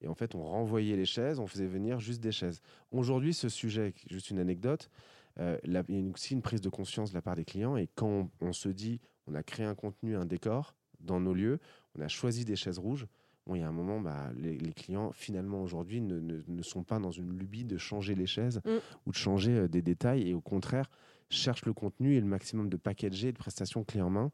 Et 0.00 0.08
en 0.08 0.14
fait 0.14 0.34
on 0.34 0.42
renvoyait 0.42 0.96
les 0.96 1.04
chaises, 1.04 1.38
on 1.38 1.46
faisait 1.46 1.66
venir 1.66 2.00
juste 2.00 2.22
des 2.22 2.32
chaises. 2.32 2.62
Aujourd'hui 2.90 3.34
ce 3.34 3.50
sujet, 3.50 3.92
juste 4.08 4.30
une 4.30 4.38
anecdote, 4.38 4.90
euh, 5.40 5.58
il 5.64 5.72
y 5.72 5.76
a 5.76 5.84
aussi 6.12 6.34
une 6.34 6.42
prise 6.42 6.60
de 6.60 6.68
conscience 6.68 7.10
de 7.10 7.14
la 7.14 7.22
part 7.22 7.36
des 7.36 7.44
clients. 7.44 7.76
Et 7.76 7.88
quand 7.94 8.30
on, 8.40 8.52
se 8.52 8.68
dit, 8.68 9.00
on 9.26 9.34
a 9.34 9.42
créé 9.42 9.66
un 9.66 9.74
contenu, 9.74 10.16
un 10.16 10.26
décor 10.26 10.74
dans 11.00 11.20
nos 11.20 11.34
lieux, 11.34 11.58
on 11.98 12.02
a 12.02 12.08
choisi 12.08 12.44
des 12.44 12.56
chaises 12.56 12.78
rouges. 12.78 13.06
Bon, 13.46 13.54
il 13.54 13.60
y 13.60 13.62
a 13.62 13.68
un 13.68 13.72
moment, 13.72 14.00
bah, 14.00 14.30
les, 14.36 14.56
clients, 14.72 15.12
finalement, 15.12 15.62
aujourd'hui, 15.62 16.00
ne, 16.00 16.18
ne, 16.46 16.62
sont 16.62 16.82
pas 16.82 16.98
dans 16.98 17.10
une 17.10 17.36
lubie 17.36 17.64
de 17.64 17.76
changer 17.76 18.14
les 18.14 18.26
chaises 18.26 18.60
mm. 18.64 18.70
ou 19.06 19.10
de 19.10 19.16
changer 19.16 19.58
euh, 19.58 19.68
des 19.68 19.82
détails. 19.82 20.28
Et 20.28 20.34
au 20.34 20.40
contraire, 20.40 20.88
cherche 21.30 21.64
le 21.64 21.72
contenu 21.72 22.14
et 22.14 22.20
le 22.20 22.26
maximum 22.26 22.68
de 22.68 22.76
packaging 22.76 23.28
et 23.28 23.32
de 23.32 23.38
prestations 23.38 23.84
clés 23.84 24.02
en 24.02 24.10
main. 24.10 24.30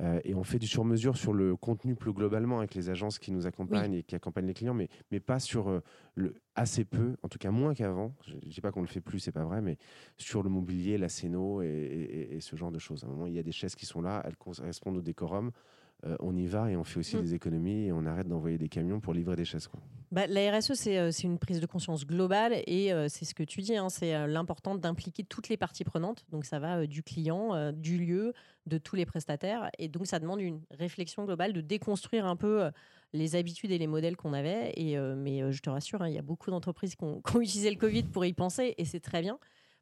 Euh, 0.00 0.20
et 0.24 0.34
on 0.34 0.44
fait 0.44 0.58
du 0.58 0.66
sur-mesure 0.66 1.16
sur 1.16 1.32
le 1.32 1.56
contenu 1.56 1.94
plus 1.94 2.12
globalement 2.12 2.58
avec 2.58 2.74
les 2.74 2.90
agences 2.90 3.18
qui 3.18 3.32
nous 3.32 3.46
accompagnent 3.46 3.94
et 3.94 4.02
qui 4.02 4.14
accompagnent 4.14 4.46
les 4.46 4.54
clients, 4.54 4.74
mais, 4.74 4.88
mais 5.10 5.20
pas 5.20 5.38
sur 5.38 5.68
euh, 5.68 5.80
le 6.14 6.34
assez 6.54 6.84
peu, 6.84 7.16
en 7.22 7.28
tout 7.28 7.38
cas 7.38 7.50
moins 7.50 7.74
qu'avant. 7.74 8.14
Je 8.26 8.34
ne 8.34 8.40
dis 8.40 8.60
pas 8.60 8.72
qu'on 8.72 8.82
le 8.82 8.86
fait 8.86 9.00
plus, 9.00 9.20
c'est 9.20 9.32
pas 9.32 9.44
vrai, 9.44 9.62
mais 9.62 9.78
sur 10.18 10.42
le 10.42 10.50
mobilier, 10.50 10.98
la 10.98 11.08
scéno 11.08 11.62
et, 11.62 12.28
et, 12.30 12.40
ce 12.40 12.56
genre 12.56 12.70
de 12.70 12.78
choses. 12.78 13.04
À 13.04 13.06
un 13.06 13.10
moment, 13.10 13.26
il 13.26 13.34
y 13.34 13.38
a 13.38 13.42
des 13.42 13.52
chaises 13.52 13.74
qui 13.74 13.86
sont 13.86 14.02
là, 14.02 14.22
elles 14.26 14.36
correspondent 14.36 14.96
au 14.96 15.02
décorum. 15.02 15.50
Euh, 16.04 16.16
on 16.20 16.36
y 16.36 16.46
va 16.46 16.70
et 16.70 16.76
on 16.76 16.84
fait 16.84 16.98
aussi 17.00 17.16
mm. 17.16 17.22
des 17.22 17.34
économies 17.34 17.86
et 17.86 17.92
on 17.92 18.04
arrête 18.04 18.28
d'envoyer 18.28 18.58
des 18.58 18.68
camions 18.68 19.00
pour 19.00 19.14
livrer 19.14 19.34
des 19.34 19.46
chaises. 19.46 19.66
Quoi. 19.66 19.80
Bah, 20.12 20.26
la 20.26 20.56
RSE, 20.56 20.72
euh, 20.88 21.10
c'est 21.10 21.22
une 21.22 21.38
prise 21.38 21.58
de 21.58 21.66
conscience 21.66 22.06
globale 22.06 22.62
et 22.66 22.92
euh, 22.92 23.06
c'est 23.08 23.24
ce 23.24 23.34
que 23.34 23.42
tu 23.42 23.62
dis, 23.62 23.76
hein, 23.76 23.88
c'est 23.88 24.26
l'important 24.26 24.74
d'impliquer 24.74 25.24
toutes 25.24 25.48
les 25.48 25.56
parties 25.56 25.84
prenantes. 25.84 26.26
Donc 26.30 26.44
ça 26.44 26.58
va 26.58 26.86
du 26.86 27.02
client, 27.02 27.72
du 27.72 27.98
lieu, 27.98 28.34
de 28.66 28.78
tous 28.78 28.94
les 28.94 29.06
prestataires. 29.06 29.70
Et 29.78 29.88
donc 29.88 30.06
ça 30.06 30.18
demande 30.18 30.40
une 30.40 30.60
réflexion 30.70 31.24
globale 31.24 31.52
de 31.52 31.60
déconstruire 31.62 32.26
un 32.26 32.36
peu 32.36 32.70
les 33.12 33.34
habitudes 33.34 33.70
et 33.70 33.78
les 33.78 33.86
modèles 33.86 34.16
qu'on 34.16 34.34
avait. 34.34 34.72
Et, 34.76 34.98
mais 34.98 35.50
je 35.50 35.60
te 35.60 35.70
rassure, 35.70 36.02
hein, 36.02 36.08
il 36.08 36.14
y 36.14 36.18
a 36.18 36.22
beaucoup 36.22 36.50
d'entreprises 36.50 36.94
qui 36.96 37.04
ont, 37.04 37.22
utilisé 37.40 37.70
le 37.70 37.76
Covid 37.76 38.04
pour 38.04 38.24
y 38.24 38.32
penser 38.34 38.74
et 38.76 38.84
c'est 38.84 39.00
très 39.00 39.22
bien. 39.22 39.38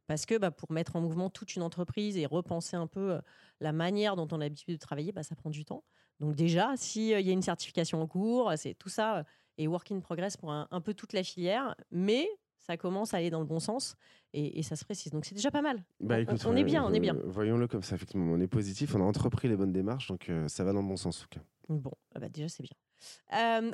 Parce 0.07 0.27
que 0.27 0.37
bah, 0.37 0.51
pour 0.51 0.71
mettre 0.73 0.97
en 0.97 1.01
mouvement 1.01 1.31
toute 1.31 1.57
une 1.57 1.62
entreprise 1.62 2.17
et 2.17 2.27
repenser 2.27 2.77
un 2.77 2.87
peu 2.87 3.19
la 3.61 3.73
manière 3.73 4.17
dont 4.17 4.29
on 4.33 4.37
a 4.37 4.45
l'habitude 4.45 4.75
de 4.75 4.79
travailler, 4.79 5.12
bah, 5.12 5.23
ça 5.23 5.35
prend 5.35 5.51
du 5.51 5.64
temps. 5.64 5.85
Donc 6.21 6.37
déjà, 6.37 6.73
s'il 6.77 7.09
y 7.09 7.31
a 7.31 7.33
une 7.33 7.43
certification 7.43 8.01
en 8.03 8.07
cours, 8.07 8.53
c'est 8.57 8.75
tout 8.75 8.88
ça 8.88 9.25
est 9.59 9.67
work 9.67 9.90
in 9.93 10.01
progress 10.01 10.37
pour 10.37 10.53
un, 10.53 10.81
peu 10.81 10.95
toute 10.95 11.12
la 11.12 11.23
filière, 11.23 11.75
mais 11.90 12.29
ça 12.59 12.77
commence 12.77 13.14
à 13.14 13.19
aller 13.19 13.31
dans 13.31 13.40
le 13.40 13.47
bon 13.47 13.61
sens 13.61 13.97
et, 14.33 14.62
ça 14.62 14.75
se 14.75 14.85
précise. 14.85 15.12
Donc 15.12 15.25
c'est 15.25 15.35
déjà 15.35 15.51
pas 15.51 15.62
mal. 15.62 15.85
Bah, 16.01 16.17
on, 16.45 16.57
est 16.57 16.64
bien, 16.64 16.85
on 16.85 16.93
est 16.93 17.01
bien. 17.01 17.17
Voyons-le 17.25 17.69
comme 17.69 17.83
ça, 17.83 17.95
effectivement. 17.95 18.33
On 18.33 18.40
est 18.40 18.49
positif, 18.49 18.95
on 18.95 19.01
a 19.01 19.05
entrepris 19.05 19.49
les 19.49 19.57
bonnes 19.57 19.73
démarches, 19.73 20.09
donc 20.09 20.31
ça 20.49 20.64
va 20.64 20.73
dans 20.73 20.83
le 20.83 20.88
bon 20.88 20.97
sens 20.97 21.21
en 21.21 21.23
tout 21.23 21.29
cas. 21.31 21.40
Bon, 21.69 21.93
ah 22.14 22.21
bah 22.21 22.29
déjà 22.29 22.49
c'est 22.49 22.62
bien. 22.62 22.77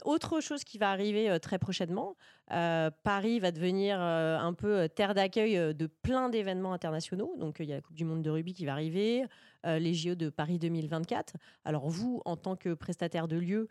Autre 0.04 0.40
chose 0.40 0.64
qui 0.64 0.78
va 0.78 0.90
arriver 0.90 1.38
très 1.40 1.59
prochainement, 1.59 2.16
Paris 2.48 3.40
va 3.40 3.52
devenir 3.52 4.00
un 4.00 4.52
peu 4.54 4.88
terre 4.88 5.14
d'accueil 5.14 5.74
de 5.74 5.87
plein 5.87 6.28
d'événements 6.28 6.72
internationaux. 6.72 7.35
Donc 7.38 7.59
il 7.61 7.66
y 7.66 7.72
a 7.72 7.76
la 7.76 7.83
Coupe 7.83 7.96
du 7.96 8.04
Monde 8.04 8.22
de 8.22 8.30
rugby 8.30 8.54
qui 8.54 8.66
va 8.66 8.72
arriver, 8.72 9.24
les 9.64 9.94
JO 9.94 10.14
de 10.14 10.30
Paris 10.30 10.59
2024. 10.59 11.35
Alors 11.64 11.88
vous, 11.88 12.22
en 12.24 12.37
tant 12.37 12.56
que 12.56 12.74
prestataire 12.74 13.28
de 13.28 13.37
lieu, 13.37 13.68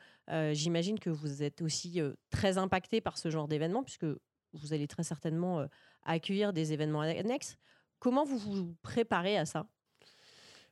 j'imagine 0.51 0.99
que 0.99 1.09
vous 1.09 1.43
êtes 1.43 1.61
aussi 1.61 2.01
très 2.29 2.57
impacté 2.57 3.01
par 3.01 3.17
ce 3.17 3.29
genre 3.29 3.47
d'événements 3.47 3.83
puisque 3.83 4.05
vous 4.53 4.73
allez 4.73 4.87
très 4.87 5.03
certainement 5.03 5.65
accueillir 6.03 6.53
des 6.53 6.73
événements 6.73 7.01
annexes. 7.01 7.57
Comment 7.99 8.23
vous 8.23 8.37
vous 8.37 8.75
préparez 8.81 9.37
à 9.37 9.45
ça? 9.45 9.67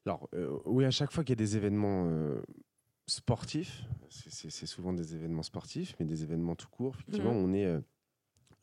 Alors, 0.05 0.29
oui, 0.65 0.85
à 0.85 0.91
chaque 0.91 1.11
fois 1.11 1.23
qu'il 1.23 1.31
y 1.31 1.33
a 1.33 1.43
des 1.43 1.57
événements 1.57 2.09
sportifs, 3.07 3.83
c'est 4.09 4.65
souvent 4.65 4.93
des 4.93 5.15
événements 5.15 5.43
sportifs, 5.43 5.95
mais 5.99 6.05
des 6.05 6.23
événements 6.23 6.55
tout 6.55 6.67
court. 6.69 6.95
Effectivement, 6.99 7.33
mhm. 7.33 7.43
on 7.43 7.53
est 7.53 7.65
euh, 7.65 7.79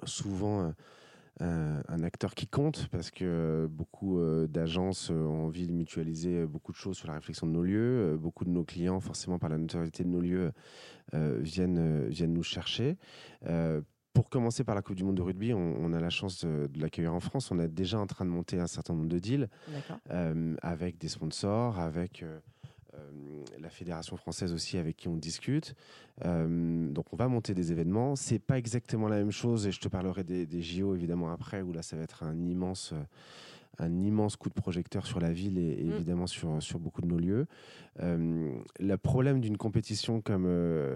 souvent 0.05 0.75
euh, 1.41 1.83
un 1.89 2.03
acteur 2.03 2.35
qui 2.35 2.47
compte 2.47 2.89
parce 2.89 3.11
que 3.11 3.67
beaucoup 3.71 4.19
euh, 4.19 4.47
d'agences 4.47 5.11
ont 5.11 5.47
envie 5.47 5.67
de 5.67 5.73
mutualiser 5.73 6.47
beaucoup 6.47 6.73
de 6.73 6.77
choses 6.77 6.97
sur 6.97 7.09
la 7.09 7.15
réflexion 7.15 7.47
de 7.47 7.53
nos 7.53 7.63
lieux. 7.63 8.17
beaucoup 8.21 8.45
de 8.45 8.51
nos 8.51 8.65
clients, 8.65 9.01
forcément 9.01 9.39
par 9.39 9.51
la 9.51 9.59
notoriété 9.59 10.05
de 10.05 10.11
nos 10.11 10.21
lieux, 10.21 10.53
viennent, 11.13 12.09
viennent 12.09 12.35
nous 12.35 12.43
chercher. 12.43 12.99
pour 14.13 14.31
commencer 14.31 14.63
par 14.63 14.75
la 14.75 14.83
Coupe 14.83 14.97
du 14.97 15.05
Monde 15.05 15.17
de 15.17 15.23
rugby, 15.23 15.53
on, 15.55 15.93
a 15.93 16.01
la 16.01 16.11
chance 16.11 16.45
de, 16.45 16.69
l'accueillir 16.77 17.15
en 17.15 17.21
France. 17.21 17.51
On 17.51 17.59
est 17.59 17.69
déjà 17.69 17.99
en 17.99 18.07
train 18.07 18.25
de 18.25 18.31
monter 18.31 18.61
un 18.61 18.67
certain 18.67 18.95
nombre 18.95 19.09
de 19.09 19.19
deals 19.19 19.49
avec 20.63 20.99
des 20.99 21.09
sponsors, 21.09 21.79
avec 21.81 22.23
euh, 22.23 22.39
la 23.61 23.71
fédération 23.71 24.17
française 24.17 24.53
aussi 24.53 24.79
avec 24.79 24.97
qui 24.97 25.09
on 25.09 25.17
discute. 25.17 25.75
Euh, 26.25 26.89
donc 26.91 27.13
on 27.13 27.17
va 27.17 27.29
monter 27.29 27.55
des 27.55 27.73
événements. 27.73 28.17
C'est 28.17 28.39
pas 28.39 28.59
exactement 28.59 29.09
la 29.09 29.17
même 29.17 29.33
chose 29.33 29.67
et 29.67 29.73
je 29.73 29.81
te 29.81 29.89
parlerai 29.89 30.25
des, 30.25 30.63
JO 30.63 30.95
évidemment 30.95 31.33
après 31.33 31.63
où 31.63 31.73
là 31.73 31.83
ça 31.83 31.97
va 31.97 32.03
être 32.03 32.23
un 32.23 32.47
immense 32.47 32.95
un 33.79 34.05
immense 34.05 34.37
coup 34.37 34.49
de 34.49 34.55
projecteur 34.55 35.05
sur 35.05 35.19
la 35.19 35.33
ville 35.33 35.59
et, 35.59 35.83
mm. 35.83 35.93
évidemment 35.93 36.27
sur, 36.29 36.63
sur 36.63 36.79
beaucoup 36.79 37.03
de 37.03 37.09
nos 37.09 37.19
lieux. 37.19 37.47
Euh, 38.01 38.53
le 38.79 38.97
problème 38.97 39.41
d'une 39.41 39.57
compétition 39.57 40.21
comme 40.21 40.47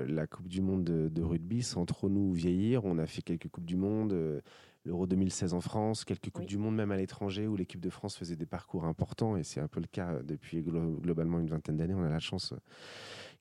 la 0.06 0.28
Coupe 0.28 0.46
du 0.46 0.60
Monde 0.60 0.84
de, 0.84 1.08
de 1.08 1.22
rugby, 1.22 1.64
c'est 1.64 1.76
entre 1.76 2.08
nous 2.08 2.32
vieillir. 2.32 2.84
On 2.84 2.98
a 2.98 3.06
fait 3.06 3.22
quelques 3.22 3.48
Coupes 3.48 3.66
du 3.66 3.76
Monde 3.76 4.42
l'Euro 4.88 5.06
2016 5.06 5.52
en 5.52 5.60
France, 5.60 6.04
quelques 6.04 6.30
Coupes 6.30 6.46
du 6.46 6.56
Monde 6.56 6.74
même 6.74 6.90
à 6.90 6.96
l'étranger 6.96 7.46
où 7.46 7.56
l'équipe 7.56 7.80
de 7.80 7.90
France 7.90 8.16
faisait 8.16 8.36
des 8.36 8.46
parcours 8.46 8.86
importants 8.86 9.36
et 9.36 9.44
c'est 9.44 9.60
un 9.60 9.68
peu 9.68 9.80
le 9.80 9.86
cas 9.86 10.20
depuis 10.24 10.62
globalement 10.62 11.38
une 11.38 11.48
vingtaine 11.48 11.76
d'années. 11.76 11.94
On 11.94 12.02
a 12.02 12.08
la 12.08 12.18
chance 12.18 12.54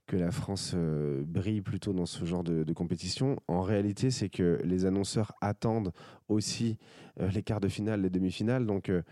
que 0.07 0.17
la 0.17 0.31
France 0.31 0.73
euh, 0.75 1.23
brille 1.25 1.61
plutôt 1.61 1.93
dans 1.93 2.05
ce 2.05 2.25
genre 2.25 2.43
de, 2.43 2.73
compétition. 2.73 3.37
En 3.47 3.61
réalité, 3.61 4.11
c'est 4.11 4.29
que 4.29 4.59
les 4.63 4.85
annonceurs 4.85 5.33
attendent 5.41 5.93
aussi 6.27 6.77
euh, 7.19 7.29
les 7.29 7.43
quarts 7.43 7.59
de 7.59 7.67
finale, 7.67 8.01
les 8.01 8.09
demi-finales. 8.09 8.65
Donc, 8.65 8.89
euh, 8.89 9.03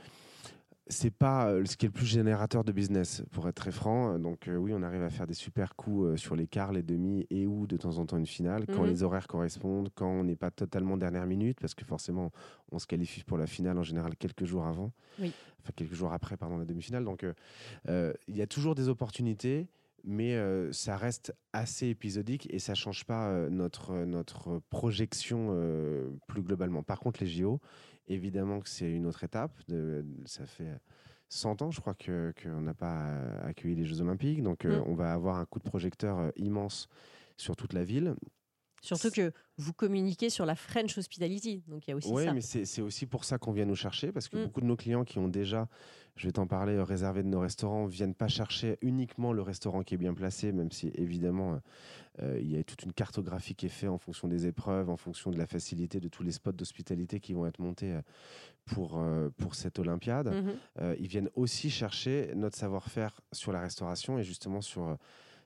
c'est 0.87 1.11
pas 1.11 1.47
euh, 1.49 1.65
ce 1.65 1.77
qui 1.77 1.85
est 1.85 1.89
le 1.89 1.93
plus 1.93 2.05
générateur 2.05 2.63
de 2.63 2.71
business, 2.71 3.23
pour 3.31 3.47
être 3.47 3.55
très 3.55 3.71
franc. 3.71 4.19
Donc 4.19 4.47
euh, 4.47 4.55
oui, 4.55 4.71
on 4.75 4.83
arrive 4.83 5.01
à 5.01 5.09
faire 5.09 5.25
des 5.25 5.33
super 5.33 5.75
coups 5.75 6.05
euh, 6.05 6.17
sur 6.17 6.35
les 6.35 6.47
quarts, 6.47 6.71
les 6.71 6.83
demi 6.83 7.25
et 7.29 7.47
ou 7.47 7.65
de 7.65 7.77
temps 7.77 7.97
en 7.97 8.05
temps 8.05 8.17
une 8.17 8.27
finale, 8.27 8.65
quand 8.67 8.83
mhm. 8.83 8.89
les 8.89 9.03
horaires 9.03 9.27
correspondent, 9.27 9.89
quand 9.95 10.07
on 10.07 10.23
n'est 10.23 10.35
pas 10.35 10.51
totalement 10.51 10.97
dernière 10.97 11.25
minute, 11.25 11.59
parce 11.59 11.73
que 11.73 11.85
forcément, 11.85 12.31
on 12.71 12.79
se 12.79 12.85
qualifie 12.85 13.23
pour 13.23 13.37
la 13.37 13.47
finale 13.47 13.77
en 13.77 13.83
général 13.83 14.15
quelques 14.15 14.45
jours 14.45 14.65
avant, 14.65 14.91
enfin 15.19 15.71
quelques 15.75 15.95
jours 15.95 16.13
après, 16.13 16.37
pardon, 16.37 16.57
la 16.57 16.65
demi-finale. 16.65 17.03
Donc 17.03 17.25
il 17.87 18.35
y 18.35 18.41
a 18.41 18.47
toujours 18.47 18.75
des 18.75 18.87
opportunités, 18.89 19.67
mais 20.05 20.35
euh, 20.35 20.71
ça 20.71 20.95
reste 20.97 21.35
assez 21.51 21.87
épisodique 21.87 22.47
et 22.53 22.59
ça 22.59 22.75
change 22.75 23.05
pas 23.05 23.29
euh, 23.29 23.49
notre, 23.49 24.05
notre 24.05 24.59
projection 24.69 25.49
euh, 25.51 26.09
plus 26.27 26.43
globalement. 26.43 26.83
Par 26.83 26.99
contre, 26.99 27.21
les 27.21 27.27
JO, 27.27 27.59
évidemment 28.07 28.59
que 28.59 28.69
c'est 28.69 28.91
une 28.91 29.05
autre 29.07 29.23
étape. 29.23 29.51
De, 29.67 30.05
ça 30.25 30.45
fait 30.45 30.79
100 31.29 31.63
ans, 31.63 31.71
je 31.71 31.81
crois, 31.81 31.95
qu'on 31.95 32.31
que 32.35 32.47
n'a 32.47 32.73
pas 32.75 33.07
accueilli 33.43 33.75
les 33.75 33.85
Jeux 33.85 34.01
Olympiques. 34.01 34.43
Donc, 34.43 34.63
Mm. 34.63 34.83
on 34.85 34.93
va 34.93 35.11
avoir 35.11 35.37
un 35.37 35.45
coup 35.45 35.59
de 35.59 35.63
projecteur 35.63 36.19
euh, 36.19 36.29
immense 36.35 36.87
sur 37.37 37.55
toute 37.55 37.73
la 37.73 37.83
ville. 37.83 38.15
Surtout 38.85 39.09
que 39.11 39.31
vous 39.57 39.73
communiquez 39.73 40.29
sur 40.29 40.45
la 40.45 40.55
French 40.55 40.97
Hospitality, 40.97 41.63
donc 41.67 41.87
il 41.87 41.91
y 41.91 41.93
a 41.93 41.95
aussi 41.97 42.11
Oui, 42.11 42.25
ça. 42.25 42.33
mais 42.33 42.41
c'est 42.41 42.81
aussi 42.81 43.05
pour 43.05 43.23
ça 43.23 43.37
qu'on 43.37 43.51
vient 43.51 43.65
nous 43.65 43.75
chercher, 43.75 44.11
parce 44.11 44.27
que 44.29 44.37
Mm. 44.37 44.43
beaucoup 44.45 44.61
de 44.61 44.65
nos 44.65 44.75
clients 44.75 45.03
qui 45.03 45.17
ont 45.19 45.27
déjà, 45.27 45.67
je 46.15 46.27
vais 46.27 46.33
t'en 46.33 46.45
parler, 46.47 46.73
euh, 46.73 46.83
réservé 46.83 47.23
de 47.23 47.27
nos 47.27 47.39
restaurants, 47.39 47.85
viennent 47.85 48.13
pas 48.15 48.27
chercher 48.27 48.77
uniquement 48.81 49.33
le 49.33 49.41
restaurant 49.41 49.83
qui 49.83 49.95
est 49.95 49.97
bien 49.97 50.13
placé, 50.13 50.51
même 50.51 50.71
si 50.71 50.91
évidemment 50.95 51.59
euh, 52.21 52.37
il 52.41 52.49
y 52.51 52.57
a 52.57 52.63
toute 52.63 52.83
une 52.83 52.93
cartographie 52.93 53.55
qui 53.55 53.65
est 53.65 53.69
faite 53.69 53.89
en 53.89 53.97
fonction 53.97 54.27
des 54.27 54.45
épreuves, 54.47 54.89
en 54.89 54.97
fonction 54.97 55.31
de 55.31 55.37
la 55.37 55.45
facilité 55.47 55.99
de 55.99 56.07
tous 56.07 56.23
les 56.23 56.31
spots 56.31 56.51
d'hospitalité 56.53 57.19
qui 57.19 57.33
vont 57.33 57.45
être 57.45 57.59
montés 57.59 57.91
euh, 57.93 58.01
pour, 58.65 58.97
euh, 58.99 59.29
pour 59.37 59.55
cette 59.55 59.79
Olympiade. 59.79 60.27
Mhm. 60.33 60.55
Euh, 60.81 60.95
ils 60.99 61.07
viennent 61.07 61.29
aussi 61.35 61.69
chercher 61.69 62.31
notre 62.35 62.57
savoir-faire 62.57 63.19
sur 63.31 63.51
la 63.51 63.59
restauration 63.61 64.17
et 64.17 64.23
justement 64.23 64.61
sur 64.61 64.87
euh, 64.87 64.95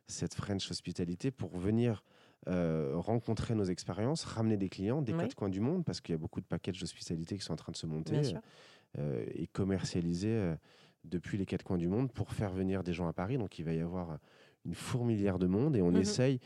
cette 0.07 0.33
French 0.35 0.69
hospitalité 0.71 1.29
pour 1.31 1.57
venir 1.57 2.03
euh, 2.47 2.93
rencontrer 2.95 3.53
nos 3.55 3.65
expériences, 3.65 4.23
ramener 4.23 4.57
des 4.57 4.69
clients 4.69 5.01
des 5.01 5.11
Oui. 5.13 5.19
quatre 5.19 5.35
coins 5.35 5.49
du 5.49 5.59
monde 5.59 5.83
parce 5.85 5.99
qu'il 6.01 6.13
y 6.13 6.15
a 6.15 6.19
beaucoup 6.19 6.39
de 6.41 6.45
packages 6.45 6.79
d'hospitalité 6.79 7.35
qui 7.37 7.43
sont 7.43 7.53
en 7.53 7.57
train 7.57 7.71
de 7.71 7.77
se 7.77 7.85
monter 7.85 8.23
sûr. 8.23 8.39
euh, 8.97 9.25
et 9.35 9.47
commercialiser 9.47 10.29
euh, 10.31 10.55
depuis 11.03 11.37
les 11.37 11.45
quatre 11.45 11.63
coins 11.63 11.77
du 11.77 11.87
monde 11.87 12.11
pour 12.11 12.31
faire 12.31 12.51
venir 12.51 12.83
des 12.83 12.93
gens 12.93 13.07
à 13.07 13.13
Paris. 13.13 13.37
Donc 13.37 13.59
il 13.59 13.65
va 13.65 13.73
y 13.73 13.81
avoir 13.81 14.11
euh, 14.11 14.15
une 14.65 14.73
fourmilière 14.73 15.37
de 15.39 15.47
monde 15.47 15.75
et 15.75 15.81
on 15.81 15.91
Mhm. 15.91 15.97
essaye 16.01 16.39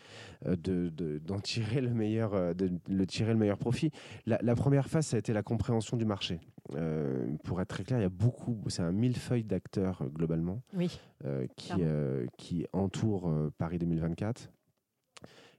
euh, 0.45 0.55
de- 0.55 0.89
de- 0.89 1.19
d'en 1.19 1.39
tirer 1.39 1.81
le 1.81 1.89
meilleur, 1.93 2.33
euh, 2.33 2.53
de 2.53 2.69
le 2.87 3.05
tirer 3.07 3.33
le 3.33 3.39
meilleur 3.39 3.57
profit. 3.57 3.91
La, 4.25 4.39
la 4.41 4.55
première 4.55 4.87
phase, 4.89 5.07
ça 5.07 5.15
a 5.15 5.19
été 5.19 5.31
la 5.33 5.41
compréhension 5.43 5.95
du 5.97 6.05
marché. 6.05 6.39
Euh, 6.75 7.35
pour 7.43 7.59
être 7.61 7.67
très 7.69 7.83
clair, 7.83 7.99
il 7.99 8.03
y 8.03 8.05
a 8.05 8.09
beaucoup, 8.09 8.57
c'est 8.67 8.81
un 8.83 8.91
millefeuille 8.91 9.43
d'acteurs 9.43 10.01
euh, 10.01 10.07
globalement 10.07 10.61
Oui. 10.75 10.99
euh, 11.25 11.45
qui, 11.55 11.73
euh, 11.79 12.25
qui 12.37 12.65
entoure 12.73 13.27
euh, 13.29 13.51
Paris 13.57 13.79
2024. 13.79 14.49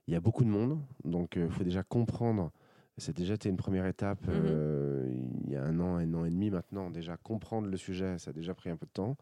Il 0.07 0.13
y 0.13 0.17
a 0.17 0.19
beaucoup 0.19 0.43
de 0.43 0.49
monde, 0.49 0.79
donc 1.03 1.35
il 1.35 1.49
faut 1.49 1.63
déjà 1.63 1.83
comprendre. 1.83 2.51
C'est 2.97 3.15
déjà 3.15 3.33
été 3.33 3.49
une 3.49 3.57
première 3.57 3.85
étape 3.87 4.25
Mhm. 4.27 4.33
euh, 4.35 5.13
il 5.45 5.49
y 5.51 5.55
a 5.57 5.63
un 5.63 5.79
an, 5.81 5.97
un 5.97 6.13
an 6.13 6.23
et 6.25 6.29
demi 6.29 6.49
maintenant. 6.49 6.89
Déjà 6.89 7.17
comprendre 7.17 7.67
le 7.67 7.75
sujet, 7.75 8.17
ça 8.19 8.29
a 8.29 8.33
déjà 8.33 8.53
pris 8.53 8.69
un 8.69 8.77
peu 8.77 8.85
de 8.85 8.91
temps 8.91 9.17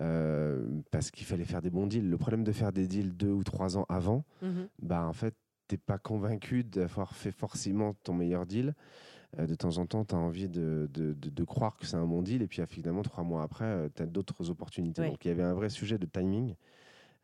euh, 0.00 0.66
parce 0.90 1.10
qu'il 1.10 1.26
fallait 1.26 1.44
faire 1.44 1.62
des 1.62 1.70
bons 1.70 1.86
deals. 1.86 2.08
Le 2.08 2.18
problème 2.18 2.42
de 2.44 2.52
faire 2.52 2.72
des 2.72 2.88
deals 2.88 3.14
deux 3.16 3.30
ou 3.30 3.44
trois 3.44 3.76
ans 3.76 3.86
avant, 3.88 4.24
Mhm. 4.42 4.68
bah 4.82 5.06
en 5.06 5.12
fait, 5.12 5.34
t'es 5.68 5.76
pas 5.76 5.98
convaincu 5.98 6.64
d'avoir 6.64 7.14
fait 7.14 7.30
forcément 7.32 7.94
ton 8.02 8.14
meilleur 8.14 8.46
deal. 8.46 8.74
Euh, 9.38 9.46
de 9.46 9.54
temps 9.54 9.78
en 9.78 9.86
temps, 9.86 10.04
tu 10.04 10.14
as 10.14 10.18
envie 10.18 10.48
de, 10.48 10.88
de- 10.92 11.12
de- 11.14 11.30
de 11.30 11.44
croire 11.44 11.76
que 11.76 11.86
c'est 11.86 11.96
un 11.96 12.06
bon 12.06 12.22
deal, 12.22 12.42
et 12.42 12.46
puis 12.46 12.62
euh, 12.62 12.66
finalement, 12.66 13.02
trois 13.02 13.24
mois 13.24 13.42
après, 13.42 13.90
tu 13.94 14.02
as 14.02 14.06
d'autres 14.06 14.50
opportunités. 14.50 15.02
Ouais. 15.02 15.10
Donc 15.10 15.24
il 15.24 15.28
y 15.28 15.30
avait 15.30 15.42
un 15.42 15.54
vrai 15.54 15.68
sujet 15.68 15.98
de 15.98 16.06
timing. 16.06 16.54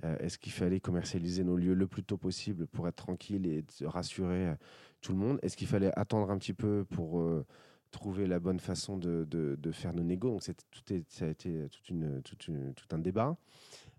Euh, 0.04 0.16
Est-ce 0.18 0.38
qu'il 0.38 0.52
fallait 0.52 0.80
commercialiser 0.80 1.44
nos 1.44 1.56
lieux 1.56 1.74
le 1.74 1.86
plus 1.86 2.02
tôt 2.02 2.16
possible 2.16 2.66
pour 2.66 2.88
être 2.88 2.96
tranquille 2.96 3.46
et 3.46 3.64
rassurer 3.84 4.48
euh, 4.48 4.54
tout 5.02 5.12
le 5.12 5.18
monde? 5.18 5.38
Est-ce 5.42 5.56
qu'il 5.56 5.66
fallait 5.68 5.92
attendre 5.98 6.30
un 6.30 6.38
petit 6.38 6.54
peu 6.54 6.84
pour 6.90 7.20
euh, 7.20 7.44
trouver 7.90 8.26
la 8.26 8.38
bonne 8.40 8.60
façon 8.60 8.96
de, 8.96 9.26
de- 9.28 9.56
de 9.60 9.72
faire 9.72 9.92
nos 9.92 10.02
négos? 10.02 10.30
Donc 10.30 10.42
tout 10.70 10.92
est- 10.92 11.04
ça 11.10 11.26
a 11.26 11.28
été 11.28 11.68
toute 11.70 11.88
une, 11.90 12.22
toute 12.22 12.48
une- 12.48 12.72
tout 12.74 12.86
un 12.92 12.98
débat. 12.98 13.36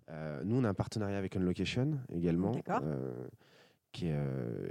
Euh, 0.10 0.42
nous, 0.44 0.56
on 0.58 0.64
a 0.64 0.70
un 0.70 0.74
partenariat 0.74 1.18
avec 1.18 1.36
Unlocation 1.36 2.00
également, 2.10 2.52
qui 3.92 4.08
est 4.08 4.18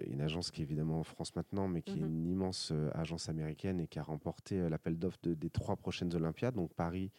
une 0.07 0.21
agence 0.23 0.51
qui 0.51 0.63
est 0.63 0.65
évidemment 0.65 0.99
en 1.01 1.05
France 1.05 1.37
maintenant, 1.37 1.69
mais 1.69 1.83
qui 1.83 1.99
est 1.99 2.03
Mhm. 2.03 2.09
une 2.09 2.27
immense 2.27 2.73
agence 2.95 3.29
américaine 3.29 3.79
et 3.81 3.87
qui 3.87 3.99
a 3.99 4.03
remporté 4.03 4.69
l'appel 4.69 4.99
d'offres 4.99 5.19
de- 5.23 5.35
des 5.35 5.51
trois 5.51 5.77
prochaines 5.77 6.15
Olympiades, 6.15 6.55
donc 6.57 6.73
Paris, 6.75 7.11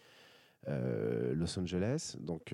Los 0.67 1.58
Angeles. 1.60 2.15
Donc, 2.19 2.54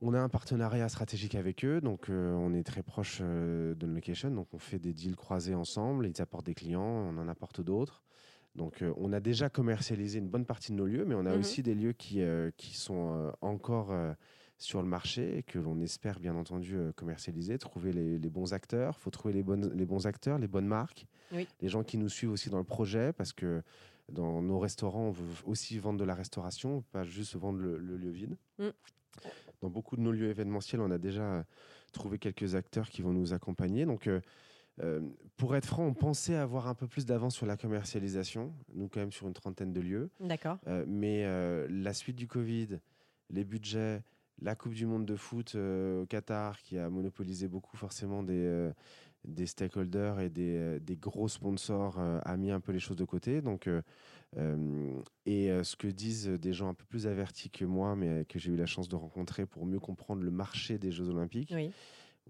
on 0.00 0.12
a 0.14 0.20
un 0.20 0.28
partenariat 0.28 0.88
stratégique 0.88 1.34
avec 1.34 1.64
eux, 1.64 1.80
donc 1.80 2.08
euh, 2.10 2.32
on 2.34 2.52
est 2.54 2.64
très 2.64 2.82
proche 2.82 3.18
euh, 3.22 3.74
d'Unlocation, 3.74 4.30
donc 4.30 4.48
on 4.52 4.58
fait 4.58 4.78
des 4.78 4.92
deals 4.92 5.16
croisés 5.16 5.54
ensemble, 5.54 6.06
ils 6.06 6.20
apportent 6.20 6.46
des 6.46 6.54
clients, 6.54 6.82
on 6.82 7.16
en 7.18 7.28
apporte 7.28 7.60
d'autres. 7.60 8.02
Donc 8.54 8.82
euh, 8.82 8.92
on 8.98 9.12
a 9.12 9.20
déjà 9.20 9.48
commercialisé 9.48 10.18
une 10.18 10.28
bonne 10.28 10.44
partie 10.44 10.72
de 10.72 10.76
nos 10.76 10.86
lieux, 10.86 11.04
mais 11.04 11.14
on 11.14 11.26
a 11.26 11.32
Mhm. 11.32 11.40
aussi 11.40 11.62
des 11.62 11.74
lieux 11.74 11.92
qui, 11.92 12.20
euh, 12.22 12.50
qui 12.56 12.74
sont 12.76 13.32
encore 13.40 13.92
sur 14.58 14.80
le 14.82 14.88
marché 14.88 15.38
et 15.38 15.42
que 15.42 15.58
l'on 15.58 15.80
espère 15.80 16.20
bien 16.20 16.36
entendu 16.36 16.76
commercialiser, 16.96 17.58
trouver 17.58 17.92
les, 17.92 18.18
les 18.18 18.30
bons 18.30 18.52
acteurs. 18.52 18.96
Il 18.98 19.02
faut 19.02 19.10
trouver 19.10 19.34
les, 19.34 19.42
bonnes, 19.42 19.72
les 19.74 19.84
bons 19.84 20.06
acteurs, 20.06 20.38
les 20.38 20.46
bonnes 20.46 20.66
marques, 20.68 21.06
Oui. 21.32 21.48
les 21.60 21.68
gens 21.68 21.82
qui 21.82 21.98
nous 21.98 22.08
suivent 22.08 22.30
aussi 22.30 22.50
dans 22.50 22.58
le 22.58 22.64
projet, 22.64 23.12
parce 23.12 23.32
que 23.32 23.62
dans 24.12 24.40
nos 24.42 24.58
restaurants, 24.60 25.08
on 25.08 25.10
veut 25.10 25.24
aussi 25.44 25.78
vendre 25.78 25.98
de 25.98 26.04
la 26.04 26.14
restauration, 26.14 26.82
pas 26.92 27.02
juste 27.04 27.34
vendre 27.36 27.58
le, 27.58 27.78
le 27.78 27.96
lieu 27.96 28.10
vide. 28.10 28.36
Mm. 28.58 28.68
Dans 29.64 29.70
beaucoup 29.70 29.96
de 29.96 30.02
nos 30.02 30.12
lieux 30.12 30.28
événementiels, 30.28 30.82
on 30.82 30.90
a 30.90 30.98
déjà 30.98 31.22
euh, 31.22 31.42
trouvé 31.90 32.18
quelques 32.18 32.54
acteurs 32.54 32.90
qui 32.90 33.00
vont 33.00 33.14
nous 33.14 33.32
accompagner. 33.32 33.86
Donc, 33.86 34.08
euh, 34.08 34.20
euh, 34.82 35.00
pour 35.38 35.56
être 35.56 35.64
franc, 35.64 35.86
on 35.86 35.94
pensait 35.94 36.34
avoir 36.34 36.68
un 36.68 36.74
peu 36.74 36.86
plus 36.86 37.06
d'avance 37.06 37.34
sur 37.34 37.46
la 37.46 37.56
commercialisation, 37.56 38.52
nous 38.74 38.88
quand 38.88 39.00
même 39.00 39.10
sur 39.10 39.26
une 39.26 39.32
trentaine 39.32 39.72
de 39.72 39.80
lieux. 39.80 40.10
D'accord. 40.20 40.58
Euh, 40.66 40.84
mais 40.86 41.24
euh, 41.24 41.66
la 41.70 41.94
suite 41.94 42.16
du 42.16 42.26
Covid, 42.26 42.78
les 43.30 43.44
budgets, 43.44 44.02
la 44.42 44.54
Coupe 44.54 44.74
du 44.74 44.84
Monde 44.84 45.06
de 45.06 45.16
foot 45.16 45.54
au 45.54 46.04
Qatar, 46.10 46.60
qui 46.60 46.76
a 46.76 46.90
monopolisé 46.90 47.48
beaucoup 47.48 47.78
forcément 47.78 48.22
des, 48.22 48.70
des 49.24 49.46
stakeholders 49.46 50.20
et 50.20 50.28
des, 50.28 50.78
des 50.80 50.96
gros 50.96 51.28
sponsors, 51.28 51.98
a 51.98 52.36
mis 52.36 52.50
un 52.50 52.60
peu 52.60 52.72
les 52.72 52.80
choses 52.80 52.98
de 52.98 53.04
côté. 53.04 53.40
Donc, 53.40 53.70
euh, 54.36 55.00
et 55.26 55.48
ce 55.62 55.76
que 55.76 55.86
disent 55.88 56.28
des 56.28 56.52
gens 56.52 56.68
un 56.68 56.74
peu 56.74 56.84
plus 56.84 57.06
avertis 57.06 57.50
que 57.50 57.64
moi, 57.64 57.94
mais 57.96 58.24
que 58.26 58.38
j'ai 58.38 58.50
eu 58.52 58.56
la 58.56 58.66
chance 58.66 58.88
de 58.88 58.96
rencontrer 58.96 59.46
pour 59.46 59.66
mieux 59.66 59.80
comprendre 59.80 60.22
le 60.22 60.30
marché 60.30 60.78
des 60.78 60.90
Jeux 60.92 61.08
Olympiques, 61.08 61.52
Oui. 61.54 61.70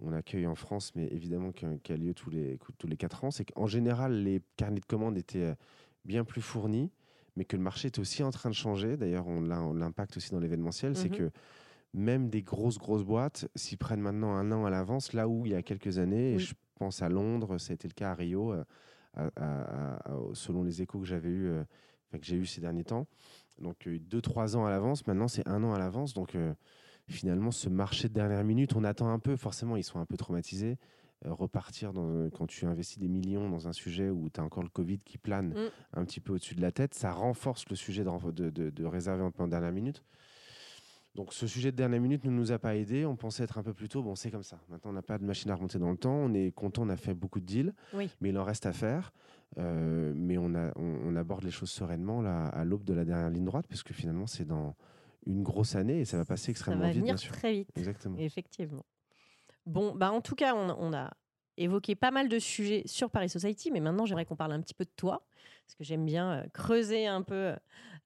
on 0.00 0.12
accueille 0.12 0.46
en 0.46 0.54
France, 0.54 0.92
mais 0.94 1.06
évidemment 1.08 1.52
qui 1.52 1.64
a, 1.66 1.96
lieu 1.96 2.14
tous 2.14 2.30
les, 2.30 2.58
tous 2.78 2.86
les 2.86 2.96
4 2.96 3.24
ans, 3.24 3.30
c'est 3.30 3.44
qu'en 3.44 3.66
général, 3.66 4.22
les 4.22 4.42
carnets 4.56 4.80
de 4.80 4.84
commandes 4.86 5.16
étaient 5.16 5.54
bien 6.04 6.24
plus 6.24 6.42
fournis, 6.42 6.90
mais 7.36 7.44
que 7.44 7.56
le 7.56 7.62
marché 7.62 7.86
est 7.86 7.98
aussi 7.98 8.22
en 8.22 8.30
train 8.30 8.50
de 8.50 8.54
changer. 8.54 8.96
D'ailleurs, 8.96 9.26
on 9.26 9.40
l'impact 9.40 10.16
aussi 10.16 10.30
dans 10.30 10.40
l'événementiel, 10.40 10.96
c'est 10.96 11.08
Mhm. 11.10 11.16
que 11.16 11.30
même 11.94 12.28
des 12.28 12.42
grosses, 12.42 12.78
grosses 12.78 13.04
boîtes 13.04 13.48
s'y 13.54 13.76
prennent 13.76 14.00
maintenant 14.00 14.34
un 14.34 14.50
an 14.52 14.64
à 14.66 14.70
l'avance, 14.70 15.12
là 15.12 15.28
où 15.28 15.46
il 15.46 15.52
y 15.52 15.54
a 15.54 15.62
quelques 15.62 15.98
années, 15.98 16.34
et 16.34 16.38
je 16.38 16.54
pense 16.76 17.02
à 17.02 17.08
Londres, 17.08 17.58
ça 17.58 17.72
a 17.72 17.74
été 17.74 17.86
le 17.88 17.94
cas 17.94 18.10
à 18.10 18.14
Rio, 18.14 18.50
à- 18.52 18.64
à- 19.14 19.30
à- 19.36 20.10
à- 20.12 20.18
selon 20.34 20.64
les 20.64 20.82
échos 20.82 20.98
que 20.98 21.06
j'avais 21.06 21.28
eu, 21.28 21.48
enfin, 21.50 21.66
que 22.18 22.26
j'ai 22.26 22.36
eu 22.36 22.46
ces 22.46 22.60
derniers 22.60 22.84
temps. 22.84 23.06
Donc, 23.60 23.86
euh, 23.86 23.98
deux, 23.98 24.20
trois 24.20 24.56
ans 24.56 24.66
à 24.66 24.70
l'avance, 24.70 25.06
maintenant 25.06 25.28
c'est 25.28 25.46
un 25.48 25.62
an 25.64 25.72
à 25.74 25.78
l'avance. 25.78 26.12
Donc, 26.14 26.34
euh, 26.34 26.52
finalement, 27.08 27.50
ce 27.50 27.68
marché 27.68 28.08
de 28.08 28.14
dernière 28.14 28.42
minute, 28.44 28.74
on 28.76 28.84
attend 28.84 29.08
un 29.08 29.18
peu, 29.18 29.36
forcément, 29.36 29.76
ils 29.76 29.84
sont 29.84 29.98
un 30.00 30.06
peu 30.06 30.16
traumatisés. 30.16 30.78
Euh, 31.26 31.32
repartir 31.32 31.92
dans, 31.92 32.28
quand 32.30 32.46
tu 32.46 32.66
investis 32.66 32.98
des 32.98 33.08
millions 33.08 33.48
dans 33.48 33.68
un 33.68 33.72
sujet 33.72 34.10
où 34.10 34.28
tu 34.28 34.40
as 34.40 34.44
encore 34.44 34.62
le 34.64 34.68
Covid 34.68 34.98
qui 34.98 35.16
plane 35.16 35.50
Mm. 35.54 35.70
un 35.94 36.04
petit 36.04 36.20
peu 36.20 36.32
au-dessus 36.34 36.54
de 36.56 36.60
la 36.60 36.72
tête, 36.72 36.92
ça 36.94 37.12
renforce 37.12 37.68
le 37.70 37.76
sujet 37.76 38.04
de, 38.04 38.30
de, 38.32 38.50
de- 38.50 38.70
de 38.70 38.84
réserver 38.84 39.22
un 39.22 39.30
peu 39.30 39.42
en 39.44 39.48
dernière 39.48 39.72
minute. 39.72 40.02
Donc 41.14 41.32
ce 41.32 41.46
sujet 41.46 41.70
de 41.70 41.76
dernière 41.76 42.00
minute 42.00 42.24
ne 42.24 42.30
nous 42.30 42.50
a 42.50 42.58
pas 42.58 42.74
aidé. 42.74 43.06
On 43.06 43.14
pensait 43.14 43.44
être 43.44 43.56
un 43.58 43.62
peu 43.62 43.72
plus 43.72 43.88
tôt. 43.88 44.02
Bon, 44.02 44.16
c'est 44.16 44.30
comme 44.32 44.42
ça. 44.42 44.58
Maintenant, 44.68 44.90
on 44.90 44.94
n'a 44.94 45.02
pas 45.02 45.16
de 45.18 45.24
machine 45.24 45.50
à 45.50 45.54
remonter 45.54 45.78
dans 45.78 45.90
le 45.92 45.96
temps. 45.96 46.14
On 46.14 46.34
est 46.34 46.50
content, 46.52 46.82
on 46.82 46.88
a 46.88 46.96
fait 46.96 47.14
beaucoup 47.14 47.38
de 47.40 47.46
deals, 47.46 47.72
Oui. 47.92 48.10
mais 48.20 48.30
il 48.30 48.38
en 48.38 48.42
reste 48.44 48.66
à 48.66 48.72
faire. 48.72 49.12
Euh, 49.58 50.12
mais 50.16 50.38
on, 50.38 50.54
a, 50.56 50.72
on, 50.76 50.98
on 51.04 51.14
aborde 51.16 51.44
les 51.44 51.52
choses 51.52 51.70
sereinement 51.70 52.20
là, 52.20 52.46
à 52.46 52.64
l'aube 52.64 52.82
de 52.82 52.92
la 52.94 53.04
dernière 53.04 53.30
ligne 53.30 53.44
droite, 53.44 53.66
parce 53.68 53.84
que 53.84 53.94
finalement, 53.94 54.26
c'est 54.26 54.44
dans 54.44 54.74
une 55.26 55.44
grosse 55.44 55.76
année 55.76 56.00
et 56.00 56.04
ça 56.04 56.16
va 56.18 56.24
passer 56.24 56.46
Ça 56.46 56.50
extrêmement 56.50 56.80
va 56.82 56.88
vite, 56.88 56.96
venir 57.00 57.14
bien 57.14 57.16
sûr. 57.16 57.32
très 57.32 57.52
vite. 57.52 57.68
Exactement. 57.76 58.16
Effectivement. 58.18 58.84
Bon, 59.66 59.94
bah 59.94 60.10
en 60.10 60.20
tout 60.20 60.34
cas, 60.34 60.54
on, 60.56 60.74
on 60.78 60.92
a 60.92 61.10
évoqué 61.56 61.94
pas 61.94 62.10
mal 62.10 62.28
de 62.28 62.38
sujets 62.38 62.82
sur 62.86 63.10
Paris 63.10 63.28
Society, 63.28 63.70
mais 63.70 63.80
maintenant 63.80 64.06
j'aimerais 64.06 64.24
qu'on 64.24 64.36
parle 64.36 64.52
un 64.52 64.60
petit 64.60 64.74
peu 64.74 64.84
de 64.84 64.90
toi, 64.96 65.24
parce 65.66 65.74
que 65.76 65.84
j'aime 65.84 66.04
bien 66.04 66.32
euh, 66.32 66.44
creuser 66.52 67.06
un 67.06 67.22
peu 67.22 67.54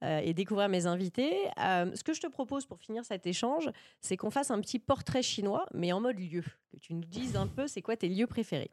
euh, 0.03 0.19
et 0.23 0.33
découvrir 0.35 0.69
mes 0.69 0.87
invités. 0.87 1.35
Euh, 1.61 1.91
ce 1.95 2.05
que 2.05 2.13
je 2.13 2.21
te 2.21 2.27
propose 2.29 2.67
pour 2.67 2.79
finir 2.79 3.05
cet 3.05 3.27
échange, 3.27 3.71
c'est 4.01 4.17
qu'on 4.17 4.31
fasse 4.31 4.51
un 4.51 4.61
petit 4.61 4.79
portrait 4.79 5.23
chinois, 5.23 5.67
mais 5.75 5.93
en 5.93 6.01
mode 6.01 6.19
lieu, 6.19 6.43
que 6.73 6.79
tu 6.81 6.95
nous 6.95 7.05
dises 7.05 7.37
un 7.37 7.47
peu 7.47 7.67
c'est 7.67 7.83
quoi 7.83 7.97
tes 7.97 8.09
lieux 8.09 8.27
préférés. 8.27 8.71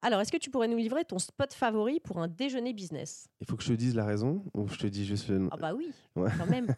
Alors, 0.00 0.20
est-ce 0.20 0.30
que 0.30 0.36
tu 0.36 0.50
pourrais 0.50 0.68
nous 0.68 0.76
livrer 0.76 1.04
ton 1.04 1.18
spot 1.18 1.52
favori 1.52 1.98
pour 1.98 2.18
un 2.18 2.28
déjeuner 2.28 2.72
business? 2.72 3.26
Il 3.40 3.48
faut 3.48 3.56
que 3.56 3.64
je 3.64 3.68
te 3.70 3.72
dise 3.72 3.96
la 3.96 4.04
raison 4.04 4.44
ou 4.54 4.68
je 4.68 4.76
te 4.76 4.86
dis 4.86 5.04
juste 5.04 5.26
le 5.28 5.38
nom? 5.38 5.48
Ah 5.50 5.56
bah 5.56 5.74
oui, 5.74 5.90
Ouais. 6.14 6.30
quand 6.38 6.46
même. 6.46 6.72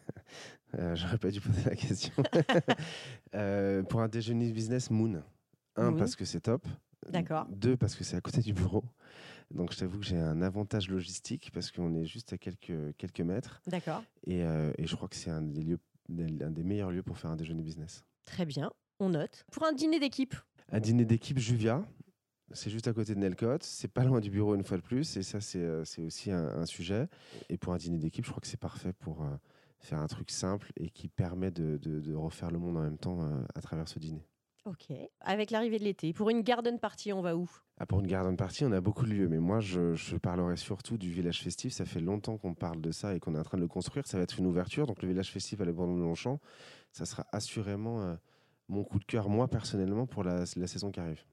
J'aurais 0.95 1.19
pas 1.19 1.29
dû 1.29 1.39
poser 1.39 1.63
la 1.65 1.75
question. 1.75 2.13
Pour 3.89 4.01
un 4.01 4.07
déjeuner 4.07 4.51
business, 4.51 4.89
Moon. 4.89 5.21
Un, 5.75 5.93
parce 5.93 6.15
que 6.15 6.25
c'est 6.25 6.41
top. 6.41 6.65
D'accord. 7.09 7.47
Deux, 7.49 7.75
parce 7.77 7.95
que 7.95 8.03
c'est 8.03 8.15
à 8.15 8.21
côté 8.21 8.41
du 8.41 8.53
bureau. 8.53 8.83
Donc, 9.51 9.73
je 9.73 9.77
t'avoue 9.79 9.99
que 9.99 10.05
j'ai 10.05 10.17
un 10.19 10.41
avantage 10.41 10.89
logistique 10.89 11.51
parce 11.53 11.71
qu'on 11.71 11.93
est 11.95 12.05
juste 12.05 12.31
à 12.33 12.37
quelques, 12.37 12.95
quelques 12.97 13.21
mètres. 13.21 13.61
D'accord. 13.67 14.03
Et, 14.25 14.43
euh, 14.43 14.71
et 14.77 14.87
je 14.87 14.95
crois 14.95 15.07
que 15.09 15.15
c'est 15.15 15.29
un 15.31 15.41
des, 15.41 15.61
lieux, 15.63 15.79
un 16.09 16.51
des 16.51 16.63
meilleurs 16.63 16.91
lieux 16.91 17.03
pour 17.03 17.17
faire 17.17 17.31
un 17.31 17.35
déjeuner 17.35 17.63
business. 17.63 18.03
Très 18.25 18.45
bien. 18.45 18.71
on 18.99 19.09
note. 19.09 19.43
Pour 19.51 19.63
un 19.65 19.73
dîner 19.73 19.99
d'équipe, 19.99 20.35
Un 20.71 20.79
dîner 20.79 21.03
d'équipe 21.05 21.37
Juvia, 21.39 21.83
c'est 22.53 22.69
juste 22.69 22.87
à 22.87 22.93
côté 22.93 23.15
de 23.15 23.19
Nelcott, 23.19 23.63
c'est 23.63 23.87
pas 23.87 24.03
loin 24.05 24.19
du 24.21 24.29
bureau 24.29 24.55
une 24.55 24.63
fois 24.63 24.77
de 24.77 24.81
plus, 24.83 25.17
et 25.17 25.23
ça 25.23 25.41
c'est 25.41 25.59
euh, 25.59 25.83
c'est 25.85 26.01
aussi 26.01 26.31
un, 26.31 26.45
un 26.47 26.65
sujet. 26.65 27.07
Et 27.49 27.57
pour 27.57 27.73
un 27.73 27.77
dîner 27.77 27.97
d'équipe, 27.97 28.23
je 28.25 28.29
crois 28.29 28.41
que 28.41 28.47
c'est 28.47 28.59
parfait 28.59 28.93
pour 28.93 29.23
euh, 29.23 29.29
faire 29.79 29.99
un 29.99 30.07
truc 30.07 30.29
simple 30.29 30.71
et 30.77 30.89
qui 30.89 31.07
permet 31.07 31.49
de, 31.51 31.77
de- 31.77 31.99
de 31.99 32.13
refaire 32.13 32.51
le 32.51 32.59
monde 32.59 32.77
en 32.77 32.81
même 32.83 32.97
temps 32.97 33.23
euh, 33.23 33.41
à 33.55 33.61
travers 33.61 33.87
ce 33.87 33.99
dîner. 33.99 34.23
Ok. 34.65 34.95
Avec 35.21 35.51
l'arrivée 35.51 35.79
de 35.79 35.83
l'été, 35.83 36.13
pour 36.13 36.29
une 36.29 36.41
garden 36.41 36.79
party, 36.79 37.13
on 37.13 37.21
va 37.21 37.35
où? 37.35 37.49
Ah, 37.77 37.85
pour 37.85 37.99
une 37.99 38.07
garden 38.07 38.35
party, 38.35 38.65
on 38.65 38.71
a 38.71 38.81
beaucoup 38.81 39.05
de 39.05 39.11
lieux, 39.11 39.27
mais 39.27 39.39
moi 39.39 39.59
je, 39.59 39.93
je 39.95 40.17
parlerai 40.17 40.55
surtout 40.57 40.97
du 40.97 41.09
village 41.09 41.41
festif. 41.41 41.73
Ça 41.73 41.85
fait 41.85 41.99
longtemps 41.99 42.37
qu'on 42.37 42.53
parle 42.53 42.79
de 42.81 42.91
ça 42.91 43.15
et 43.15 43.19
qu'on 43.19 43.35
est 43.35 43.39
en 43.39 43.43
train 43.43 43.57
de 43.57 43.63
le 43.63 43.67
construire. 43.67 44.05
Ça 44.05 44.17
va 44.17 44.23
être 44.23 44.37
une 44.37 44.45
ouverture, 44.45 44.85
donc 44.85 45.01
le 45.01 45.07
village 45.07 45.31
festif 45.31 45.59
à 45.61 45.65
l'abandon 45.65 45.97
de 45.97 46.01
Longchamp, 46.01 46.39
ça 46.91 47.05
sera 47.05 47.25
assurément 47.31 48.01
euh, 48.01 48.15
mon 48.69 48.83
coup 48.83 48.99
de 48.99 49.05
cœur, 49.05 49.29
moi 49.29 49.47
personnellement, 49.47 50.05
pour 50.05 50.23
la, 50.23 50.43
la 50.55 50.67
saison 50.67 50.91
qui 50.91 50.99
arrive. 50.99 51.23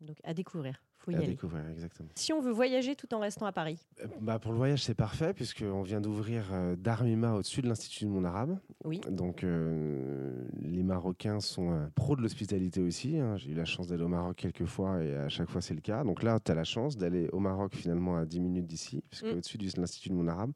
Donc 0.00 0.18
à 0.22 0.34
découvrir, 0.34 0.82
faut 1.04 1.10
y 1.10 1.14
à 1.14 1.18
aller. 1.18 1.26
découvrir, 1.28 1.68
exactement. 1.68 2.08
Si 2.14 2.32
on 2.32 2.40
veut 2.40 2.50
voyager 2.52 2.96
tout 2.96 3.12
en 3.14 3.20
restant 3.20 3.46
à 3.46 3.52
Paris, 3.52 3.78
Euh, 4.02 4.06
Bah 4.20 4.38
pour 4.38 4.52
le 4.52 4.58
voyage, 4.58 4.82
c'est 4.82 4.94
parfait, 4.94 5.34
puisqu'on 5.34 5.82
vient 5.82 6.00
d'ouvrir 6.00 6.48
euh, 6.52 6.76
Darmima 6.76 7.34
au-dessus 7.34 7.62
de 7.62 7.68
l'Institut 7.68 8.04
du 8.06 8.10
monde 8.10 8.26
arabe. 8.26 8.58
oui. 8.84 9.00
Donc, 9.10 9.44
euh, 9.44 10.46
les 10.60 10.82
Marocains 10.82 11.40
sont 11.40 11.72
euh, 11.72 11.86
pros 11.94 12.16
de 12.16 12.22
l'hospitalité 12.22 12.80
aussi. 12.80 13.18
hein. 13.18 13.36
J'ai 13.36 13.50
eu 13.50 13.54
la 13.54 13.64
chance 13.64 13.86
d'aller 13.88 14.04
au 14.04 14.08
Maroc 14.08 14.36
quelques 14.36 14.64
fois 14.66 15.02
et 15.02 15.14
à 15.14 15.28
chaque 15.28 15.48
fois, 15.50 15.60
c'est 15.60 15.74
le 15.74 15.80
cas. 15.80 16.04
Donc 16.04 16.22
là, 16.22 16.40
tu 16.40 16.50
as 16.50 16.54
la 16.54 16.64
chance 16.64 16.96
d'aller 16.96 17.28
au 17.32 17.38
Maroc 17.40 17.74
finalement 17.74 18.16
à 18.16 18.24
10 18.24 18.40
minutes 18.40 18.66
d'ici, 18.66 19.02
puisque 19.10 19.26
Mm. 19.26 19.36
au-dessus 19.36 19.58
de 19.58 19.70
l'Institut 19.80 20.08
du 20.10 20.14
monde 20.14 20.28
arabe, 20.28 20.52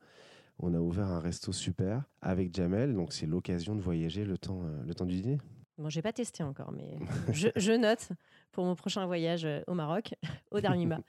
on 0.61 0.74
a 0.74 0.78
ouvert 0.80 1.07
un 1.07 1.20
resto 1.20 1.53
super 1.53 2.03
avec 2.20 2.55
Jamel. 2.55 2.94
Donc, 2.94 3.12
c'est 3.12 3.26
l'occasion 3.26 3.74
de 3.76 3.80
voyager 3.80 4.24
le 4.24 4.38
temps, 4.38 4.62
le 4.86 4.94
temps 4.94 5.05
du 5.07 5.20
dîner. 5.20 5.38
Bon, 5.78 5.88
j'ai 5.88 6.03
pas 6.03 6.12
testé 6.12 6.42
encore, 6.42 6.72
mais 6.72 6.99
je, 7.32 7.49
je 7.55 7.72
note 7.72 8.09
pour 8.53 8.64
mon 8.64 8.74
prochain 8.74 9.05
voyage 9.07 9.44
euh, 9.44 9.61
au 9.66 9.74
Maroc, 9.74 10.14
au 10.51 10.61
Darmima. 10.61 11.01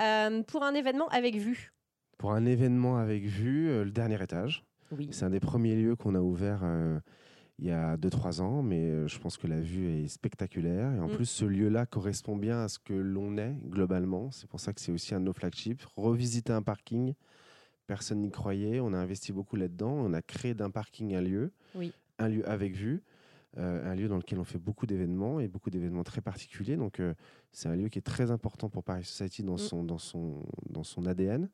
Euh, 0.00 0.44
pour 0.44 0.62
un 0.62 0.74
événement 0.74 1.08
avec 1.08 1.34
vue. 1.34 1.72
Pour 2.18 2.30
un 2.32 2.44
événement 2.46 2.98
avec 2.98 3.24
vue, 3.24 3.68
euh, 3.68 3.82
le 3.84 3.90
dernier 3.90 4.22
étage. 4.22 4.64
Oui. 4.92 5.08
C'est 5.10 5.24
un 5.24 5.30
des 5.30 5.40
premiers 5.40 5.74
lieux 5.74 5.96
qu'on 5.96 6.14
a 6.14 6.20
ouvert 6.20 6.60
euh, 6.62 7.00
il 7.58 7.66
y 7.66 7.72
a 7.72 7.96
2-3 7.96 8.40
ans, 8.40 8.62
mais 8.62 9.08
je 9.08 9.18
pense 9.18 9.36
que 9.36 9.48
la 9.48 9.60
vue 9.60 9.88
est 9.88 10.06
spectaculaire. 10.06 10.94
Et 10.94 11.00
en 11.00 11.08
Mm. 11.08 11.16
plus, 11.16 11.26
ce 11.26 11.44
lieu-là 11.44 11.84
correspond 11.84 12.36
bien 12.36 12.62
à 12.62 12.68
ce 12.68 12.78
que 12.78 12.92
l'on 12.94 13.36
est 13.38 13.56
globalement. 13.64 14.30
C'est 14.30 14.48
pour 14.48 14.60
ça 14.60 14.72
que 14.72 14.80
c'est 14.80 14.92
aussi 14.92 15.16
un 15.16 15.18
de 15.18 15.24
nos 15.24 15.32
flagships. 15.32 15.82
Revisiter 15.96 16.52
un 16.52 16.62
parking, 16.62 17.14
personne 17.88 18.20
n'y 18.20 18.30
croyait. 18.30 18.78
On 18.78 18.92
a 18.92 18.98
investi 18.98 19.32
beaucoup 19.32 19.56
là-dedans. 19.56 19.90
On 19.90 20.12
a 20.14 20.22
créé 20.22 20.54
d'un 20.54 20.70
parking 20.70 21.16
un 21.16 21.22
lieu, 21.22 21.50
Oui. 21.74 21.92
un 22.20 22.28
lieu 22.28 22.48
avec 22.48 22.76
vue. 22.76 23.02
Euh, 23.56 23.90
un 23.90 23.94
lieu 23.94 24.08
dans 24.08 24.16
lequel 24.18 24.38
on 24.38 24.44
fait 24.44 24.58
beaucoup 24.58 24.86
d'événements 24.86 25.40
et 25.40 25.48
beaucoup 25.48 25.70
d'événements 25.70 26.04
très 26.04 26.20
particuliers. 26.20 26.76
Donc, 26.76 27.00
euh, 27.00 27.14
c'est 27.50 27.68
un 27.68 27.76
lieu 27.76 27.88
qui 27.88 27.98
est 27.98 28.02
très 28.02 28.30
important 28.30 28.68
pour 28.68 28.84
Paris 28.84 29.04
Society 29.04 29.42
dans, 29.42 29.54
Mm. 29.54 29.58
son, 29.58 29.84
dans, 29.84 29.98
son, 29.98 30.42
dans 30.68 30.84
son 30.84 31.06
ADN. 31.06 31.48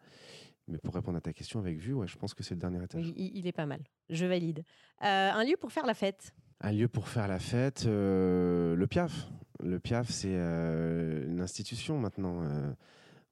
Mais 0.66 0.78
pour 0.78 0.95
répondre 0.95 1.18
à 1.18 1.20
ta 1.20 1.32
question 1.32 1.61
avec 1.61 1.78
vue, 1.78 1.92
ouais, 1.92 2.07
je 2.07 2.16
pense 2.16 2.34
que 2.34 2.42
c'est 2.42 2.55
le 2.55 2.61
dernier 2.61 2.82
étage. 2.82 3.12
Il, 3.16 3.36
il 3.36 3.47
est 3.47 3.53
pas 3.53 3.66
mal. 3.66 3.80
Je 4.09 4.26
valide. 4.26 4.64
Euh, 5.03 5.30
un 5.30 5.45
lieu 5.45 5.57
pour 5.59 5.72
faire 5.72 5.86
la 5.86 5.95
fête. 5.95 6.34
Un 6.61 6.72
lieu 6.72 6.88
pour 6.88 7.09
faire 7.09 7.28
la 7.28 7.38
fête, 7.38 7.84
euh, 7.86 8.74
le 8.74 8.86
PIAF. 8.86 9.28
Le 9.62 9.78
PIAF, 9.78 10.09
c'est 10.11 10.34
euh, 10.34 11.26
une 11.30 11.40
institution 11.40 11.99
maintenant. 11.99 12.42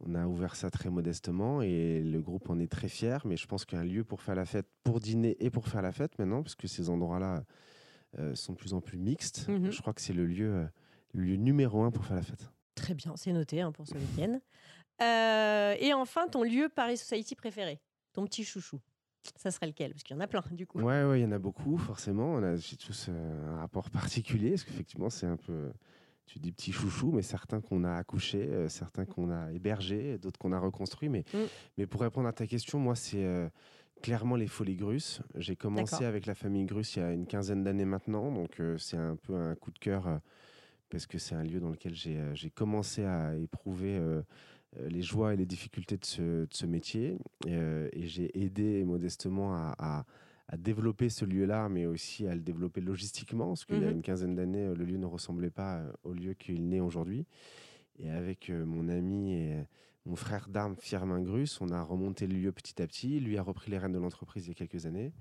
on 0.04 0.14
a 0.14 0.26
ouvert 0.26 0.56
ça 0.56 0.70
très 0.70 0.90
modestement 0.90 1.62
et 1.62 2.02
le 2.02 2.20
groupe 2.20 2.50
en 2.50 2.58
est 2.58 2.70
très 2.70 2.88
fier. 2.88 3.24
Mais 3.26 3.36
je 3.36 3.46
pense 3.46 3.64
qu'un 3.64 3.84
lieu 3.84 4.04
pour 4.04 4.20
faire 4.20 4.34
la 4.34 4.44
fête, 4.44 4.66
pour 4.84 5.00
dîner 5.00 5.36
et 5.40 5.48
pour 5.50 5.68
faire 5.68 5.82
la 5.82 5.92
fête 5.92 6.18
maintenant, 6.18 6.42
puisque 6.42 6.68
ces 6.68 6.90
endroits-là 6.90 7.44
sont 8.34 8.52
de 8.52 8.58
plus 8.58 8.74
en 8.74 8.80
plus 8.80 8.98
mixtes, 8.98 9.48
Mhm. 9.48 9.70
je 9.70 9.80
crois 9.80 9.92
que 9.94 10.00
c'est 10.00 10.12
le 10.12 10.26
lieu, 10.26 10.52
euh, 10.54 10.66
le 11.14 11.22
lieu 11.24 11.36
numéro 11.36 11.82
un 11.82 11.90
pour 11.90 12.04
faire 12.04 12.16
la 12.16 12.22
fête. 12.22 12.50
Très 12.74 12.94
bien, 12.94 13.12
c'est 13.16 13.32
noté 13.32 13.60
hein, 13.60 13.72
pour 13.72 13.86
ce 13.86 13.94
week-end. 13.94 14.40
Euh, 15.02 15.74
et 15.78 15.92
enfin, 15.94 16.28
ton 16.28 16.42
lieu 16.42 16.68
Paris 16.68 16.96
Society 16.96 17.34
préféré. 17.34 17.80
Ton 18.12 18.24
petit 18.24 18.44
chouchou. 18.44 18.78
Ça 19.36 19.50
serait 19.50 19.66
lequel? 19.68 19.92
Parce 19.92 20.02
qu'il 20.02 20.16
y 20.16 20.18
en 20.18 20.22
a 20.22 20.26
plein, 20.26 20.42
du 20.50 20.66
coup. 20.66 20.80
Ouais, 20.80 21.04
ouais, 21.04 21.20
il 21.20 21.22
y 21.22 21.26
en 21.26 21.32
a 21.32 21.38
beaucoup, 21.38 21.78
forcément. 21.78 22.34
On 22.34 22.42
a 22.42 22.56
j'ai 22.56 22.76
tous 22.76 23.06
euh, 23.08 23.54
un 23.54 23.56
rapport 23.58 23.88
particulier, 23.90 24.50
parce 24.50 24.64
qu'effectivement, 24.64 25.10
c'est 25.10 25.26
un 25.26 25.36
peu. 25.36 25.72
Tu 26.26 26.38
dis 26.38 26.52
petit 26.52 26.72
chouchou, 26.72 27.10
mais 27.12 27.22
certains 27.22 27.60
qu'on 27.60 27.84
a 27.84 27.94
accouchés, 27.94 28.48
euh, 28.48 28.68
certains 28.68 29.04
qu'on 29.04 29.30
a 29.30 29.50
hébergés, 29.52 30.18
d'autres 30.18 30.38
qu'on 30.38 30.52
a 30.52 30.58
reconstruits. 30.58 31.08
Mais, 31.08 31.24
Mm. 31.34 31.38
mais 31.78 31.86
pour 31.86 32.00
répondre 32.00 32.28
à 32.28 32.32
ta 32.32 32.46
question, 32.46 32.78
moi, 32.78 32.94
c'est 32.94 33.24
euh, 33.24 33.48
clairement 34.02 34.36
les 34.36 34.46
Folies 34.48 34.76
Grusses. 34.76 35.22
J'ai 35.36 35.56
commencé 35.56 36.04
avec 36.04 36.26
la 36.26 36.34
famille 36.34 36.64
Grusse 36.64 36.96
il 36.96 37.00
y 37.00 37.02
a 37.02 37.12
une 37.12 37.26
quinzaine 37.26 37.62
d'années 37.64 37.84
maintenant. 37.84 38.30
Donc, 38.32 38.60
euh, 38.60 38.76
c'est 38.78 38.96
un 38.96 39.16
peu 39.16 39.34
un 39.34 39.54
coup 39.54 39.70
de 39.70 39.78
cœur, 39.78 40.06
euh, 40.08 40.18
parce 40.90 41.06
que 41.06 41.18
c'est 41.18 41.34
un 41.34 41.42
lieu 41.44 41.60
dans 41.60 41.70
lequel 41.70 41.94
j'ai 41.94 42.18
euh, 42.18 42.34
commencé 42.54 43.04
à 43.04 43.34
éprouver. 43.36 43.96
euh, 43.96 44.22
les 44.88 45.02
joies 45.02 45.34
et 45.34 45.36
les 45.36 45.44
difficultés 45.44 45.98
de 45.98 46.04
ce, 46.06 46.22
de 46.22 46.48
ce 46.50 46.64
métier. 46.64 47.18
Et, 47.46 47.52
et 47.92 48.06
j'ai 48.06 48.30
aidé 48.42 48.82
modestement 48.86 49.54
à, 49.54 49.74
à- 49.78 50.04
à 50.48 50.56
développer 50.56 51.10
ce 51.10 51.26
lieu-là, 51.26 51.68
mais 51.68 51.84
aussi 51.84 52.26
à 52.26 52.34
le 52.34 52.40
développer 52.40 52.80
logistiquement, 52.80 53.48
parce 53.48 53.66
qu'il 53.66 53.80
y 53.80 53.84
a 53.84 53.88
Mhm. 53.88 53.96
une 53.96 54.00
quinzaine 54.02 54.34
d'années, 54.34 54.72
le 54.74 54.84
lieu 54.86 54.96
ne 54.96 55.04
ressemblait 55.04 55.50
pas 55.50 55.82
au 56.04 56.14
lieu 56.14 56.32
qu'il 56.32 56.66
n'est 56.70 56.80
aujourd'hui. 56.80 57.26
Et 57.98 58.08
avec 58.08 58.48
mon 58.48 58.88
ami 58.88 59.34
et 59.34 59.56
mon 60.04 60.16
frère 60.16 60.48
d'armes, 60.48 60.76
Firmin 60.76 61.20
Grus, 61.22 61.60
on 61.60 61.68
a 61.70 61.80
remonté 61.82 62.26
le 62.26 62.34
lieu 62.36 62.52
petit 62.52 62.80
à 62.82 62.86
petit. 62.86 63.20
Lui 63.20 63.38
a 63.38 63.42
repris 63.42 63.70
les 63.70 63.78
rênes 63.78 63.92
de 63.92 63.98
l'entreprise 63.98 64.46
il 64.46 64.48
y 64.48 64.52
a 64.52 64.54
quelques 64.54 64.86
années. 64.86 65.12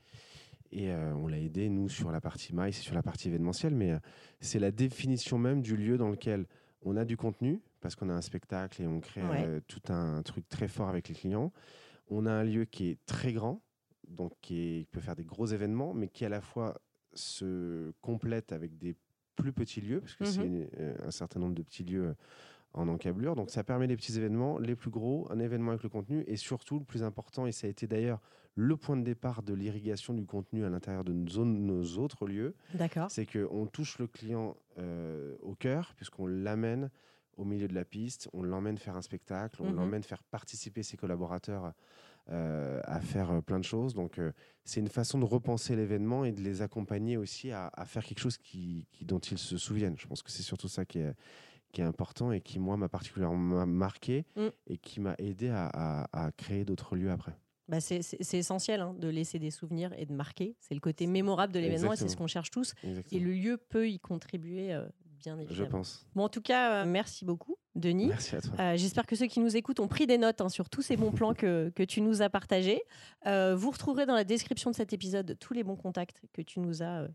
Et 0.72 0.90
euh, 0.92 1.14
on 1.16 1.28
l'a 1.28 1.38
aidé, 1.38 1.70
nous, 1.70 1.90
sur 1.90 2.12
la 2.12 2.22
partie 2.22 2.56
maille, 2.56 2.74
sur 2.74 2.96
la 2.96 3.04
partie 3.04 3.28
événementielle. 3.28 3.76
Mais 3.76 3.92
euh, 3.92 4.00
c'est 4.40 4.60
la 4.60 4.72
définition 4.72 5.38
même 5.38 5.62
du 5.62 5.76
lieu 5.76 5.98
dans 5.98 6.10
lequel 6.10 6.46
on 6.82 6.96
a 6.98 7.06
du 7.06 7.16
contenu, 7.18 7.62
parce 7.80 7.96
qu'on 7.96 8.10
a 8.10 8.14
un 8.14 8.22
spectacle 8.22 8.82
et 8.82 8.88
on 8.88 9.00
crée 9.02 9.22
Ouais. 9.22 9.46
euh, 9.46 9.60
tout 9.68 9.82
un 9.90 10.24
truc 10.24 10.48
très 10.50 10.68
fort 10.68 10.90
avec 10.90 11.10
les 11.10 11.16
clients. 11.16 11.52
On 12.10 12.26
a 12.26 12.32
un 12.32 12.44
lieu 12.44 12.66
qui 12.66 12.90
est 12.90 13.06
très 13.06 13.34
grand, 13.34 13.62
donc 14.08 14.34
qui, 14.42 14.58
est- 14.60 14.80
qui 14.86 14.90
peut 14.92 15.00
faire 15.00 15.16
des 15.16 15.26
gros 15.26 15.46
événements, 15.46 15.94
mais 15.94 16.08
qui 16.08 16.26
à 16.26 16.30
la 16.30 16.42
fois 16.42 16.82
se 17.14 17.92
complète 18.02 18.52
avec 18.52 18.78
des 18.78 18.96
plus 19.36 19.54
petits 19.54 19.82
lieux, 19.82 20.00
parce 20.02 20.16
que 20.16 20.26
c'est 20.26 20.44
Mhm. 20.48 20.68
un 21.06 21.12
certain 21.12 21.40
nombre 21.40 21.56
de 21.56 21.62
petits 21.62 21.84
lieux 21.84 22.16
en 22.74 22.88
encablure. 22.88 23.36
Donc 23.36 23.50
ça 23.50 23.64
permet 23.64 23.88
les 23.88 23.96
petits 23.96 24.18
événements, 24.18 24.58
les 24.58 24.76
plus 24.76 24.90
gros, 24.92 25.28
un 25.32 25.40
événement 25.40 25.72
avec 25.72 25.84
le 25.84 25.90
contenu, 25.90 26.24
et 26.28 26.36
surtout 26.38 26.80
le 26.80 26.86
plus 26.86 27.04
important, 27.04 27.46
et 27.46 27.52
ça 27.52 27.68
a 27.68 27.70
été 27.70 27.88
d'ailleurs 27.88 28.22
le 28.56 28.76
point 28.76 28.98
de 28.98 29.04
départ 29.04 29.44
de 29.44 29.54
l'irrigation 29.54 30.14
du 30.14 30.26
contenu 30.26 30.66
à 30.66 30.70
l'intérieur 30.70 31.04
de 31.04 31.14
nos, 31.14 31.46
nos 31.46 31.84
autres 31.98 32.28
lieux, 32.28 32.54
D'accord. 32.74 33.10
c'est 33.10 33.26
qu'on 33.26 33.66
touche 33.66 33.98
le 34.00 34.08
client 34.08 34.56
euh, 34.78 35.36
au 35.42 35.56
cœur, 35.56 35.94
puisqu'on 35.96 36.28
l'amène 36.28 36.90
au 37.38 37.46
milieu 37.46 37.68
de 37.70 37.74
la 37.74 37.86
piste, 37.86 38.30
on 38.34 38.44
l'emmène 38.44 38.78
faire 38.78 38.96
un 38.98 39.02
spectacle, 39.02 39.62
on 39.62 39.70
Mhm. 39.70 39.76
l'emmène 39.76 40.04
faire 40.04 40.22
participer 40.24 40.84
ses 40.84 40.98
collaborateurs 40.98 41.72
euh, 42.30 42.82
à 42.84 43.00
faire 43.00 43.32
euh, 43.32 43.42
plein 43.42 43.58
de 43.58 43.64
choses. 43.66 43.94
Donc, 43.94 44.20
euh, 44.20 44.32
c'est 44.64 44.80
une 44.80 44.90
façon 44.90 45.18
de 45.18 45.26
repenser 45.26 45.76
l'événement 45.76 46.24
et 46.24 46.32
de 46.32 46.42
les 46.42 46.62
accompagner 46.62 47.18
aussi 47.18 47.52
à, 47.52 47.72
à 47.74 47.86
faire 47.86 48.04
quelque 48.06 48.20
chose 48.20 48.38
qui, 48.38 48.86
qui- 48.92 49.06
dont 49.06 49.18
ils 49.20 49.38
se 49.40 49.58
souviennent. 49.58 49.98
Je 49.98 50.08
pense 50.08 50.22
que 50.22 50.30
c'est 50.30 50.44
surtout 50.44 50.68
ça 50.68 50.86
qui 50.86 51.00
est, 51.00 51.16
qui 51.72 51.82
est 51.82 51.86
important 51.86 52.32
et 52.32 52.42
qui, 52.42 52.60
moi, 52.60 52.78
m'a 52.78 52.90
particulièrement 52.90 53.66
marqué 53.66 54.26
Mm. 54.36 54.48
et 54.68 54.78
qui 54.78 55.00
m'a 55.00 55.16
aidé 55.18 55.50
à, 55.50 55.68
à- 55.74 56.26
à 56.28 56.32
créer 56.32 56.66
d'autres 56.66 56.96
lieux 56.96 57.12
après. 57.12 57.34
Bah, 57.68 57.80
c'est 57.80 58.02
essentiel 58.34 58.82
hein, 58.82 58.94
de 59.00 59.08
laisser 59.08 59.40
des 59.40 59.52
souvenirs 59.52 59.94
et 59.98 60.06
de 60.06 60.14
marquer. 60.14 60.56
C'est 60.60 60.74
le 60.74 60.82
côté 60.82 61.08
mémorable 61.08 61.54
de 61.54 61.60
l'événement 61.60 61.94
et 61.94 61.96
c'est 61.96 62.10
ce 62.10 62.18
qu'on 62.18 62.28
cherche 62.28 62.52
tous. 62.52 62.74
Et 63.12 63.20
le 63.20 63.32
lieu 63.32 63.58
peut 63.58 63.88
y 63.88 63.98
contribuer, 63.98 64.74
euh, 64.74 64.86
bien 65.20 65.38
Je 65.38 65.44
évidemment. 65.44 65.70
pense. 65.70 66.06
Bon, 66.14 66.24
en 66.26 66.30
tout 66.30 66.42
cas, 66.42 66.82
euh, 66.82 66.86
merci 66.86 67.24
beaucoup, 67.24 67.56
Denis. 67.76 68.08
Merci 68.08 68.36
à 68.36 68.42
toi. 68.42 68.54
Euh, 68.60 68.76
J'espère 68.76 69.06
que 69.06 69.16
ceux 69.16 69.28
qui 69.28 69.40
nous 69.40 69.56
écoutent 69.56 69.80
ont 69.80 69.88
pris 69.88 70.06
des 70.06 70.18
notes 70.18 70.42
hein, 70.42 70.50
sur 70.50 70.70
tous 70.70 70.82
ces 70.82 70.98
bons 70.98 71.12
plans 71.14 71.34
que, 71.34 71.70
que 71.76 71.84
tu 71.84 72.02
nous 72.02 72.22
as 72.22 72.30
partagés. 72.30 72.82
Vous 73.26 73.70
retrouverez 73.72 74.06
dans 74.06 74.16
la 74.16 74.26
description 74.26 74.72
de 74.72 74.76
cet 74.76 74.92
épisode 74.92 75.38
tous 75.40 75.54
les 75.54 75.64
bons 75.64 75.78
contacts 75.78 76.20
que 76.34 76.42
tu 76.42 76.60
nous 76.60 76.84
as 76.84 77.08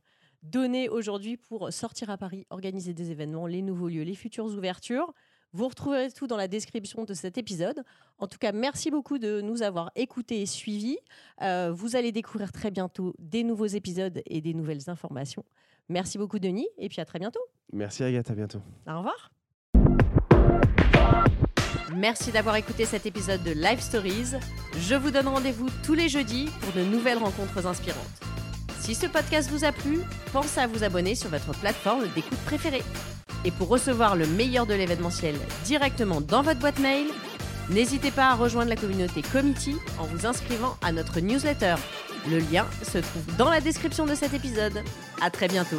donnés 0.50 0.88
aujourd'hui 0.88 1.36
pour 1.36 1.72
sortir 1.72 2.10
à 2.10 2.16
Paris, 2.16 2.46
organiser 2.50 2.94
des 2.94 3.10
événements, 3.10 3.46
les 3.46 3.62
nouveaux 3.62 3.88
lieux, 3.88 4.02
les 4.02 4.14
futures 4.14 4.46
ouvertures. 4.46 5.12
Vous 5.52 5.68
retrouverez 5.68 6.10
tout 6.10 6.26
dans 6.26 6.36
la 6.36 6.48
description 6.48 7.04
de 7.04 7.14
cet 7.14 7.38
épisode. 7.38 7.82
En 8.18 8.26
tout 8.26 8.38
cas, 8.38 8.52
merci 8.52 8.90
beaucoup 8.90 9.18
de 9.18 9.40
nous 9.40 9.62
avoir 9.62 9.90
écoutés 9.96 10.42
et 10.42 10.46
suivis. 10.46 10.98
Euh, 11.40 11.72
vous 11.72 11.96
allez 11.96 12.12
découvrir 12.12 12.52
très 12.52 12.70
bientôt 12.70 13.14
des 13.18 13.42
nouveaux 13.42 13.66
épisodes 13.66 14.20
et 14.26 14.40
des 14.40 14.54
nouvelles 14.54 14.90
informations. 14.90 15.44
Merci 15.88 16.18
beaucoup, 16.18 16.38
Denis, 16.38 16.68
et 16.78 16.88
puis 16.88 17.00
à 17.00 17.04
très 17.04 17.18
bientôt. 17.18 17.40
Merci 17.72 18.02
Agathe, 18.02 18.30
à 18.30 18.34
bientôt. 18.34 18.60
Au 18.86 18.98
revoir. 18.98 19.30
Merci 21.94 22.32
d'avoir 22.32 22.56
écouté 22.56 22.84
cet 22.84 23.06
épisode 23.06 23.42
de 23.42 23.52
Live 23.52 23.80
Stories. 23.80 24.38
Je 24.78 24.94
vous 24.94 25.10
donne 25.10 25.28
rendez-vous 25.28 25.68
tous 25.84 25.94
les 25.94 26.08
jeudis 26.08 26.50
pour 26.60 26.72
de 26.72 26.82
nouvelles 26.82 27.18
rencontres 27.18 27.66
inspirantes. 27.66 28.35
Si 28.80 28.94
ce 28.94 29.06
podcast 29.06 29.50
vous 29.50 29.64
a 29.64 29.72
plu, 29.72 30.00
pensez 30.32 30.60
à 30.60 30.66
vous 30.66 30.84
abonner 30.84 31.14
sur 31.14 31.30
votre 31.30 31.52
plateforme 31.58 32.06
d'écoute 32.14 32.38
préférée. 32.46 32.82
Et 33.44 33.50
pour 33.50 33.68
recevoir 33.68 34.16
le 34.16 34.26
meilleur 34.26 34.66
de 34.66 34.74
l'événementiel 34.74 35.34
directement 35.64 36.20
dans 36.20 36.42
votre 36.42 36.60
boîte 36.60 36.78
mail, 36.78 37.06
n'hésitez 37.70 38.10
pas 38.10 38.30
à 38.30 38.34
rejoindre 38.34 38.70
la 38.70 38.76
communauté 38.76 39.22
Committee 39.22 39.76
en 39.98 40.04
vous 40.04 40.26
inscrivant 40.26 40.76
à 40.82 40.92
notre 40.92 41.20
newsletter. 41.20 41.76
Le 42.28 42.38
lien 42.38 42.66
se 42.82 42.98
trouve 42.98 43.36
dans 43.36 43.50
la 43.50 43.60
description 43.60 44.06
de 44.06 44.14
cet 44.14 44.34
épisode. 44.34 44.82
À 45.20 45.30
très 45.30 45.48
bientôt. 45.48 45.78